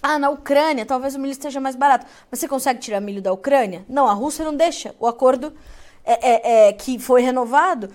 Ah, 0.01 0.17
na 0.17 0.29
Ucrânia 0.29 0.85
talvez 0.85 1.15
o 1.15 1.19
milho 1.19 1.33
esteja 1.33 1.59
mais 1.59 1.75
barato. 1.75 2.05
Mas 2.31 2.39
você 2.39 2.47
consegue 2.47 2.79
tirar 2.79 3.01
milho 3.01 3.21
da 3.21 3.33
Ucrânia? 3.33 3.85
Não, 3.89 4.07
a 4.07 4.13
Rússia 4.13 4.45
não 4.45 4.55
deixa. 4.55 4.95
O 4.97 5.05
acordo 5.05 5.53
é, 6.03 6.29
é, 6.29 6.67
é, 6.67 6.73
que 6.73 6.99
foi 6.99 7.21
renovado 7.21 7.89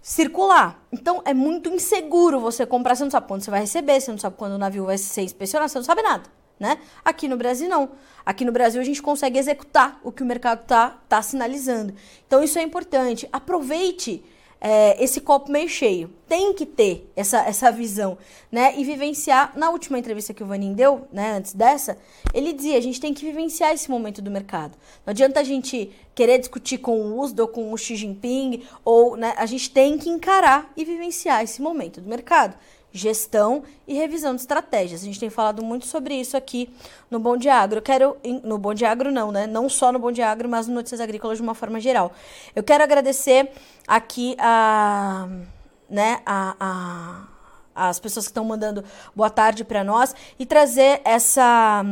circular. 0.00 0.80
Então 0.92 1.22
é 1.24 1.34
muito 1.34 1.68
inseguro 1.68 2.38
você 2.38 2.64
comprar, 2.64 2.94
você 2.94 3.04
não 3.04 3.10
sabe 3.10 3.26
quando 3.26 3.42
você 3.42 3.50
vai 3.50 3.60
receber, 3.60 4.00
você 4.00 4.10
não 4.10 4.18
sabe 4.18 4.36
quando 4.36 4.52
o 4.52 4.58
navio 4.58 4.84
vai 4.84 4.98
ser 4.98 5.22
inspecionado, 5.22 5.70
você 5.70 5.78
não 5.78 5.84
sabe 5.84 6.02
nada. 6.02 6.24
Né? 6.58 6.78
Aqui 7.04 7.28
no 7.28 7.36
Brasil 7.36 7.68
não. 7.68 7.90
Aqui 8.24 8.44
no 8.44 8.52
Brasil 8.52 8.80
a 8.80 8.84
gente 8.84 9.02
consegue 9.02 9.38
executar 9.38 10.00
o 10.02 10.10
que 10.10 10.22
o 10.22 10.26
mercado 10.26 10.62
está 10.62 10.96
tá 11.08 11.20
sinalizando. 11.20 11.92
Então 12.26 12.42
isso 12.42 12.58
é 12.58 12.62
importante. 12.62 13.28
Aproveite 13.32 14.24
é, 14.60 15.02
esse 15.02 15.20
copo 15.20 15.50
meio 15.50 15.68
cheio. 15.68 16.10
Tem 16.28 16.52
que 16.54 16.66
ter 16.66 17.10
essa, 17.14 17.38
essa 17.38 17.70
visão, 17.70 18.18
né? 18.50 18.74
E 18.76 18.84
vivenciar. 18.84 19.52
Na 19.56 19.70
última 19.70 19.98
entrevista 19.98 20.34
que 20.34 20.42
o 20.42 20.46
Vanin 20.46 20.72
deu, 20.72 21.06
né, 21.12 21.36
antes 21.36 21.52
dessa, 21.52 21.98
ele 22.34 22.52
dizia: 22.52 22.76
a 22.76 22.80
gente 22.80 23.00
tem 23.00 23.14
que 23.14 23.24
vivenciar 23.24 23.72
esse 23.72 23.90
momento 23.90 24.20
do 24.20 24.30
mercado. 24.30 24.76
Não 25.04 25.12
adianta 25.12 25.40
a 25.40 25.44
gente 25.44 25.92
querer 26.14 26.38
discutir 26.38 26.78
com 26.78 27.00
o 27.00 27.20
USDA 27.20 27.42
ou 27.42 27.48
com 27.48 27.72
o 27.72 27.76
Xi 27.76 27.94
Jinping, 27.94 28.62
ou 28.84 29.16
né, 29.16 29.34
a 29.36 29.46
gente 29.46 29.70
tem 29.70 29.98
que 29.98 30.08
encarar 30.08 30.72
e 30.76 30.84
vivenciar 30.84 31.44
esse 31.44 31.60
momento 31.62 32.00
do 32.00 32.08
mercado 32.08 32.56
gestão 32.96 33.62
e 33.86 33.94
revisão 33.94 34.34
de 34.34 34.40
estratégias. 34.40 35.02
A 35.02 35.04
gente 35.04 35.20
tem 35.20 35.30
falado 35.30 35.62
muito 35.62 35.86
sobre 35.86 36.14
isso 36.14 36.36
aqui 36.36 36.70
no 37.10 37.18
Bom 37.18 37.36
de 37.36 37.48
Agro. 37.48 37.78
Eu 37.78 37.82
quero 37.82 38.16
no 38.42 38.58
Bom 38.58 38.74
de 38.74 38.84
Agro 38.84 39.10
não, 39.12 39.30
né? 39.30 39.46
Não 39.46 39.68
só 39.68 39.92
no 39.92 39.98
Bom 39.98 40.10
de 40.10 40.22
Agro, 40.22 40.48
mas 40.48 40.66
no 40.66 40.74
Notícias 40.74 41.00
Agrícolas 41.00 41.38
de 41.38 41.42
uma 41.42 41.54
forma 41.54 41.78
geral. 41.80 42.12
Eu 42.54 42.62
quero 42.62 42.82
agradecer 42.82 43.50
aqui 43.86 44.36
a, 44.38 45.28
né, 45.88 46.20
a, 46.24 46.56
a 46.58 47.36
as 47.76 48.00
pessoas 48.00 48.24
que 48.24 48.30
estão 48.30 48.44
mandando 48.44 48.82
boa 49.14 49.28
tarde 49.28 49.62
para 49.62 49.84
nós 49.84 50.14
e 50.38 50.46
trazer 50.46 51.02
essa 51.04 51.84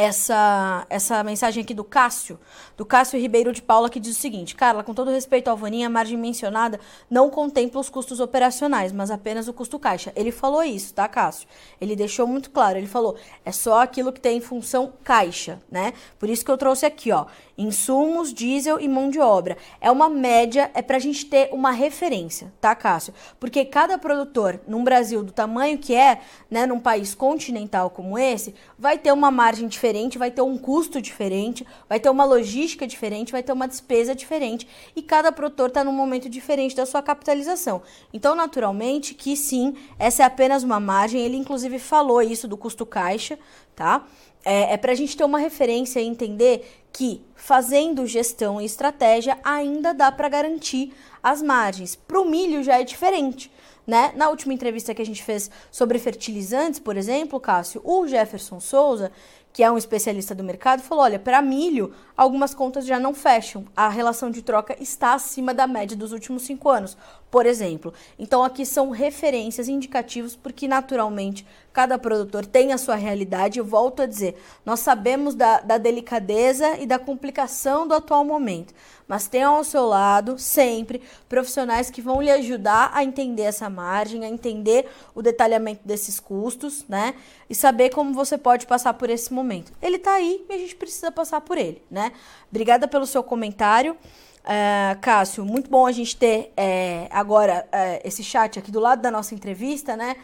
essa, 0.00 0.86
essa 0.88 1.22
mensagem 1.22 1.62
aqui 1.62 1.74
do 1.74 1.84
Cássio, 1.84 2.40
do 2.74 2.86
Cássio 2.86 3.20
Ribeiro 3.20 3.52
de 3.52 3.60
Paula, 3.60 3.90
que 3.90 4.00
diz 4.00 4.16
o 4.16 4.20
seguinte: 4.20 4.54
Carla, 4.54 4.82
com 4.82 4.94
todo 4.94 5.10
respeito 5.10 5.48
ao 5.48 5.56
Vaninha, 5.58 5.88
a 5.88 5.90
margem 5.90 6.16
mencionada 6.16 6.80
não 7.10 7.28
contempla 7.28 7.78
os 7.78 7.90
custos 7.90 8.18
operacionais, 8.18 8.92
mas 8.92 9.10
apenas 9.10 9.46
o 9.46 9.52
custo 9.52 9.78
caixa. 9.78 10.10
Ele 10.16 10.32
falou 10.32 10.62
isso, 10.62 10.94
tá, 10.94 11.06
Cássio? 11.06 11.46
Ele 11.78 11.94
deixou 11.94 12.26
muito 12.26 12.50
claro. 12.50 12.78
Ele 12.78 12.86
falou: 12.86 13.16
é 13.44 13.52
só 13.52 13.82
aquilo 13.82 14.10
que 14.10 14.20
tem 14.20 14.38
em 14.38 14.40
função 14.40 14.90
caixa, 15.04 15.60
né? 15.70 15.92
Por 16.18 16.30
isso 16.30 16.44
que 16.44 16.50
eu 16.50 16.56
trouxe 16.56 16.86
aqui, 16.86 17.12
ó 17.12 17.26
insumos, 17.60 18.32
diesel 18.32 18.80
e 18.80 18.88
mão 18.88 19.10
de 19.10 19.20
obra. 19.20 19.56
É 19.80 19.90
uma 19.90 20.08
média, 20.08 20.70
é 20.74 20.82
para 20.82 20.96
a 20.96 21.00
gente 21.00 21.26
ter 21.26 21.50
uma 21.52 21.70
referência, 21.70 22.52
tá, 22.60 22.74
Cássio? 22.74 23.12
Porque 23.38 23.64
cada 23.64 23.98
produtor, 23.98 24.60
num 24.66 24.82
Brasil 24.82 25.22
do 25.22 25.32
tamanho 25.32 25.78
que 25.78 25.94
é, 25.94 26.20
né, 26.50 26.66
num 26.66 26.80
país 26.80 27.14
continental 27.14 27.90
como 27.90 28.18
esse, 28.18 28.54
vai 28.78 28.98
ter 28.98 29.12
uma 29.12 29.30
margem 29.30 29.68
diferente, 29.68 30.18
vai 30.18 30.30
ter 30.30 30.42
um 30.42 30.56
custo 30.56 31.00
diferente, 31.00 31.66
vai 31.88 32.00
ter 32.00 32.08
uma 32.08 32.24
logística 32.24 32.86
diferente, 32.86 33.32
vai 33.32 33.42
ter 33.42 33.52
uma 33.52 33.68
despesa 33.68 34.14
diferente 34.14 34.66
e 34.96 35.02
cada 35.02 35.30
produtor 35.30 35.68
está 35.68 35.84
num 35.84 35.92
momento 35.92 36.28
diferente 36.28 36.74
da 36.74 36.86
sua 36.86 37.02
capitalização. 37.02 37.82
Então, 38.12 38.34
naturalmente, 38.34 39.14
que 39.14 39.36
sim, 39.36 39.76
essa 39.98 40.22
é 40.22 40.26
apenas 40.26 40.62
uma 40.62 40.80
margem. 40.80 41.20
Ele, 41.20 41.36
inclusive, 41.36 41.78
falou 41.78 42.22
isso 42.22 42.48
do 42.48 42.56
custo 42.56 42.86
caixa, 42.86 43.38
tá? 43.74 44.06
É, 44.44 44.74
é 44.74 44.76
para 44.76 44.92
a 44.92 44.94
gente 44.94 45.16
ter 45.16 45.24
uma 45.24 45.38
referência 45.38 46.00
e 46.00 46.06
entender 46.06 46.66
que 46.92 47.22
fazendo 47.34 48.06
gestão 48.06 48.60
e 48.60 48.64
estratégia 48.64 49.38
ainda 49.44 49.92
dá 49.92 50.10
para 50.10 50.28
garantir 50.28 50.92
as 51.22 51.42
margens. 51.42 51.94
Para 51.94 52.20
o 52.20 52.24
milho 52.24 52.62
já 52.62 52.80
é 52.80 52.84
diferente. 52.84 53.50
Né? 53.86 54.12
Na 54.14 54.28
última 54.28 54.54
entrevista 54.54 54.94
que 54.94 55.02
a 55.02 55.06
gente 55.06 55.22
fez 55.22 55.50
sobre 55.70 55.98
fertilizantes, 55.98 56.78
por 56.78 56.96
exemplo, 56.96 57.40
Cássio, 57.40 57.80
o 57.84 58.06
Jefferson 58.06 58.60
Souza, 58.60 59.10
que 59.52 59.62
é 59.62 59.70
um 59.70 59.78
especialista 59.78 60.34
do 60.34 60.44
mercado, 60.44 60.82
falou: 60.82 61.04
olha, 61.04 61.18
para 61.18 61.42
milho, 61.42 61.92
algumas 62.16 62.54
contas 62.54 62.86
já 62.86 62.98
não 62.98 63.12
fecham. 63.12 63.64
A 63.74 63.88
relação 63.88 64.30
de 64.30 64.42
troca 64.42 64.76
está 64.80 65.14
acima 65.14 65.52
da 65.52 65.66
média 65.66 65.96
dos 65.96 66.12
últimos 66.12 66.42
cinco 66.42 66.68
anos, 66.68 66.96
por 67.30 67.46
exemplo. 67.46 67.92
Então, 68.18 68.44
aqui 68.44 68.64
são 68.64 68.90
referências 68.90 69.68
indicativos, 69.68 70.36
porque 70.36 70.68
naturalmente 70.68 71.46
cada 71.72 71.98
produtor 71.98 72.46
tem 72.46 72.72
a 72.72 72.78
sua 72.78 72.94
realidade. 72.94 73.58
Eu 73.58 73.64
volto 73.64 74.02
a 74.02 74.06
dizer: 74.06 74.40
nós 74.64 74.80
sabemos 74.80 75.34
da, 75.34 75.60
da 75.60 75.78
delicadeza 75.78 76.78
e 76.78 76.86
da 76.86 76.98
complicação 76.98 77.86
do 77.86 77.94
atual 77.94 78.24
momento, 78.24 78.72
mas 79.10 79.26
tenham 79.26 79.56
ao 79.56 79.64
seu 79.64 79.86
lado 79.86 80.38
sempre 80.38 81.02
profissionais 81.28 81.90
que 81.90 82.00
vão 82.00 82.22
lhe 82.22 82.30
ajudar 82.30 82.92
a 82.94 83.02
entender 83.02 83.42
essa 83.42 83.68
margem, 83.68 84.24
a 84.24 84.28
entender 84.28 84.88
o 85.16 85.20
detalhamento 85.20 85.80
desses 85.84 86.20
custos, 86.20 86.84
né? 86.88 87.16
E 87.48 87.54
saber 87.56 87.90
como 87.90 88.14
você 88.14 88.38
pode 88.38 88.68
passar 88.68 88.94
por 88.94 89.10
esse 89.10 89.32
momento. 89.32 89.72
Ele 89.82 89.96
está 89.96 90.12
aí 90.12 90.46
e 90.48 90.54
a 90.54 90.58
gente 90.58 90.76
precisa 90.76 91.10
passar 91.10 91.40
por 91.40 91.58
ele, 91.58 91.82
né? 91.90 92.12
Obrigada 92.48 92.86
pelo 92.86 93.04
seu 93.04 93.24
comentário. 93.24 93.96
Uh, 94.44 95.00
Cássio, 95.00 95.44
muito 95.44 95.68
bom 95.68 95.86
a 95.86 95.92
gente 95.92 96.16
ter 96.16 96.52
é, 96.56 97.08
agora 97.10 97.66
é, 97.72 98.00
esse 98.06 98.22
chat 98.22 98.60
aqui 98.60 98.70
do 98.70 98.78
lado 98.78 99.02
da 99.02 99.10
nossa 99.10 99.34
entrevista, 99.34 99.96
né? 99.96 100.14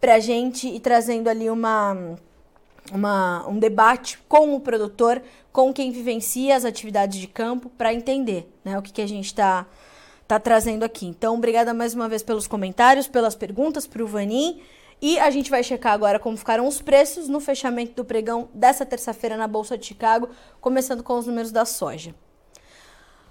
Pra 0.00 0.18
gente 0.18 0.66
ir 0.66 0.80
trazendo 0.80 1.30
ali 1.30 1.48
uma 1.48 2.16
uma, 2.90 3.46
um 3.48 3.58
debate 3.58 4.18
com 4.28 4.54
o 4.54 4.60
produtor, 4.60 5.22
com 5.52 5.72
quem 5.72 5.90
vivencia 5.90 6.56
as 6.56 6.64
atividades 6.64 7.20
de 7.20 7.26
campo, 7.26 7.68
para 7.70 7.92
entender 7.92 8.50
né, 8.64 8.78
o 8.78 8.82
que, 8.82 8.92
que 8.92 9.02
a 9.02 9.06
gente 9.06 9.26
está 9.26 9.66
tá 10.26 10.40
trazendo 10.40 10.82
aqui. 10.82 11.06
Então, 11.06 11.34
obrigada 11.34 11.74
mais 11.74 11.94
uma 11.94 12.08
vez 12.08 12.22
pelos 12.22 12.46
comentários, 12.46 13.06
pelas 13.06 13.34
perguntas 13.34 13.86
para 13.86 14.02
o 14.02 14.06
Vanin. 14.06 14.60
E 15.00 15.18
a 15.18 15.30
gente 15.30 15.50
vai 15.50 15.62
checar 15.62 15.92
agora 15.92 16.18
como 16.18 16.36
ficaram 16.36 16.66
os 16.66 16.80
preços 16.80 17.28
no 17.28 17.40
fechamento 17.40 17.94
do 17.94 18.04
pregão 18.04 18.48
dessa 18.54 18.86
terça-feira 18.86 19.36
na 19.36 19.48
Bolsa 19.48 19.76
de 19.76 19.84
Chicago, 19.84 20.30
começando 20.60 21.02
com 21.02 21.18
os 21.18 21.26
números 21.26 21.50
da 21.50 21.64
soja. 21.64 22.14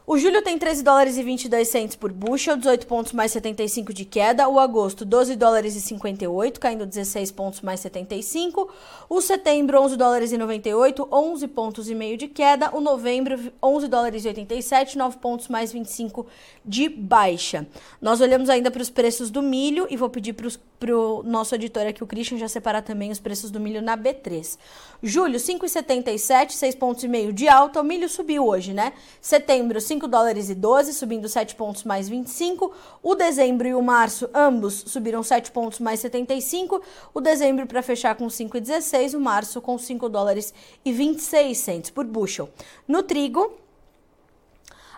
O 0.05 0.17
julho 0.17 0.41
tem 0.41 0.57
13 0.57 0.83
dólares 0.83 1.15
e 1.15 1.21
22 1.21 1.67
centos 1.67 1.95
por 1.95 2.11
bushel, 2.11 2.57
18 2.57 2.87
pontos 2.87 3.13
mais 3.13 3.31
75 3.31 3.93
de 3.93 4.03
queda. 4.03 4.49
O 4.49 4.59
agosto, 4.59 5.05
12 5.05 5.35
dólares 5.35 5.75
e 5.75 5.81
58, 5.81 6.59
caindo 6.59 6.87
16 6.87 7.31
pontos 7.31 7.61
mais 7.61 7.79
75. 7.81 8.67
O 9.07 9.21
setembro, 9.21 9.79
11 9.79 9.95
dólares 9.95 10.31
e 10.31 10.37
98, 10.37 11.07
11 11.11 11.47
pontos 11.49 11.89
e 11.89 11.93
meio 11.93 12.17
de 12.17 12.27
queda. 12.27 12.75
O 12.75 12.81
novembro, 12.81 13.53
11 13.61 13.87
dólares 13.87 14.25
e 14.25 14.29
87, 14.29 14.97
9 14.97 15.17
pontos 15.19 15.47
mais 15.47 15.71
25 15.71 16.25
de 16.65 16.89
baixa. 16.89 17.67
Nós 18.01 18.21
olhamos 18.21 18.49
ainda 18.49 18.71
para 18.71 18.81
os 18.81 18.89
preços 18.89 19.29
do 19.29 19.43
milho 19.43 19.85
e 19.89 19.95
vou 19.95 20.09
pedir 20.09 20.33
para 20.33 20.97
o 20.97 21.21
nosso 21.21 21.53
editor 21.53 21.85
aqui, 21.85 22.03
o 22.03 22.07
Christian, 22.07 22.39
já 22.39 22.47
separar 22.47 22.81
também 22.81 23.11
os 23.11 23.19
preços 23.19 23.51
do 23.51 23.59
milho 23.59 23.83
na 23.83 23.95
B3. 23.95 24.57
Julho, 25.03 25.37
5,77, 25.37 26.51
6 26.51 26.75
pontos 26.75 27.03
e 27.03 27.07
meio 27.07 27.31
de 27.31 27.47
alta. 27.47 27.79
O 27.79 27.83
milho 27.83 28.09
subiu 28.09 28.47
hoje, 28.47 28.73
né? 28.73 28.93
Setembro, 29.21 29.79
5 29.91 30.07
dólares 30.07 30.49
e 30.49 30.55
12, 30.55 30.93
subindo 30.93 31.27
7 31.27 31.53
pontos 31.53 31.83
mais 31.83 32.07
25. 32.07 32.71
O 33.03 33.13
dezembro 33.13 33.67
e 33.67 33.73
o 33.73 33.81
março, 33.81 34.29
ambos 34.33 34.85
subiram 34.87 35.21
7 35.21 35.51
pontos 35.51 35.79
mais 35.79 35.99
75. 35.99 36.81
O 37.13 37.19
dezembro 37.19 37.67
para 37.67 37.83
fechar 37.83 38.15
com 38.15 38.25
5,16, 38.27 39.15
o 39.15 39.19
março 39.19 39.59
com 39.59 39.77
5 39.77 40.07
dólares 40.07 40.53
e 40.85 40.93
26 40.93 41.57
centos 41.57 41.89
por 41.89 42.05
bushel. 42.05 42.47
No 42.87 43.03
trigo, 43.03 43.51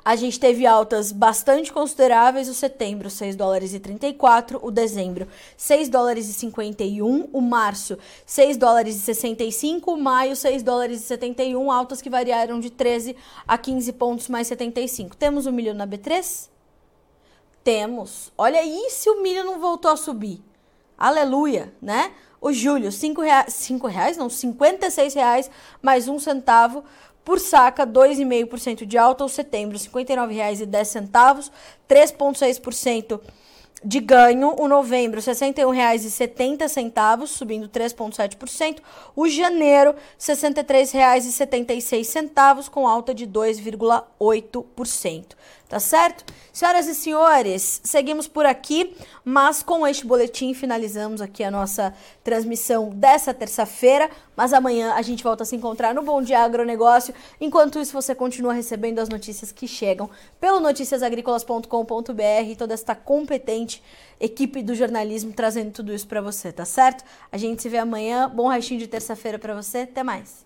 a 0.05 0.15
gente 0.15 0.39
teve 0.39 0.65
altas 0.65 1.11
bastante 1.11 1.71
consideráveis, 1.71 2.49
o 2.49 2.53
setembro 2.53 3.09
6 3.09 3.35
dólares 3.35 3.73
e 3.73 3.79
34, 3.79 4.59
o 4.61 4.69
dezembro 4.69 5.27
6 5.55 5.87
dólares 5.87 6.27
e 6.27 6.33
51, 6.33 7.29
o 7.31 7.41
março 7.41 7.97
6 8.25 8.57
dólares 8.57 8.95
e 8.95 8.99
65, 8.99 9.93
o 9.93 9.97
maio 9.97 10.35
6 10.35 10.61
dólares 10.61 11.01
e 11.01 11.05
71, 11.05 11.71
altas 11.71 12.01
que 12.01 12.09
variaram 12.09 12.59
de 12.59 12.69
13 12.69 13.15
a 13.47 13.57
15 13.57 13.93
pontos 13.93 14.27
mais 14.27 14.47
75. 14.47 15.15
Temos 15.15 15.45
o 15.45 15.51
milho 15.51 15.73
na 15.73 15.87
B3? 15.87 16.49
Temos. 17.63 18.31
Olha 18.37 18.59
aí 18.59 18.89
se 18.89 19.09
o 19.09 19.21
milho 19.21 19.45
não 19.45 19.59
voltou 19.59 19.91
a 19.91 19.95
subir. 19.95 20.41
Aleluia, 20.97 21.73
né? 21.81 22.11
O 22.41 22.51
julho, 22.51 22.91
5 22.91 23.21
reais, 23.21 23.53
5 23.53 23.87
reais, 23.87 24.17
não, 24.17 24.29
56 24.29 25.13
reais 25.13 25.49
mais 25.81 26.09
um 26.09 26.19
centavo 26.19 26.83
por 27.23 27.39
saca, 27.39 27.87
2,5% 27.87 28.85
de 28.85 28.97
alta. 28.97 29.23
O 29.23 29.29
setembro, 29.29 29.77
R$ 29.77 29.83
59,10, 29.83 31.49
3,6% 31.87 33.21
de 33.83 33.99
ganho. 33.99 34.55
O 34.59 34.67
novembro, 34.67 35.19
R$ 35.19 35.25
61,70, 35.25 37.27
subindo 37.27 37.67
3,7%. 37.67 38.77
O 39.15 39.27
janeiro, 39.27 39.91
R$ 39.91 39.97
63,76, 40.19 42.69
com 42.69 42.87
alta 42.87 43.13
de 43.13 43.27
2,8%. 43.27 45.35
Tá 45.73 45.79
certo? 45.79 46.23
Senhoras 46.51 46.87
e 46.87 46.93
senhores, 46.93 47.81
seguimos 47.83 48.27
por 48.27 48.45
aqui, 48.45 48.95
mas 49.25 49.63
com 49.63 49.87
este 49.87 50.05
boletim 50.05 50.53
finalizamos 50.53 51.19
aqui 51.19 51.43
a 51.43 51.49
nossa 51.49 51.95
transmissão 52.23 52.91
dessa 52.91 53.33
terça-feira. 53.33 54.07
Mas 54.35 54.53
amanhã 54.53 54.93
a 54.93 55.01
gente 55.01 55.23
volta 55.23 55.41
a 55.41 55.47
se 55.47 55.55
encontrar 55.55 55.95
no 55.95 56.03
Bom 56.03 56.21
Dia 56.21 56.41
Agronegócio. 56.41 57.11
Enquanto 57.41 57.79
isso, 57.79 57.91
você 57.91 58.13
continua 58.13 58.53
recebendo 58.53 58.99
as 58.99 59.09
notícias 59.09 59.51
que 59.51 59.67
chegam 59.67 60.07
pelo 60.39 60.59
noticiasagricolas.com.br, 60.59 62.55
toda 62.55 62.75
esta 62.75 62.93
competente 62.93 63.81
equipe 64.19 64.61
do 64.61 64.75
jornalismo 64.75 65.33
trazendo 65.33 65.71
tudo 65.71 65.91
isso 65.91 66.07
para 66.07 66.21
você, 66.21 66.51
tá 66.51 66.65
certo? 66.65 67.03
A 67.31 67.37
gente 67.37 67.63
se 67.63 67.67
vê 67.67 67.79
amanhã. 67.79 68.29
Bom 68.29 68.47
restinho 68.47 68.79
de 68.79 68.85
terça-feira 68.85 69.39
para 69.39 69.55
você. 69.55 69.79
Até 69.79 70.03
mais. 70.03 70.45